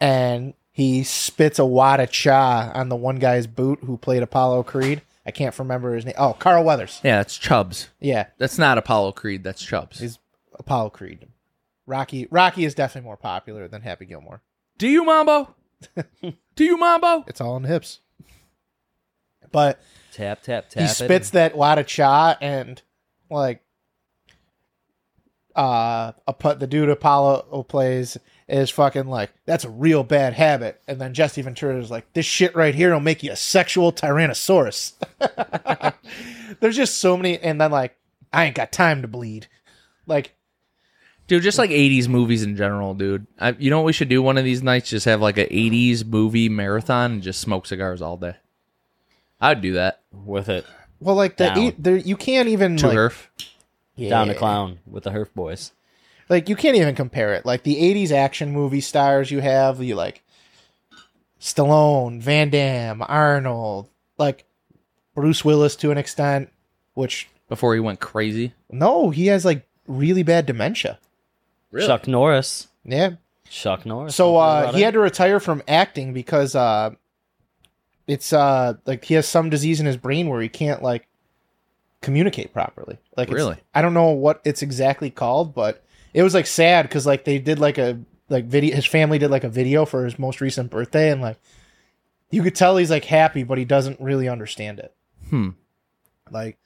[0.00, 4.64] and he spits a wad of cha on the one guy's boot who played Apollo
[4.64, 5.02] Creed.
[5.24, 6.14] I can't remember his name.
[6.16, 7.00] Oh, Carl Weathers.
[7.02, 7.88] Yeah, it's Chubbs.
[7.98, 9.42] Yeah, That's not Apollo Creed.
[9.42, 9.98] That's Chubbs.
[9.98, 10.18] he's
[10.54, 11.26] Apollo Creed.
[11.86, 12.28] Rocky.
[12.30, 14.42] Rocky is definitely more popular than Happy Gilmore.
[14.78, 15.54] Do you, Mambo?
[16.54, 17.24] Do you, Mambo?
[17.26, 18.00] It's all in the hips.
[19.50, 19.80] But
[20.16, 20.82] Tap tap tap.
[20.82, 20.94] he it.
[20.94, 22.80] spits that wad of cha and
[23.30, 23.62] like
[25.54, 28.16] uh a put the dude Apollo plays
[28.48, 32.24] is fucking like that's a real bad habit and then Jesse Ventura is like this
[32.24, 34.94] shit right here will make you a sexual tyrannosaurus.
[36.60, 37.94] There's just so many and then like
[38.32, 39.48] I ain't got time to bleed.
[40.06, 40.32] Like
[41.26, 43.26] Dude, just like 80s movies in general, dude.
[43.38, 44.88] I, you know what we should do one of these nights?
[44.88, 48.36] Just have like a 80s movie marathon and just smoke cigars all day.
[49.40, 50.00] I'd do that.
[50.12, 50.64] with it
[51.00, 51.58] well like the Down.
[51.58, 53.26] eight, there you can't even To like, Herf.
[53.96, 54.08] yeah.
[54.10, 55.72] down to clown with the Herf boys.
[56.30, 57.44] like you can't even compare it.
[57.44, 60.22] Like the '80s action movie stars you have, you like
[61.40, 64.44] Stallone, Van Damme, Arnold, like
[65.14, 66.50] Bruce Willis to an extent.
[66.94, 68.54] Which Before he went crazy.
[68.70, 70.98] no, he has like really bad dementia.
[71.78, 72.68] Chuck Norris.
[72.84, 73.16] Yeah.
[73.50, 74.14] Chuck Norris.
[74.16, 76.90] So uh, he had to retire from acting because uh,
[78.06, 81.08] it's uh like he has some disease in his brain where he can't like
[82.00, 82.98] communicate properly.
[83.16, 83.56] Like Really?
[83.74, 85.84] I don't know what it's exactly called, but
[86.14, 87.98] it was like sad because like they did like a
[88.28, 88.74] like video.
[88.74, 91.38] His family did like a video for his most recent birthday, and like
[92.30, 94.94] you could tell he's like happy, but he doesn't really understand it.
[95.30, 95.50] Hmm.
[96.30, 96.58] Like,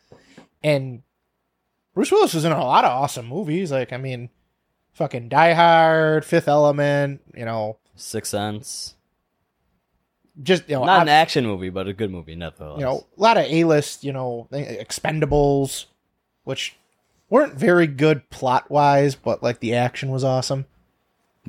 [0.63, 1.03] and
[1.95, 3.71] Bruce Willis was in a lot of awesome movies.
[3.71, 4.31] Like, I mean,
[4.93, 7.21] fucking Die Hard, Fifth Element.
[7.35, 8.97] You know, Sixth Sense.
[10.43, 12.79] Just you know, Not I- an action movie, but a good movie, nevertheless.
[12.79, 15.87] you know, a lot of A list, you know, Expendables,
[16.45, 16.77] which
[17.29, 20.67] weren't very good plot wise, but like the action was awesome.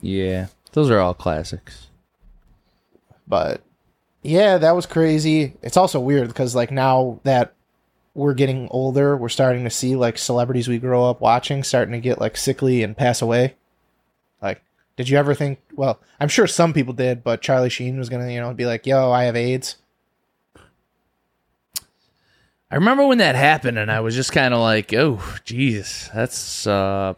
[0.02, 0.48] Yeah.
[0.74, 1.88] Those are all classics.
[3.28, 3.62] But
[4.24, 5.54] yeah, that was crazy.
[5.62, 7.54] It's also weird because like now that
[8.14, 12.00] we're getting older, we're starting to see like celebrities we grow up watching starting to
[12.00, 13.56] get like sickly and pass away.
[14.42, 14.62] Like,
[15.02, 15.60] did you ever think?
[15.74, 18.86] Well, I'm sure some people did, but Charlie Sheen was gonna, you know, be like,
[18.86, 19.78] "Yo, I have AIDS."
[22.70, 26.68] I remember when that happened, and I was just kind of like, "Oh, Jesus, that's
[26.68, 27.16] uh,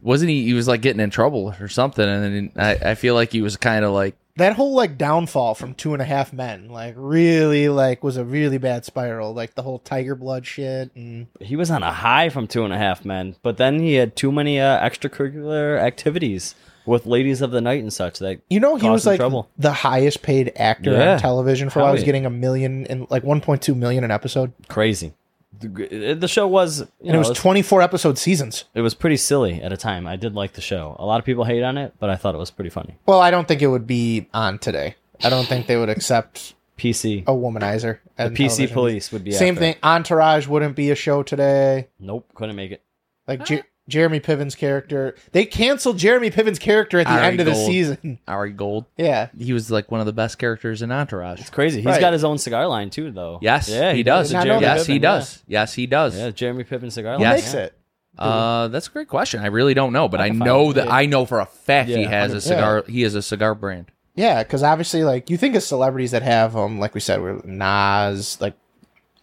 [0.00, 0.44] wasn't he?
[0.44, 3.42] He was like getting in trouble or something." And then I, I feel like he
[3.42, 6.94] was kind of like, that whole like downfall from Two and a Half Men, like
[6.96, 9.34] really like was a really bad spiral.
[9.34, 12.72] Like the whole Tiger Blood shit, and he was on a high from Two and
[12.72, 16.54] a Half Men, but then he had too many uh, extracurricular activities
[16.88, 18.18] with Ladies of the Night and such.
[18.18, 19.48] That you know he was like trouble.
[19.58, 21.12] the highest paid actor Yeah.
[21.14, 21.86] on television for a while.
[21.90, 25.12] Hell He was getting a million and like 1.2 million an episode, crazy.
[25.60, 28.64] The uh, the show was, you and know, it was 24 episode seasons.
[28.74, 30.06] it was pretty silly at a time.
[30.06, 30.94] I did like the show.
[30.98, 32.96] A lot of people hate on it, but I thought it was pretty funny.
[33.06, 34.94] Well, I don't think it would be on today.
[35.24, 37.98] I don't think they would accept PC, a womanizer.
[38.16, 38.68] the PC television.
[38.74, 39.60] police would be Same after.
[39.60, 39.76] thing.
[39.82, 41.88] Entourage wouldn't be a show today.
[41.98, 42.82] Nope, couldn't make it.
[43.26, 47.46] Like Jer- Jeremy Piven's character, they canceled Jeremy Piven's character at the Ari end of
[47.46, 47.66] the Gold.
[47.66, 48.18] season.
[48.28, 48.84] Ari Gold.
[48.96, 51.40] Yeah, He was like one of the best characters in Entourage.
[51.40, 51.78] It's crazy.
[51.78, 52.00] He's Right.
[52.00, 53.38] got his own cigar line too, though.
[53.42, 54.28] Yes, yeah, he does.
[54.28, 54.92] did not know Yes, that.
[54.92, 55.42] he does.
[55.48, 56.16] Yes, he does.
[56.18, 57.32] Yeah, Jeremy Piven cigar who line.
[57.36, 57.42] Yes.
[57.42, 57.74] makes it?
[58.18, 59.40] Uh, that's a great question.
[59.42, 60.74] I really don't know, but I, can find know it.
[60.74, 62.40] that I know for a fact he Yeah, has a yeah.
[62.40, 62.84] cigar.
[62.88, 63.86] He has a cigar brand.
[64.16, 67.40] Yeah, because obviously, like you think of celebrities that have them, like we said, we're
[67.44, 68.54] Nas, like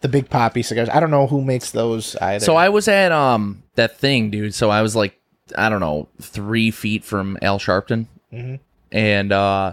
[0.00, 0.88] the Big Papi cigars.
[0.88, 2.44] I don't know who makes those either.
[2.44, 4.54] So I was at um that thing, dude.
[4.54, 5.18] So I was like,
[5.56, 8.58] I don't know, three feet from Al Sharpton, Mhm.
[8.92, 9.72] and uh,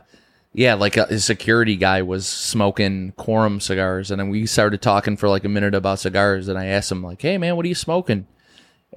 [0.53, 5.17] yeah, like a, his security guy was smoking Quorum cigars, and then we started talking
[5.17, 7.69] for like a minute about cigars, and I asked him like, "Hey man, what are
[7.69, 8.27] you smoking?"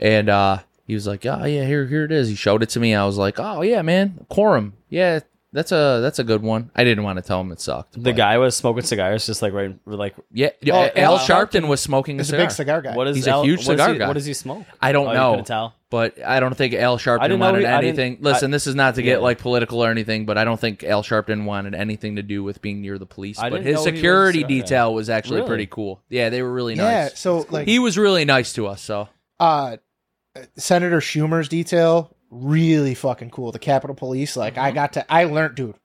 [0.01, 2.81] And uh, he was like, "Oh yeah, here here it is." He showed it to
[2.81, 2.94] me.
[2.94, 5.20] I was like, "Oh yeah, man, Quorum, yeah."
[5.57, 6.70] That's a that's a good one.
[6.77, 7.95] I didn't want to tell him it sucked.
[7.95, 11.66] The but- guy was smoking cigars, just like right, like yeah, Oh, Al Al Sharpton
[11.66, 12.45] was smoking a He's a cigar.
[12.45, 12.95] big cigar guy.
[12.95, 14.07] what is He's a Al- huge what does cigar he- guy.
[14.07, 14.66] What does he smoke?
[14.83, 15.31] I don't Oh, you know.
[15.33, 15.74] couldn't tell.
[15.89, 18.19] but I don't think Al I Sharpton didn't know wanted he- I didn't- anything.
[18.20, 19.24] Listen, I- this is not to get Yeah.
[19.24, 22.61] like political or anything, but I don't think Al Sharpton wanted anything to do with
[22.61, 23.39] being near the police.
[23.39, 25.49] I but didn't his know he was a security cigar detail was actually Really?
[25.49, 26.03] pretty cool.
[26.11, 27.19] Yeah, they were really yeah, nice.
[27.19, 28.83] so like He was really nice to us.
[28.83, 29.09] So
[29.41, 29.78] uh
[30.59, 33.53] Senator Schumer's detail really fucking cool.
[33.53, 34.65] The Capitol Police, like Mm-hmm.
[34.65, 35.77] I got to, I learned, dude.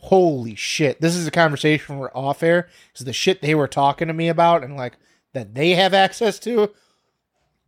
[0.00, 1.00] Holy shit!
[1.00, 4.28] This is a conversation we're off air because the shit they were talking to me
[4.28, 4.96] about and like
[5.32, 6.70] that they have access to.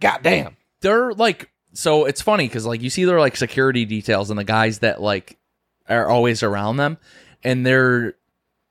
[0.01, 0.57] God damn.
[0.81, 4.45] they're like, so it's funny because like you see their like security details and the
[4.45, 5.39] guys that like
[5.89, 6.99] are always around them,
[7.43, 8.15] and they're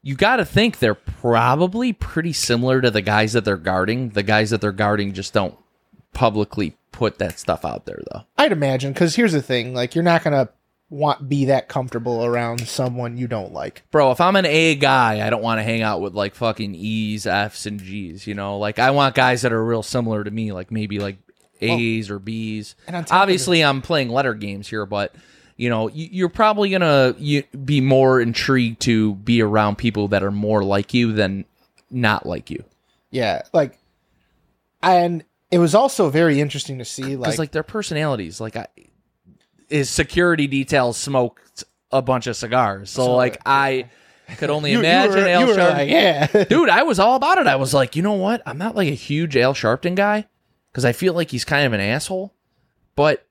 [0.02, 4.10] you got to think they're probably pretty similar to the guys that they're guarding.
[4.10, 5.58] The guys that they're guarding just don't
[6.14, 8.24] publicly put that stuff out there, though.
[8.38, 10.50] I'd imagine because here's the thing: like you're not gonna
[10.90, 13.84] want be that comfortable around someone you don't like.
[13.90, 16.76] Bro, if I'm an A guy, I don't want to hang out with like fucking
[16.76, 18.28] E's, F's, and G's.
[18.28, 21.18] You know, like I want guys that are real similar to me, like maybe like
[21.62, 22.76] A's or B's.
[22.86, 25.16] And Obviously, I'm playing letter games here, but
[25.56, 30.32] you know, you, you're probably gonna be more intrigued to be around people that are
[30.32, 31.46] more like you than
[31.90, 32.64] not like you,
[33.10, 33.78] Yeah, like,
[34.84, 38.40] and it was also very interesting to see like, like, their personalities.
[38.40, 38.68] Like, I,
[39.70, 43.90] his security details smoked a bunch of cigars, so, So, like I
[44.38, 47.16] could only you, you imagine were, you were Sharpton- like, yeah, dude i was all
[47.16, 49.96] about it i was like you know what i'm not like a huge al sharpton
[49.96, 50.26] guy
[50.72, 52.34] because i feel like he's kind of an asshole
[52.96, 53.26] but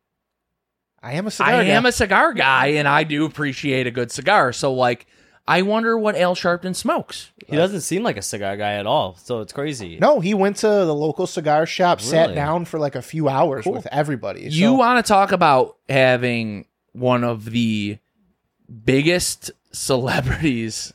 [1.00, 1.54] I am a cigar.
[1.54, 1.88] i am guy.
[1.88, 5.06] a cigar guy and i do appreciate a good cigar so like
[5.48, 9.16] i wonder what al sharpton smokes He doesn't seem like a cigar guy at all,
[9.16, 9.98] so it's crazy.
[9.98, 12.34] No, he went to the local cigar shop, sat Really?
[12.34, 13.72] down for like a few hours Cool.
[13.72, 14.42] with everybody.
[14.42, 17.96] you So- want to talk about having one of the
[18.84, 20.92] biggest celebrities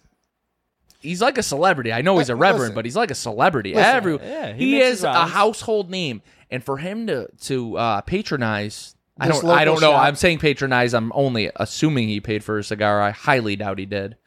[1.01, 1.91] He's like a celebrity.
[1.91, 2.39] I know he's a Listen.
[2.39, 3.73] reverend, but he's like a celebrity.
[3.73, 3.93] Listen.
[3.95, 5.31] Every Yeah, he he, makes is a rounds.
[5.33, 9.91] household name, and for him to to uh, patronize, I don't I don't know.
[9.91, 10.05] shop.
[10.05, 10.93] I'm saying patronize.
[10.93, 13.01] I'm only assuming he paid for a cigar.
[13.01, 14.17] I highly doubt he did,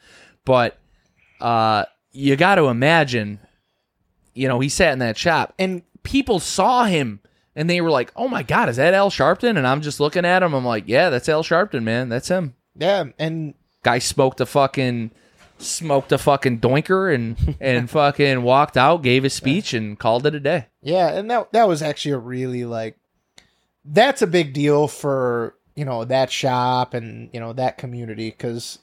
[0.44, 0.78] but
[1.40, 3.40] uh, you got to imagine,
[4.34, 7.20] you know, he sat in that shop, and people saw him
[7.56, 10.24] and they were like, "Oh my god, is that Al Sharpton?" And I'm just looking
[10.24, 10.54] at him.
[10.54, 12.08] I'm like, "Yeah, that's Al Sharpton, man.
[12.08, 15.10] That's him." yeah, and Guy smoked a fucking
[15.58, 20.34] smoked a fucking doinker and and fucking walked out, gave his speech, and called it
[20.34, 20.66] a day.
[20.82, 22.98] Yeah, and that that was actually a really like
[23.86, 28.78] that's a big deal for you know that shop and you know that community because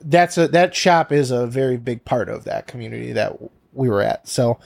[0.00, 3.38] that's a that shop is a very big part of that community that
[3.72, 4.26] we were at.
[4.28, 4.58] So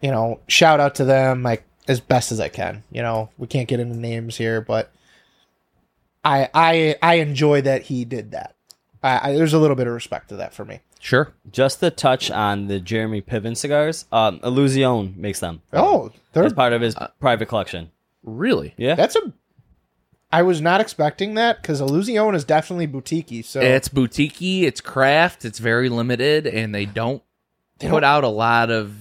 [0.00, 2.82] you know, shout out to them like as best as I can.
[2.90, 4.92] You know, we can't get into names here, but
[6.24, 8.54] I I I enjoy that he did that.
[9.02, 10.80] I, I there's a little bit of respect to that for me.
[11.00, 11.32] Sure.
[11.50, 15.62] Just to touch on the Jeremy Piven cigars, um, Illusion makes them.
[15.72, 17.90] Oh, they're as part of his private collection.
[18.22, 18.74] Really?
[18.76, 19.32] Yeah, That's a.
[20.32, 23.44] I was not expecting that because Illusion is definitely boutiquey.
[23.44, 27.20] So It's boutiquey, it's craft, it's very limited, and they don't
[27.80, 28.94] They put don't- out a lot of.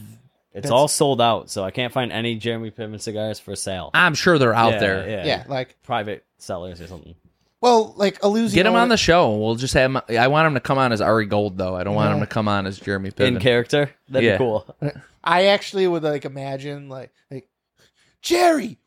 [0.54, 3.92] it's all sold out, so I can't find any Jeremy Piven cigars for sale.
[3.94, 5.10] I'm sure they're out Yeah, there.
[5.10, 7.14] yeah, yeah, like private sellers or something.
[7.62, 8.56] well, like Illusion.
[8.56, 9.36] Get him on the show.
[9.36, 10.02] We'll just have him.
[10.10, 11.76] I want him to come on as Ari Gold, though.
[11.76, 13.40] I don't want him to come on as Jeremy In Piven.
[13.42, 14.34] character, that'd Yeah.
[14.34, 14.66] be cool.
[15.24, 17.48] I actually would like imagine like like
[18.24, 18.80] Jerry.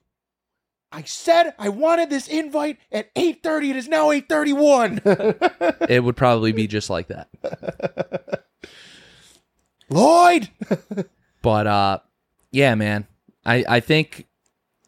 [0.92, 3.70] I said I wanted this invite at eight thirty.
[3.70, 5.00] It is now eight thirty one.
[5.04, 7.28] it would probably be just like that.
[9.90, 10.48] Lloyd.
[11.42, 11.98] But uh,
[12.52, 13.08] yeah, man.
[13.44, 14.28] I I think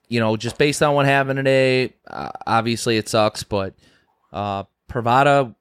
[0.08, 3.74] you know just based on what happened today, uh, obviously it sucks, but
[4.32, 5.52] uh, Privada,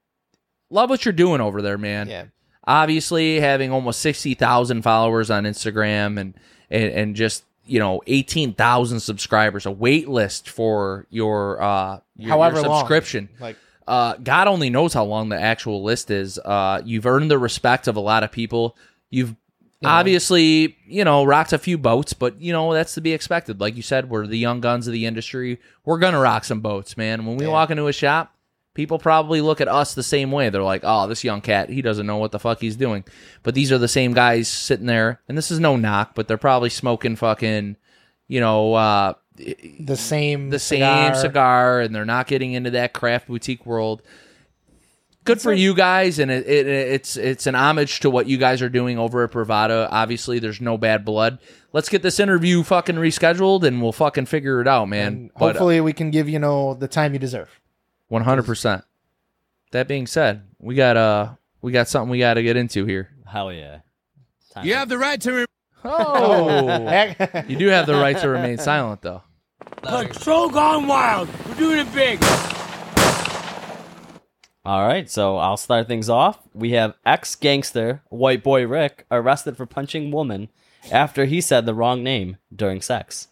[0.69, 2.09] love what you're doing over there, man.
[2.09, 2.25] yeah,
[2.67, 6.35] Obviously, having almost sixty thousand followers on Instagram and
[6.69, 12.29] and, and just you know eighteen thousand subscribers, a wait list for your uh your,
[12.29, 12.79] however your long.
[12.81, 13.29] subscription.
[13.39, 13.57] Like
[13.87, 16.39] uh, God only knows how long the actual list is.
[16.39, 18.77] Uh, you've earned the respect of a lot of people.
[19.09, 19.35] You've
[19.83, 23.59] obviously, you know, rocked a few boats, but you know that's to be expected.
[23.59, 25.59] Like you said, we're the young guns of the industry.
[25.85, 27.25] We're gonna rock some boats, man.
[27.25, 27.51] When we Yeah.
[27.51, 28.32] walk into a shop,
[28.73, 30.49] people probably look at us the same way.
[30.49, 33.03] They're like, "Oh, this young cat, he doesn't know what the fuck he's doing."
[33.43, 36.37] But these are the same guys sitting there, and this is no knock, but they're
[36.37, 37.77] probably smoking fucking,
[38.27, 43.27] you know, uh, the same the same cigar and they're not getting into that craft
[43.27, 44.01] boutique world.
[45.25, 48.61] Good for you guys, and it, it, it's it's an homage to what you guys
[48.61, 49.87] are doing over at Privada.
[49.89, 51.39] Obviously, there's no bad blood.
[51.71, 55.07] Let's get this interview fucking rescheduled, and we'll fucking figure it out, man.
[55.07, 57.57] And But hopefully, we can give you know the time you deserve.
[58.13, 58.83] One hundred percent.
[59.71, 61.33] That being said, we got uh
[61.63, 63.09] we got something we got to get into here.
[63.25, 63.79] Hell yeah.
[64.53, 65.31] Time You to- have the right to.
[65.33, 65.45] Re-
[65.85, 66.77] Oh,
[67.49, 69.21] you do have the right to remain silent, though.
[69.81, 71.27] Patrol gone wild.
[71.45, 72.23] We're doing it big.
[74.65, 76.39] All right, so I'll start things off.
[76.53, 80.47] We have ex gangster White Boy Rick arrested for punching woman
[80.89, 83.27] after he said the wrong name during sex.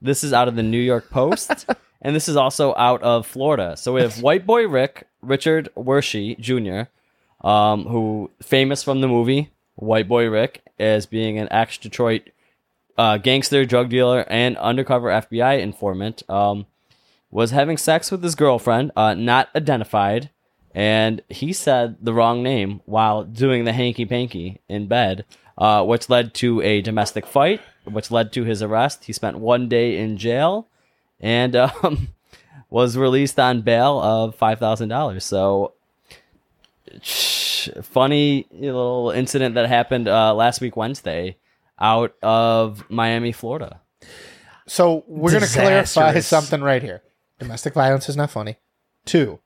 [0.00, 1.66] This is out of the New York Post,
[2.02, 3.76] and this is also out of Florida.
[3.76, 6.90] So we have White Boy Rick, Richard Wershe Jr.,
[7.46, 12.28] um, who famous from the movie White Boy Rick as being an ex Detroit
[12.98, 16.28] uh, gangster, drug dealer, and undercover FBI informant.
[16.28, 16.66] Um,
[17.30, 20.28] was having sex with his girlfriend, uh, not identified,
[20.74, 25.24] and he said the wrong name while doing the hanky panky in bed,
[25.56, 29.04] uh, which led to a domestic fight, which led to his arrest.
[29.04, 30.68] He spent one day in jail,
[31.22, 32.08] and um,
[32.70, 35.24] was released on bail of five thousand dollars.
[35.24, 35.72] So
[37.82, 41.36] funny little incident that happened uh, last week Wednesday
[41.78, 43.80] out of Miami, Florida.
[44.66, 47.02] So we're going to clarify something right here.
[47.38, 48.56] Domestic violence is not funny.
[49.04, 49.40] Two,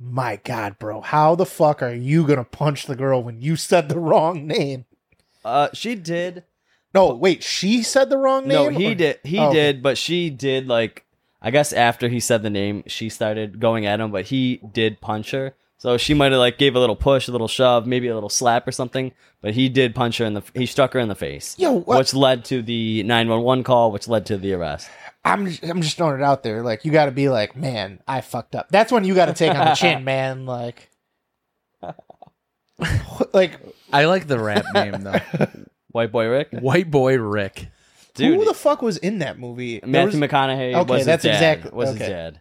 [0.00, 3.56] my God, bro, how the fuck are you going to punch the girl when you
[3.56, 4.86] said the wrong name?
[5.44, 6.44] Uh, she did.
[6.98, 8.72] No, wait, she said the wrong name.
[8.72, 9.18] No, he or- did.
[9.24, 9.54] He Oh, okay.
[9.54, 11.04] did, but she did like.
[11.40, 15.00] I guess after he said the name, she started going at him, but he did
[15.00, 15.54] punch her.
[15.76, 18.28] So she might have like gave a little push, a little shove, maybe a little
[18.28, 19.12] slap or something.
[19.40, 20.42] But he did punch her in the.
[20.54, 21.54] He struck her in the face.
[21.56, 24.90] Yo, what- which led to the nine one one call, which led to the arrest.
[25.24, 26.62] I'm just, I'm just throwing it out there.
[26.62, 28.68] Like you got to be like, man, I fucked up.
[28.70, 30.44] That's when you got to take on the chin, man.
[30.46, 30.90] Like,
[33.32, 33.52] like
[33.92, 35.20] I like the rap name though.
[35.90, 37.68] White boy Rick, White Boy Rick.
[38.14, 38.36] dude.
[38.38, 39.80] who the fuck was in that movie?
[39.80, 42.08] There Matthew was- McConaughey Okay, was his that's dad, exactly- was his okay.
[42.10, 42.40] dad.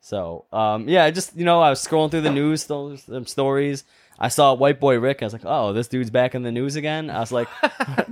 [0.00, 3.26] So, um, yeah, I just you know, I was scrolling through the news, those them
[3.26, 3.84] stories.
[4.18, 5.22] I saw White Boy Rick.
[5.22, 7.10] I was like, oh, this dude's back in the news again.
[7.10, 7.48] I was like,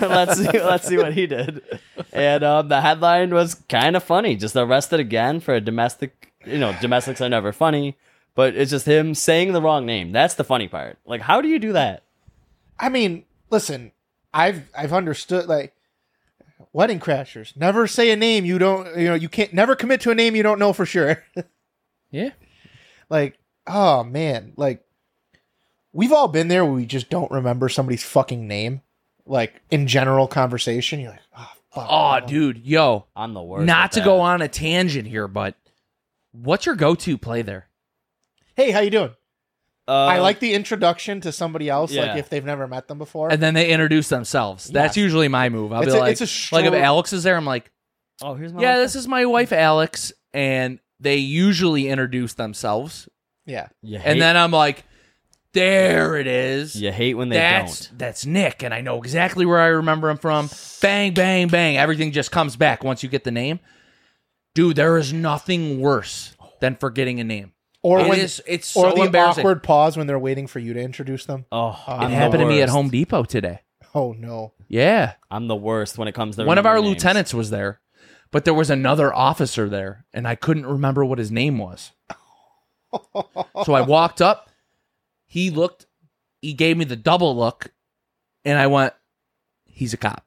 [0.00, 1.62] let's see, let's see what he did.
[2.12, 4.36] And um, the headline was kind of funny.
[4.36, 6.32] Just arrested again for a domestic.
[6.46, 7.96] You know, domestics are never funny,
[8.34, 10.12] but it's just him saying the wrong name.
[10.12, 10.98] That's the funny part.
[11.06, 12.02] Like, how do you do that?
[12.78, 13.92] I mean, listen,
[14.34, 15.72] I've I've understood like
[16.72, 17.56] wedding crashers.
[17.56, 20.36] Never say a name you don't you know you can't never commit to a name
[20.36, 21.24] you don't know for sure.
[22.10, 22.30] Yeah.
[23.10, 23.36] like,
[23.66, 24.84] oh man, like
[25.92, 28.82] we've all been there where we just don't remember somebody's fucking name.
[29.26, 31.86] Like in general conversation, you're like, oh fuck.
[31.90, 33.06] Oh, dude, yo.
[33.16, 33.66] I'm the worst.
[33.66, 34.04] Not to that.
[34.04, 35.56] go on a tangent here, but
[36.30, 37.66] what's your go-to play there?
[38.54, 39.10] Hey, how you doing?
[39.86, 42.06] Uh, I like the introduction to somebody else, yeah.
[42.06, 43.30] like if they've never met them before.
[43.30, 44.66] And then they introduce themselves.
[44.66, 45.02] That's Yes.
[45.04, 45.72] usually my move.
[45.72, 47.70] I'll It's be a- like, it's a like if Alex is there, I'm like,
[48.22, 48.62] Oh, here's my.
[48.62, 48.84] yeah, wife.
[48.84, 53.08] this is my wife Alex, and they usually introduce themselves,
[53.44, 53.68] yeah.
[53.82, 54.84] You hate, and then I'm like,
[55.52, 56.74] there it is.
[56.80, 57.98] you hate when they that's don't.
[57.98, 60.48] that's Nick, and I know exactly where I remember him from.
[60.80, 61.76] Bang, bang, bang.
[61.76, 63.60] Everything just comes back once you get the name.
[64.54, 67.52] Dude, there is nothing worse than forgetting a name.
[67.84, 69.42] Or It when is- it's or so the embarrassing.
[69.42, 71.44] awkward pause when they're waiting for you to introduce them.
[71.52, 72.72] Oh, It It I'm the happened to me at worst.
[72.72, 73.60] Home Depot today.
[73.94, 74.54] Oh no.
[74.68, 75.12] Yeah.
[75.30, 77.04] I'm the worst when it comes to One of our remembering names.
[77.04, 77.80] lieutenants was there,
[78.30, 81.92] but there was another officer there, and I couldn't remember what his name was.
[83.64, 84.50] so I walked up.
[85.26, 85.86] He looked,
[86.40, 87.72] he gave me the double look,
[88.44, 88.94] and I went,
[89.66, 90.24] He's a cop.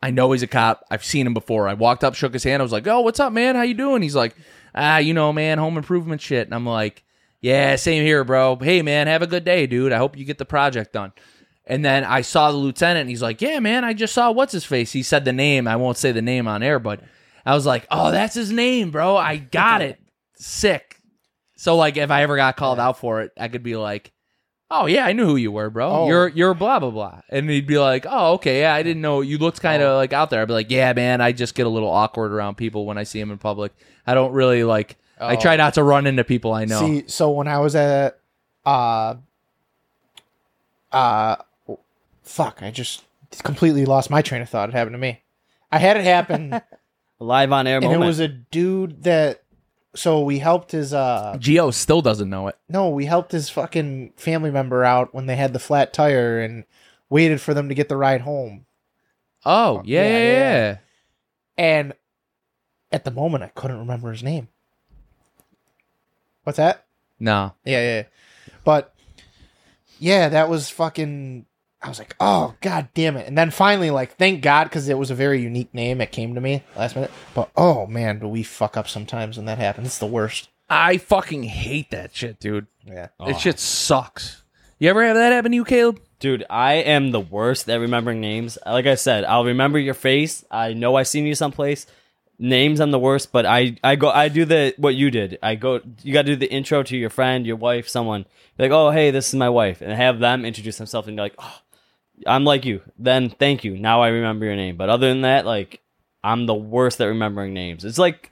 [0.00, 0.84] I know he's a cop.
[0.90, 1.66] I've seen him before.
[1.68, 2.60] I walked up, shook his hand.
[2.60, 3.56] I was like, "Oh, what's up, man?
[3.56, 4.36] How you doing?" He's like,
[4.74, 7.02] "Ah, you know, man, home improvement shit." And I'm like,
[7.40, 8.56] "Yeah, same here, bro.
[8.56, 9.92] Hey, man, have a good day, dude.
[9.92, 11.12] I hope you get the project done."
[11.66, 14.52] And then I saw the lieutenant, and he's like, "Yeah, man, I just saw what's
[14.52, 15.66] his face." He said the name.
[15.66, 17.00] I won't say the name on air, but
[17.46, 19.16] I was like, "Oh, that's his name, bro.
[19.16, 19.98] I got it.
[20.36, 21.00] Sick."
[21.56, 24.12] So like, if I ever got called out for it, I could be like,
[24.82, 25.88] "Oh yeah, I knew who you were, bro.
[25.90, 26.08] Oh.
[26.08, 29.20] You're you're blah blah blah," and he'd be like, "Oh okay, yeah, I didn't know
[29.20, 31.66] you looked kind of like out there." I'd be like, "Yeah, man, I just get
[31.66, 33.72] a little awkward around people when I see them in public.
[34.06, 34.96] I don't really like.
[35.20, 35.40] I Oh.
[35.40, 38.18] try not to run into people I know." See, so when I was at
[38.66, 39.14] uh
[40.92, 41.36] uh
[42.22, 43.04] fuck, I just
[43.42, 44.68] completely lost my train of thought.
[44.68, 45.22] It happened to me.
[45.72, 46.60] I had it happen
[47.18, 48.02] live on air and moment.
[48.02, 49.42] it was a dude that
[49.94, 52.56] so we helped his uh Gio still doesn't know it.
[52.68, 56.64] no, we helped his fucking family member out when they had the flat tire and
[57.08, 58.66] waited for them to get the ride home.
[59.44, 60.32] Oh yeah, Yeah, yeah, yeah.
[60.40, 60.76] yeah.
[61.56, 61.92] And
[62.90, 64.48] at the moment I couldn't remember his name.
[66.44, 66.84] What's that?
[67.20, 68.02] No, Yeah, yeah.
[68.64, 68.94] But
[69.98, 71.46] yeah, that was fucking.
[71.84, 73.28] I was like, oh god damn it!
[73.28, 76.00] And then finally, like, thank God, because it was a very unique name.
[76.00, 77.10] It came to me last minute.
[77.34, 79.88] But oh man, do we fuck up sometimes when that happens?
[79.88, 80.48] It's the worst.
[80.68, 82.66] I fucking hate that shit, dude.
[82.86, 83.08] Yeah.
[83.20, 84.42] It shit sucks.
[84.78, 86.00] You ever have that happen to you, Caleb?
[86.18, 88.56] Dude, I am the worst at remembering names.
[88.64, 90.44] Like I said, I'll remember your face.
[90.50, 91.86] I know I've seen you someplace.
[92.38, 95.38] Names, I'm the worst, but I, I go, I do the what you did.
[95.42, 98.26] I go, you got to do the intro to your friend, your wife, someone.
[98.58, 101.36] Like, oh, hey, this is my wife, and have them introduce themselves, and you're like,
[101.38, 101.58] oh,
[102.26, 102.80] I'm like you.
[102.98, 103.76] Then thank you.
[103.76, 104.76] Now I remember your name.
[104.76, 105.80] But other than that, like,
[106.22, 107.84] I'm the worst at remembering names.
[107.84, 108.30] It's like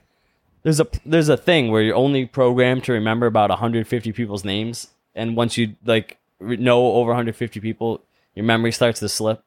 [0.63, 4.87] there's a there's a thing where you're only programmed to remember about 150 people's names,
[5.15, 8.01] and once you like know over 150 people,
[8.35, 9.43] your memory starts to slip.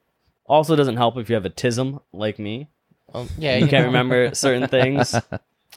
[0.46, 2.68] Also, doesn't help if you have a tism like me.
[3.12, 3.56] Um, yeah.
[3.56, 3.86] You You can't know.
[3.88, 5.14] remember certain things.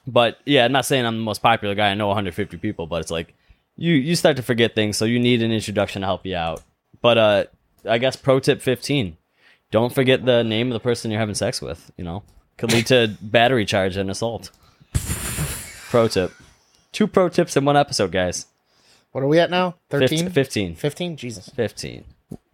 [0.05, 1.89] But yeah, I'm not saying I'm the most popular guy.
[1.89, 3.33] I know 150 people, but it's like
[3.77, 6.61] you you start to forget things, so you need an introduction to help you out.
[7.01, 7.43] But uh,
[7.87, 9.17] I guess pro tip fifteen:
[9.71, 11.91] don't forget the name of the person you're having sex with.
[11.97, 12.23] You know,
[12.57, 14.51] could lead to battery charge and assault.
[15.89, 16.31] pro tip:
[16.91, 18.45] two pro tips in one episode, guys.
[19.11, 19.75] What are we at now?
[19.89, 20.29] Fif- 13?
[20.29, 20.75] 15.
[20.75, 21.17] 15?
[21.17, 21.49] Jesus.
[21.49, 22.03] 15.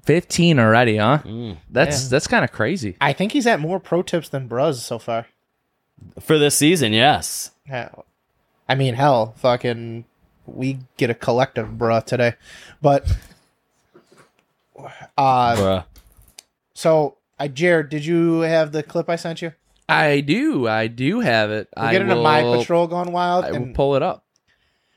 [0.04, 1.20] 15 already, huh?
[1.26, 1.58] Mm.
[1.70, 2.10] That's Yeah.
[2.12, 2.96] that's kind of crazy.
[3.02, 5.28] I think he's at more pro tips than Bruz so far.
[6.20, 7.52] For this season, yes.
[7.68, 7.90] Yeah.
[8.70, 10.06] I mean, hell, fucking,
[10.46, 12.34] we get a collective bruh today.
[12.82, 13.06] But,
[15.18, 15.86] uh, Bruh.
[16.74, 19.54] so, I, Jared, did you have the clip I sent you?
[19.88, 20.68] I do.
[20.68, 21.70] I do have it.
[21.76, 23.46] We'll I get into will, My Patrol Gone Wild.
[23.46, 24.26] I will pull it up.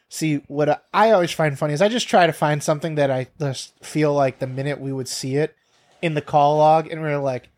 [0.09, 3.28] see, what I always find funny is I just try to find something that I
[3.38, 5.55] just feel like the minute we would see it
[6.00, 7.50] in the call log, and we're like,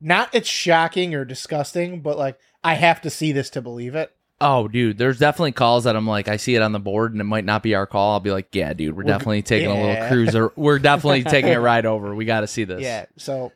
[0.00, 4.15] not it's shocking or disgusting, but like, I have to see this to believe it.
[4.40, 7.20] Oh, dude, there's definitely calls that I'm like, I see it on the board and
[7.20, 8.12] it might not be our call.
[8.12, 10.52] I'll be like, yeah, dude, we're, We're definitely taking a little cruiser.
[10.56, 12.14] We're definitely taking a ride over.
[12.14, 12.82] We got to see this.
[12.82, 13.06] Yeah.
[13.16, 13.52] So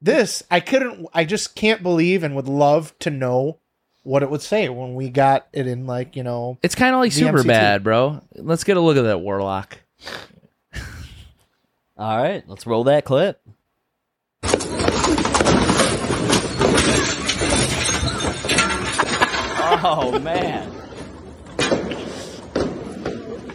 [0.00, 3.58] this I couldn't I just can't believe and would love to know
[4.04, 7.00] what it would say when we got it in like, you know, It's kind of
[7.00, 7.46] like super MCT.
[7.46, 8.20] bad, bro.
[8.34, 9.78] Let's get a look at that warlock.
[11.96, 13.40] All right, let's roll that clip.
[19.82, 20.70] Oh man.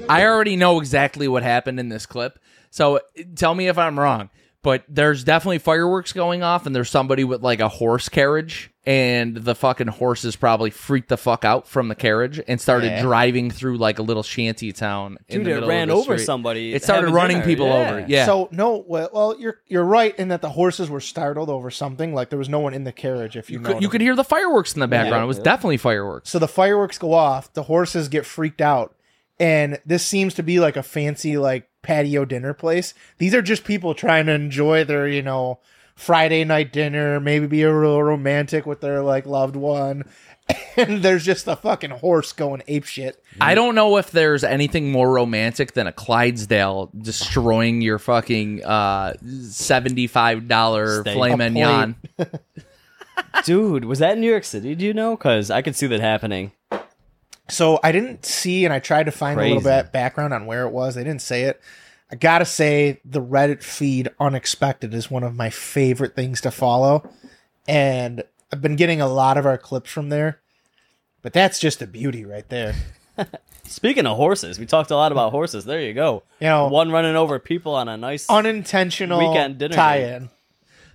[0.09, 2.39] I already know exactly what happened in this clip.
[2.69, 3.01] So
[3.35, 4.29] tell me if I'm wrong.
[4.63, 9.35] But there's definitely fireworks going off, and there's somebody with like a horse carriage, and
[9.35, 13.01] the fucking horses probably freaked the fuck out from the carriage and started Yeah.
[13.01, 15.17] driving through like a little shanty town.
[15.27, 16.25] in Dude, the it middle ran of the over street.
[16.25, 16.73] somebody.
[16.73, 17.89] It started running dinner, people yeah.
[17.89, 18.05] over.
[18.07, 18.25] Yeah.
[18.25, 22.13] So no, well, well, you're you're right in that the horses were startled over something.
[22.13, 23.35] Like there was no one in the carriage.
[23.35, 25.19] If you, you know, could, you could hear the fireworks in the background.
[25.19, 25.23] Yeah.
[25.25, 26.29] it was definitely fireworks.
[26.29, 27.51] So the fireworks go off.
[27.51, 28.95] The horses get freaked out,
[29.37, 32.93] and this seems to be like a fancy like patio dinner place.
[33.17, 35.59] These are just people trying to enjoy their you know
[35.97, 40.05] Friday night dinner, maybe be a little romantic with their like loved one.
[40.77, 43.21] And there's just a fucking horse going ape shit.
[43.41, 49.15] I don't know if there's anything more romantic than a Clydesdale destroying your fucking uh,
[49.41, 51.13] seventy-five dollar Steak.
[51.15, 51.95] filet A mignon.
[53.43, 54.75] Dude, was that in New York City?
[54.75, 55.17] Do you know?
[55.17, 56.51] Because I could see that happening.
[57.49, 59.81] So I didn't see, and I tried to find a little Crazy.
[59.83, 60.95] bit background on where it was.
[60.95, 61.59] They didn't say it.
[62.11, 67.09] I gotta say, the Reddit feed "Unexpected" is one of my favorite things to follow,
[67.67, 70.39] and I've been getting a lot of our clips from there.
[71.21, 72.75] But that's just a beauty right there.
[73.63, 75.65] Speaking of horses, we talked a lot about horses.
[75.65, 76.23] There you go.
[76.39, 78.29] You know, One running over people on a nice.
[78.29, 80.29] unintentional Weekend dinner tie-in.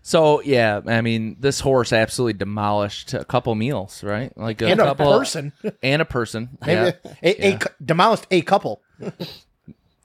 [0.00, 4.36] So yeah, I mean, this horse absolutely demolished a couple meals, right?
[4.38, 5.52] Like a And a couple person.
[5.82, 6.56] and a person.
[6.64, 7.12] Maybe yeah.
[7.22, 8.80] a, a, cou- demolished a couple.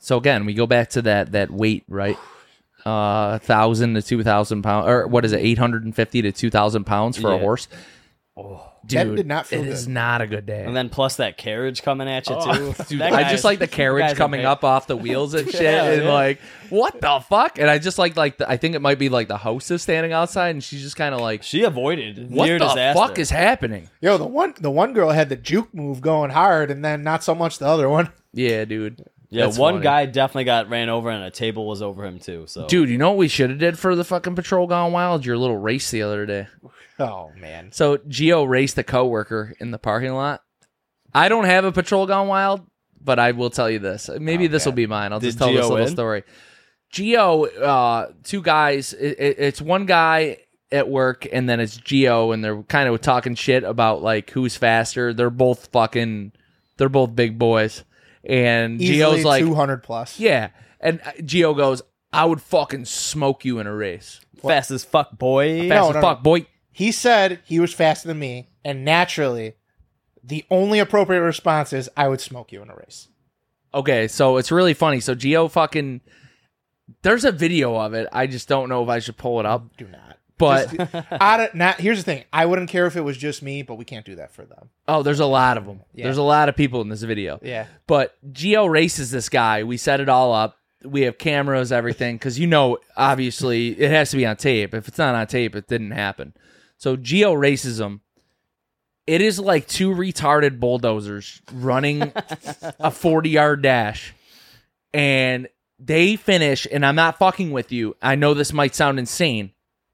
[0.08, 2.18] So again, we go back to that that weight, right?
[2.86, 6.32] Uh, thousand to two thousand pounds, or what is it, eight hundred and fifty to
[6.32, 7.42] two thousand pounds for a Yeah.
[7.42, 7.68] horse?
[8.38, 9.74] That Dude, did not feel it good.
[9.74, 10.64] is not a good day.
[10.64, 12.42] and then plus that carriage coming at you too.
[12.42, 14.96] Oh, Dude, That I guy's- just like the that carriage coming a up off the
[14.96, 16.14] wheels and shit, Yeah, and yeah.
[16.14, 16.40] like,
[16.70, 17.60] what the fuck?
[17.60, 20.14] And I just like like the, I think it might be like the hostess standing
[20.14, 22.98] outside, and she's just kind of like, She avoided what near the disaster.
[22.98, 23.90] fuck is happening?
[24.00, 27.26] Yo, the one the one girl had the juke move going hard, and then not
[27.26, 28.10] so much the other one.
[28.32, 29.04] Yeah, dude.
[29.30, 29.84] Yeah, That's one funny.
[29.84, 32.46] guy definitely got ran over, and a table was over him too.
[32.48, 35.26] So, Dude, you know what we should have did for the fucking patrol gone wild?
[35.26, 36.48] Your little race the other day.
[37.00, 37.72] Oh man.
[37.72, 40.42] So Gio raced a coworker in the parking lot.
[41.14, 42.66] I don't have a patrol gone wild,
[43.00, 44.10] but I will tell you this.
[44.20, 45.14] Maybe this will be mine.
[45.14, 45.90] I'll Did just tell this Gio little win?
[45.90, 46.24] story.
[46.92, 48.94] Gio, uh, two guys.
[48.94, 50.38] It, it, it's one guy
[50.72, 54.58] at work, and then it's Gio, and they're kind of talking shit about like who's
[54.58, 55.14] faster.
[55.14, 56.32] They're both fucking.
[56.78, 57.84] They're both big boys,
[58.28, 60.20] and Easily Gio's like, two hundred plus.
[60.20, 60.50] yeah,
[60.80, 61.82] and uh, Gio goes,
[62.14, 65.68] "I would fucking smoke you in a race, fast as fuck, boy.
[65.70, 66.24] fast No, as no, fuck, no.
[66.24, 69.54] boy." He said he was faster than me, and naturally,
[70.24, 73.08] the only appropriate response is, "I would smoke you in a race."
[73.74, 75.00] Okay, so it's really funny.
[75.00, 76.02] So Gio fucking
[77.02, 78.08] there's a video of it.
[78.14, 79.76] I just don't know if I should pull it up.
[79.78, 80.07] Do not.
[80.38, 83.42] But Just- out of, not, here's the thing: I wouldn't care if it was just
[83.42, 84.70] me, but we can't do that for them.
[84.88, 85.82] oh, there's a lot of them.
[85.94, 86.04] Yeah.
[86.06, 87.40] There's a lot of people in this video.
[87.42, 87.66] Yeah.
[87.88, 89.64] But Gio races this guy.
[89.64, 90.58] We set it all up.
[90.86, 94.74] We have cameras, everything, because you know, obviously, it has to be on tape.
[94.76, 96.34] If it's not on tape, it didn't happen.
[96.78, 98.02] So Gio races him.
[99.08, 102.12] It is like two retarded bulldozers running
[102.80, 104.14] a 40 yard dash.
[104.94, 105.48] And
[105.80, 107.96] they finish, and I'm not fucking with you.
[108.02, 109.52] I know this might sound insane,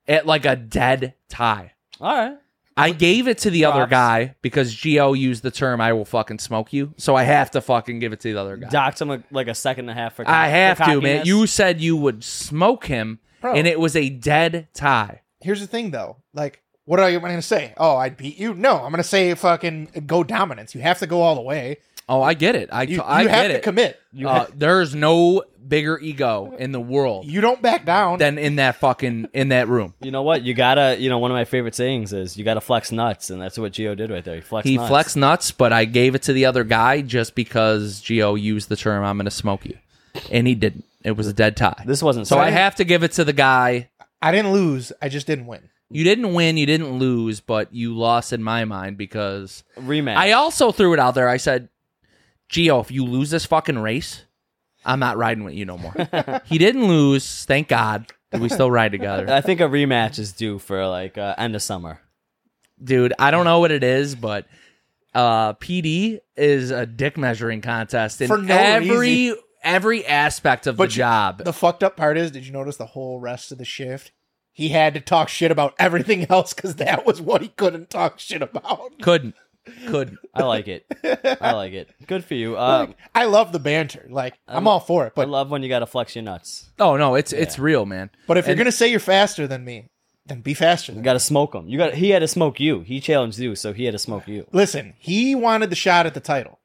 [0.08, 1.74] at like a dead tie.
[2.02, 2.38] All right.
[2.76, 3.92] I gave it to the other Props.
[3.92, 7.62] guy because Gio used the term "I will fucking smoke you," so I have to
[7.62, 8.70] fucking give it to the other guy.
[8.70, 10.28] Docked him a, like a second and a half for.
[10.28, 11.18] I have for to, man.
[11.20, 11.28] cockiness.
[11.28, 13.54] You said you would smoke him, Bro.
[13.54, 15.22] and it was a dead tie.
[15.40, 16.18] Here's the thing, though.
[16.34, 17.76] Like, what are you going to say?
[17.78, 18.56] Oh, I beat you?
[18.56, 20.74] No, I'm going to say fucking go dominance.
[20.74, 21.78] You have to go all the way.
[22.10, 22.70] Oh, I get it.
[22.72, 23.64] I You, I you have get to it.
[23.64, 24.00] commit.
[24.12, 28.20] You, Uh, there's no bigger ego in the world you don't back down.
[28.20, 29.94] than in that fucking in that room.
[30.02, 30.44] You know what?
[30.44, 30.98] You gotta.
[31.00, 33.72] You know, one of my favorite sayings is you gotta flex nuts, and that's what
[33.72, 34.36] Gio did right there.
[34.36, 34.68] He flexed.
[34.70, 34.90] He nuts.
[34.90, 38.76] flexed nuts, but I gave it to the other guy just because Gio used the
[38.76, 39.78] term "I'm going to smoke you,"
[40.30, 40.84] and he didn't.
[41.04, 41.82] It was a dead tie.
[41.86, 42.54] This wasn't so I have.
[42.54, 43.90] have to give it to the guy.
[44.22, 44.92] I didn't lose.
[45.02, 45.70] I just didn't win.
[45.90, 50.16] You didn't win, you didn't lose, but you lost in my mind because rematch.
[50.16, 51.30] I also threw it out there.
[51.30, 51.70] I said,
[52.54, 54.24] Gio, if you lose this fucking race,
[54.86, 55.94] I'm not riding with you no more.
[56.46, 58.12] he didn't lose, thank God.
[58.32, 59.32] We still ride together.
[59.32, 62.00] I think a rematch is due for like uh, end of summer.
[62.84, 64.46] Dude, I don't know what it is, but
[65.14, 69.38] uh PD is a dick measuring contest in For no every reason.
[69.64, 71.44] every aspect of But the you- job.
[71.44, 74.12] The fucked up part is, did you notice the whole rest of the shift?
[74.52, 78.20] He had to talk shit about everything else because that was what he couldn't talk
[78.20, 79.00] shit about.
[79.02, 79.36] couldn't.
[79.88, 80.18] Couldn't.
[80.34, 80.86] I like it.
[81.42, 81.90] I like it.
[82.08, 82.56] Good for you.
[82.58, 84.06] Uh, I love the banter.
[84.10, 85.10] Like, I'm, I'm- all for it.
[85.10, 86.70] I But love when you gotta flex your nuts.
[86.80, 88.10] Oh no, it's it's real, man.
[88.28, 89.88] but if you're gonna say you're faster than me,
[90.26, 91.06] then be faster than You me.
[91.06, 91.68] gotta smoke him.
[91.68, 91.94] You got.
[91.94, 92.82] He had to smoke you.
[92.82, 94.46] He challenged you, so he had to smoke you.
[94.52, 96.60] Listen, he wanted the shot at the title.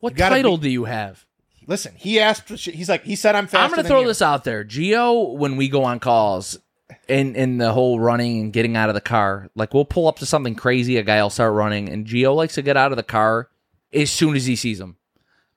[0.00, 1.24] What You gotta title be- do you have?
[1.66, 2.48] Listen, he asked.
[2.48, 2.74] For shit.
[2.74, 4.64] He's like, he said, "I'm faster." I'm going to than throw you." this out there.
[4.64, 6.58] Gio, when we go on calls
[7.08, 10.18] in in the whole running and getting out of the car, like we'll pull up
[10.20, 12.96] to something crazy, a guy will start running, and Gio likes to get out of
[12.96, 13.48] the car
[13.92, 14.96] as soon as he sees him.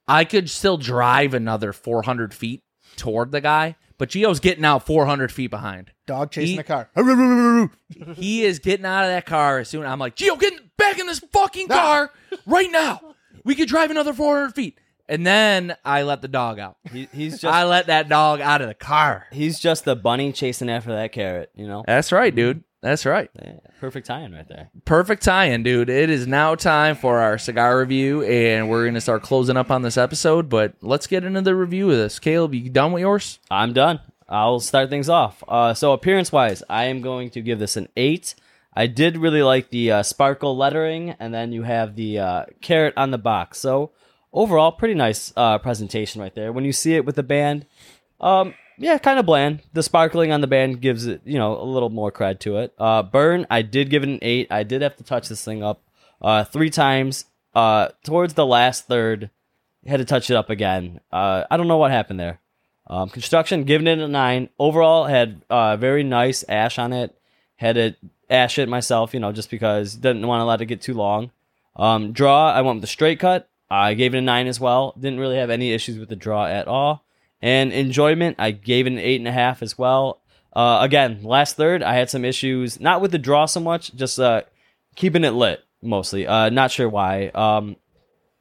[0.07, 2.63] I could still drive another 400 feet
[2.97, 5.91] toward the guy, but Gio's getting out 400 feet behind.
[6.05, 6.89] Dog chasing He- the car.
[8.15, 9.85] He is getting out of that car as soon.
[9.85, 12.11] I'm like, Gio, get back in this fucking car
[12.45, 13.15] right now.
[13.45, 14.79] We could drive another 400 feet.
[15.11, 16.77] And then I let the dog out.
[16.89, 17.53] He, he's just.
[17.53, 19.27] I let that dog out of the car.
[19.33, 21.51] he's just the bunny chasing after that carrot.
[21.53, 21.83] You know.
[21.85, 22.63] That's right, dude.
[22.81, 23.29] That's right.
[23.35, 24.71] Yeah, perfect tie-in right there.
[24.85, 25.89] Perfect tie-in, dude.
[25.89, 29.81] It is now time for our cigar review, and we're gonna start closing up on
[29.81, 30.47] this episode.
[30.47, 32.17] But let's get into the review of this.
[32.17, 33.39] Caleb, you done with yours?
[33.51, 33.99] I'm done.
[34.29, 35.43] I'll start things off.
[35.45, 38.33] Uh, so appearance wise, I am going to give this an eight.
[38.73, 42.93] I did really like the uh, sparkle lettering, and then you have the uh, carrot
[42.95, 43.59] on the box.
[43.59, 43.91] So
[44.33, 46.51] overall, pretty nice uh, presentation right there.
[46.51, 47.65] When you see it with the band,
[48.19, 49.61] um, yeah, kind of bland.
[49.73, 52.73] The sparkling on the band gives it, you know, a little more cred to it.
[52.77, 54.47] Uh, burn, I did give it an eight.
[54.51, 55.81] I did have to touch this thing up
[56.21, 57.25] uh, three times.
[57.53, 59.29] Uh, towards the last third,
[59.85, 60.99] had to touch it up again.
[61.11, 62.39] Uh, I don't know what happened there.
[62.87, 64.49] Um, construction, giving it a nine.
[64.57, 67.15] Overall, had uh, very nice ash on it.
[67.57, 67.95] Had to
[68.29, 71.31] ash it myself, you know, just because didn't want to let it get too long.
[71.75, 73.47] Um, draw, I went with the straight cut.
[73.71, 74.93] I gave it a nine as well.
[74.99, 77.05] Didn't really have any issues with the draw at all.
[77.41, 80.21] And enjoyment, I gave it an eight and a half as well.
[80.53, 84.19] Uh, again, last third, I had some issues, not with the draw so much, just
[84.19, 84.41] uh,
[84.95, 86.27] keeping it lit mostly.
[86.27, 87.29] Uh, not sure why.
[87.29, 87.77] Um,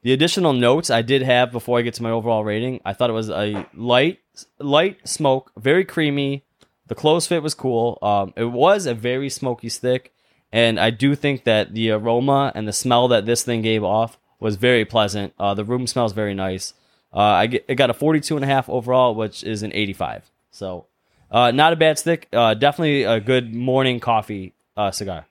[0.02, 3.10] the additional notes I did have before I get to my overall rating, I thought
[3.10, 4.18] it was a light,
[4.58, 6.44] light smoke, very creamy.
[6.88, 7.98] The close fit was cool.
[8.02, 10.12] Um, it was a very smoky stick,
[10.50, 14.18] and I do think that the aroma and the smell that this thing gave off
[14.40, 15.34] was very pleasant.
[15.38, 16.74] Uh, the room smells very nice.
[17.14, 20.30] Uh, I get, it got a 42 and a half overall, which is an 85.
[20.50, 20.86] So,
[21.30, 22.28] uh, not a bad stick.
[22.32, 25.26] Uh, definitely a good morning coffee uh, cigar.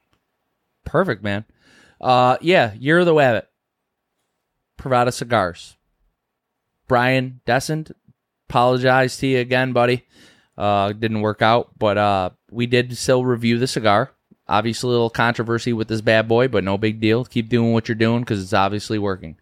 [0.86, 1.46] Perfect, man.
[2.00, 3.46] Uh, yeah, of the wabbit.
[4.78, 5.76] Privada cigars.
[6.88, 7.92] Brian Desind,
[8.50, 10.06] apologize to you again, buddy.
[10.58, 14.12] Uh, didn't work out, but uh, we did still review the cigar.
[14.50, 17.24] Obviously, a little controversy with this bad boy, but no big deal.
[17.24, 19.38] Keep doing what you're doing because it's obviously working.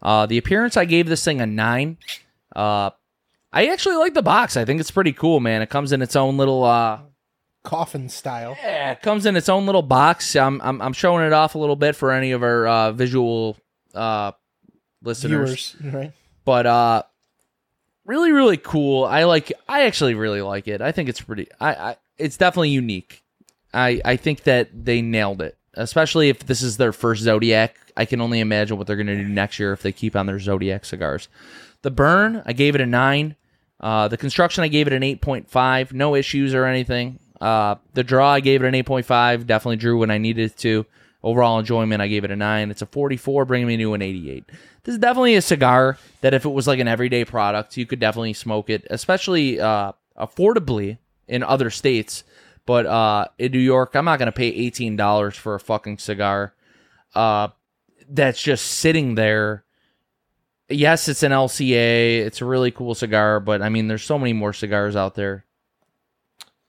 [0.00, 1.98] Uh, the appearance, I gave this thing a nine.
[2.54, 2.90] Uh,
[3.52, 4.56] I actually like the box.
[4.56, 5.62] I think it's pretty cool, man.
[5.62, 7.00] It comes in its own little uh,
[7.64, 8.56] Coffin style.
[8.62, 10.34] yeah, it comes in its own little box.
[10.36, 13.56] I'm I'm, I'm showing it off a little bit for any of our uh, visual
[13.94, 14.32] uh,
[15.02, 16.12] listeners, Viewers, right?
[16.44, 17.02] but uh,
[18.04, 19.04] really really cool.
[19.04, 19.52] I like.
[19.68, 20.80] I actually really like it.
[20.80, 21.48] I think it's pretty.
[21.60, 23.21] I, I it's definitely unique.
[23.72, 27.76] I I think that they nailed it, especially if this is their first Zodiac.
[27.96, 30.26] I can only imagine what they're going to do next year if they keep on
[30.26, 31.28] their Zodiac cigars.
[31.82, 33.36] The burn, I gave it a nine.
[33.80, 35.92] Uh, the construction, I gave it an 8.5.
[35.92, 37.18] No issues or anything.
[37.40, 39.46] Uh, the draw, I gave it an 8.5.
[39.46, 40.86] Definitely drew when I needed to.
[41.24, 42.70] Overall enjoyment, I gave it a 9.
[42.70, 44.44] It's a 44, bringing me to an 88.
[44.84, 48.00] This is definitely a cigar that if it was like an everyday product, you could
[48.00, 52.24] definitely smoke it, especially uh, affordably in other states
[52.66, 56.54] But uh, in New York, I'm not gonna pay eighteen dollars for a fucking cigar.
[57.14, 57.48] Uh,
[58.08, 59.64] that's just sitting there.
[60.68, 62.20] Yes, it's an LCA.
[62.20, 65.44] It's a really cool cigar, but I mean, there's so many more cigars out there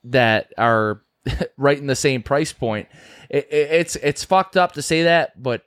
[0.05, 1.03] that are
[1.57, 2.87] right in the same price point.
[3.29, 5.63] It, it, it's it's fucked up to say that, but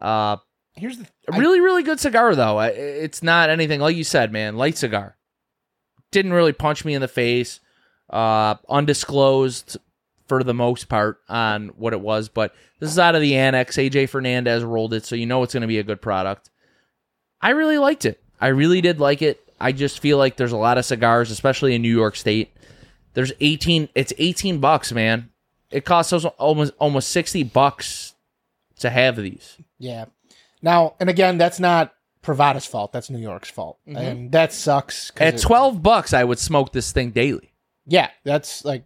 [0.00, 0.36] uh,
[0.76, 2.60] Here's the a really really good cigar though.
[2.60, 4.56] It's not anything like you said, man.
[4.56, 5.16] Light cigar.
[6.12, 7.60] Didn't really punch me in the face.
[8.08, 9.76] Uh, undisclosed
[10.26, 13.76] for the most part on what it was, but this is out of the annex.
[13.76, 16.50] AJ Fernandez rolled it, so you know it's going to be a good product.
[17.40, 18.20] I really liked it.
[18.40, 19.40] I really did like it.
[19.60, 22.52] I just feel like there's a lot of cigars, especially in New York State.
[23.14, 23.88] There's 18.
[23.94, 25.30] It's 18 bucks, man.
[25.70, 28.14] It costs us almost almost 60 bucks
[28.80, 29.56] to have these.
[29.78, 30.06] Yeah.
[30.62, 32.92] Now, and again, that's not Privada's fault.
[32.92, 35.12] That's New York's fault, and that sucks.
[35.18, 37.52] At it- 12 bucks, I would smoke this thing daily.
[37.86, 38.84] Yeah, that's like,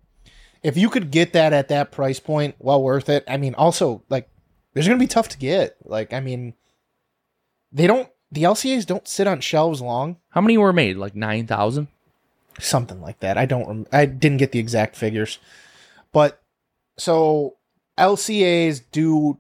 [0.62, 3.24] if you could get that at that price point, well worth it.
[3.26, 4.28] I mean, also like,
[4.74, 5.76] there's gonna be tough to get.
[5.84, 6.54] Like, I mean,
[7.72, 8.08] they don't.
[8.32, 10.16] The LCA's don't sit on shelves long.
[10.28, 10.96] How many were made?
[10.96, 11.88] Like 9,000?
[12.58, 13.38] something like that.
[13.38, 13.66] I don't.
[13.66, 15.38] Rem- I didn't get the exact figures,
[16.12, 16.40] but
[16.98, 17.56] so
[17.98, 19.38] LCA's do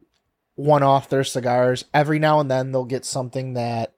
[0.54, 2.72] one off their cigars every now and then.
[2.72, 3.92] They'll get something that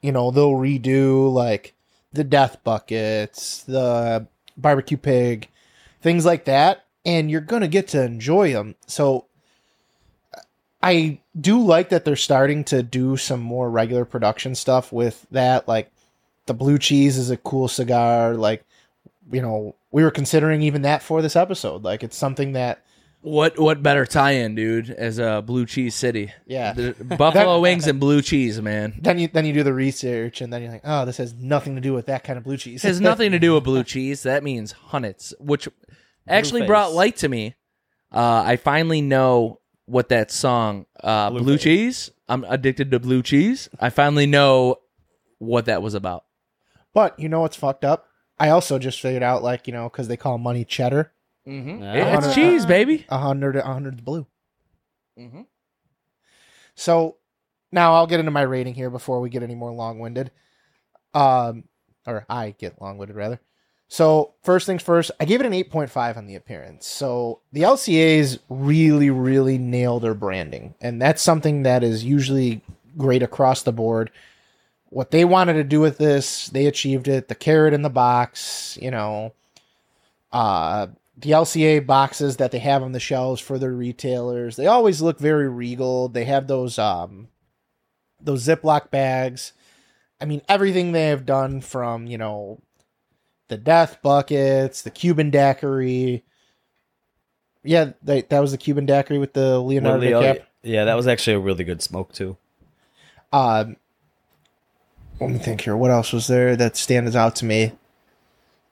[0.00, 1.74] you know they'll redo, like
[2.12, 4.26] the Death Buckets, the
[4.56, 5.48] Barbecue Pig,
[6.00, 8.74] things like that, and you're gonna get to enjoy them.
[8.86, 9.26] So.
[10.84, 15.68] I do like that they're starting to do some more regular production stuff with that.
[15.68, 15.92] Like
[16.46, 18.34] the blue cheese is a cool cigar.
[18.34, 18.64] Like,
[19.30, 21.84] you know, we were considering even that for this episode.
[21.84, 22.82] Like, it's something that,
[23.24, 26.32] What what better tie-in, dude, as a blue cheese city?
[26.44, 26.72] yeah.
[26.72, 28.98] The buffalo wings and blue cheese, man.
[29.00, 31.76] then you then you do the research, and then you're like, oh, this has nothing
[31.76, 32.84] to do with that kind of blue cheese.
[32.84, 34.24] It has nothing to do with blue cheese.
[34.24, 35.68] That means hunnits, which
[36.26, 36.66] actually Blueface.
[36.66, 37.54] brought light to me.
[38.10, 41.60] Uh, I finally know what that song, uh, blue Blueface.
[41.60, 42.10] cheese.
[42.28, 43.68] I'm addicted to blue cheese.
[43.78, 44.76] I finally know
[45.38, 46.24] what that was about.
[46.92, 48.06] but you know what's fucked up?
[48.38, 51.12] I also just figured out, like, you know, because they call money cheddar,
[51.46, 51.82] Mm-hmm.
[51.82, 52.18] Yeah.
[52.18, 53.04] It's cheese, baby.
[53.08, 54.26] a hundred, a hundred blue.
[55.18, 55.46] Mhm.
[56.74, 57.16] So
[57.70, 60.30] now I'll get into my rating here before we get any more long winded.
[61.14, 61.64] Um,
[62.06, 63.40] or I get long winded rather.
[63.88, 66.86] So first things first, I gave it an 8.5 on the appearance.
[66.86, 72.62] So the LCAs really, really nail their branding, and that's something that is usually
[72.96, 74.10] great across the board.
[74.88, 77.28] What they wanted to do with this, they achieved it.
[77.28, 79.34] The carrot in the box, you know,
[80.32, 80.86] uh,
[81.22, 85.18] the LCA boxes that they have on the shelves for their retailers, they always look
[85.18, 86.08] very regal.
[86.08, 87.28] They have those um
[88.20, 89.52] those Ziploc bags.
[90.20, 92.60] I mean, everything they have done from, you know,
[93.48, 96.22] the death buckets, the Cuban daiquiri.
[97.64, 100.42] Yeah, they, that was the Cuban daiquiri with the Leonardo Leo- DiCaprio.
[100.62, 102.36] yeah, that was actually a really good smoke too.
[103.32, 103.76] Um,
[105.20, 105.76] let me think here.
[105.76, 107.72] What else was there that stands out to me?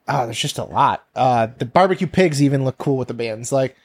[0.08, 1.04] Oh, there's just a lot.
[1.14, 3.52] Uh, the barbecue pigs even look cool with the bands.
[3.52, 3.76] Like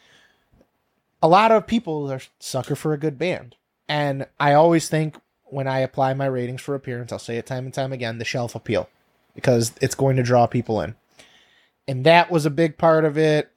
[1.21, 3.55] a lot of people are sucker for a good band,
[3.87, 7.65] and I always think when I apply my ratings for appearance, I'll say it time
[7.65, 8.89] and time again: the shelf appeal,
[9.35, 10.95] because it's going to draw people in,
[11.87, 13.51] and that was a big part of it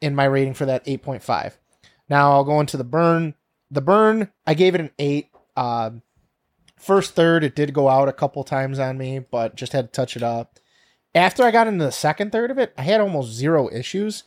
[0.00, 1.52] in my rating for that 8.5.
[2.08, 3.34] Now I'll go into the burn.
[3.70, 5.28] The burn, I gave it an eight.
[5.56, 6.02] Um,
[6.82, 9.92] first third it did go out a couple times on me but just had to
[9.92, 10.58] touch it up
[11.14, 14.24] after i got into the second third of it i had almost zero issues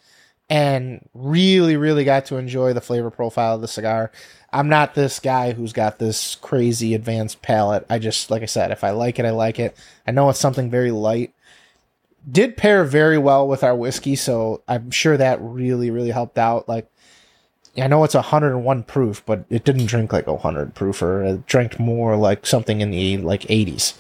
[0.50, 4.12] and really really got to enjoy the flavor profile of the cigar.
[4.54, 7.86] I'm not this guy who's got this crazy advanced palate.
[7.90, 9.76] I just like i said if i like it i like it.
[10.08, 11.34] I know it's something very light.
[12.30, 16.70] Did pair very well with our whiskey so i'm sure that really really helped out.
[16.70, 16.90] Like
[17.78, 21.28] I know it's 101 proof, but it didn't drink like a 100 proofer.
[21.28, 23.94] It drank more like something in the like 80s.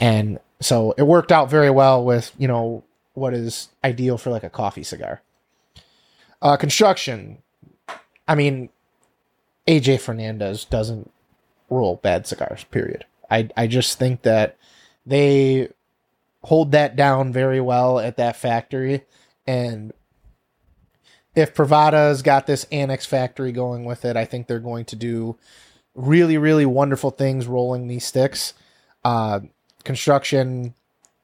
[0.00, 2.82] And so it worked out very well with, you know,
[3.14, 5.22] what is ideal for like a coffee cigar.
[6.42, 7.38] Uh, construction.
[8.28, 8.68] I mean,
[9.66, 11.10] AJ Fernandez doesn't
[11.70, 13.04] roll bad cigars, period.
[13.30, 14.56] I, I just think that
[15.04, 15.70] they
[16.42, 19.04] hold that down very well at that factory.
[19.46, 19.92] And
[21.34, 25.36] if Privada's got this annex factory going with it, I think they're going to do
[25.94, 28.54] really, really wonderful things rolling these sticks.
[29.04, 29.40] Uh,
[29.86, 30.74] construction,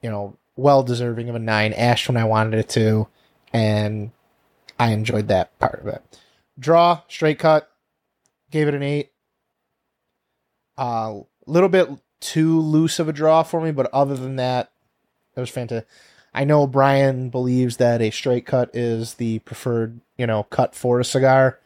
[0.01, 1.73] you know, well deserving of a nine.
[1.73, 3.07] Ash when I wanted it to,
[3.51, 4.11] and
[4.79, 6.01] I enjoyed that part of it.
[6.57, 7.69] Draw, straight cut,
[8.49, 9.11] gave it an eight.
[10.77, 14.71] A uh, little bit too loose of a draw for me, but other than that,
[15.35, 15.87] it was fantastic.
[16.33, 20.99] I know Brian believes that a straight cut is the preferred, you know, cut for
[20.99, 21.59] a cigar.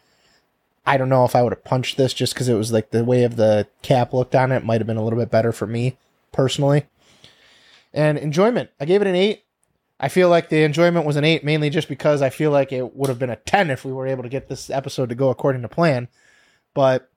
[0.85, 3.05] I don't know if I would have punched this just because it was like the
[3.05, 5.67] way of the cap looked on it might have been a little bit better for
[5.67, 5.97] me
[6.31, 6.85] personally.
[7.93, 9.43] And enjoyment, I gave it an eight.
[9.99, 12.95] I feel like the enjoyment was an eight mainly just because I feel like it
[12.95, 15.29] would have been a 10 if we were able to get this episode to go
[15.29, 16.07] according to plan.
[16.75, 17.09] But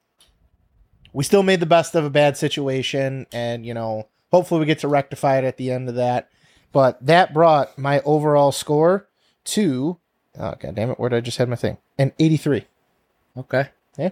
[1.12, 4.78] we still made the best of a bad situation and, you know, hopefully we get
[4.78, 6.30] to rectify it at the end of that.
[6.72, 9.08] But that brought my overall score
[9.46, 9.98] to,
[10.38, 11.76] oh, god damn it, where did I just have my thing?
[11.98, 12.64] An 83.
[13.36, 13.68] Okay.
[13.98, 14.10] Yeah.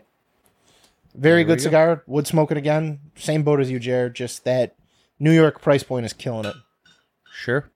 [1.15, 1.63] Very There good go.
[1.65, 2.03] cigar.
[2.07, 3.01] Would smoke it again.
[3.17, 4.15] Same boat as you, Jared.
[4.15, 4.75] Just that
[5.19, 6.55] New York price point is killing it.
[7.33, 7.71] Sure.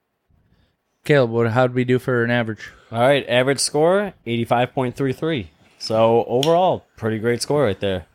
[1.04, 2.70] Caleb, what how'd we do for an average?
[2.92, 5.48] All right, average score 85.33.
[5.78, 8.06] So overall, pretty great score right there.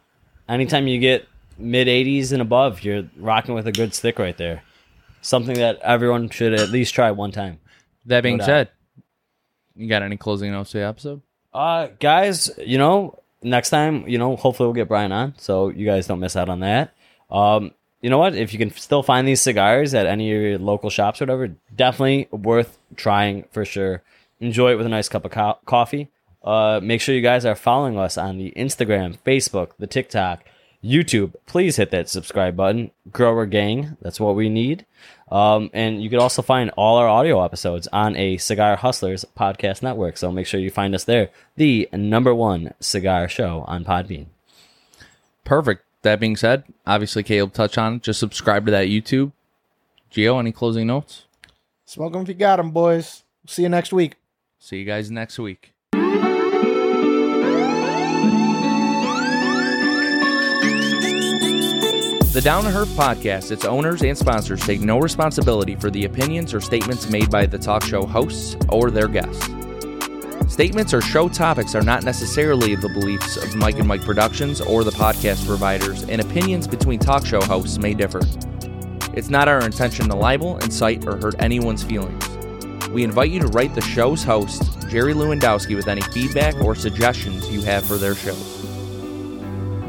[0.48, 1.28] Anytime you get
[1.58, 4.64] mid 80s and above, you're rocking with a good stick right there.
[5.22, 7.60] Something that everyone should at least try one time.
[8.06, 8.46] That being doubt.
[8.46, 8.70] said,
[9.76, 11.22] you got any closing notes to the episode?
[11.54, 15.86] Uh, guys, you know, next time, you know, hopefully we'll get Brian on, so you
[15.86, 16.94] guys don't miss out on that.
[17.30, 17.72] Um,
[18.08, 18.36] you know what?
[18.36, 21.50] If you can still find these cigars at any of your local shops or whatever,
[21.76, 24.02] definitely worth trying for sure.
[24.40, 26.08] Enjoy it with a nice cup of co- coffee.
[26.42, 30.46] Uh, make sure you guys are following us on the Instagram, Facebook, the TikTok,
[30.82, 31.36] YouTube.
[31.48, 32.92] Please hit that subscribe button.
[33.12, 34.86] Grower Gang, that's what we need.
[35.30, 39.84] Um, and you can also find all our audio episodes on a Cigar Hustlers podcast
[39.84, 40.16] network.
[40.16, 41.30] So make sure you find us there.
[41.58, 44.28] The number one cigar show on Podbean.
[45.44, 45.84] Perfect.
[46.08, 48.02] That being said, obviously Caleb touched on it.
[48.02, 49.34] Just subscribe to that YouTube.
[50.10, 51.26] Gio, any closing notes?
[51.84, 53.26] Smoke them if you got them, boys.
[53.46, 54.16] See you next week.
[54.58, 55.74] See you guys next week.
[62.32, 66.54] The Down to Herf podcast, its owners and sponsors take no responsibility for the opinions
[66.54, 69.57] or statements made by the talk show hosts or their guests.
[70.48, 74.86] Statements or show topics are not necessarily the beliefs of Mike and Mike Productions or
[74.86, 78.22] the podcast providers, and opinions between talk show hosts may differ.
[79.14, 82.28] It's not our intention to libel, incite, or hurt anyone's feelings.
[82.90, 87.50] We invite you to write the show's host, Jerry Lewandowski, with any feedback or suggestions
[87.50, 88.62] you have for their shows.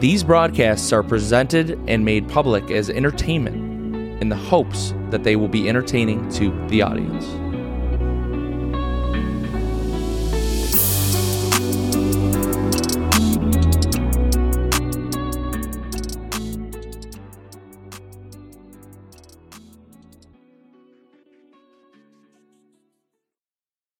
[0.00, 5.48] These broadcasts are presented and made public as entertainment in the hopes that they will
[5.48, 7.47] be entertaining to the audience.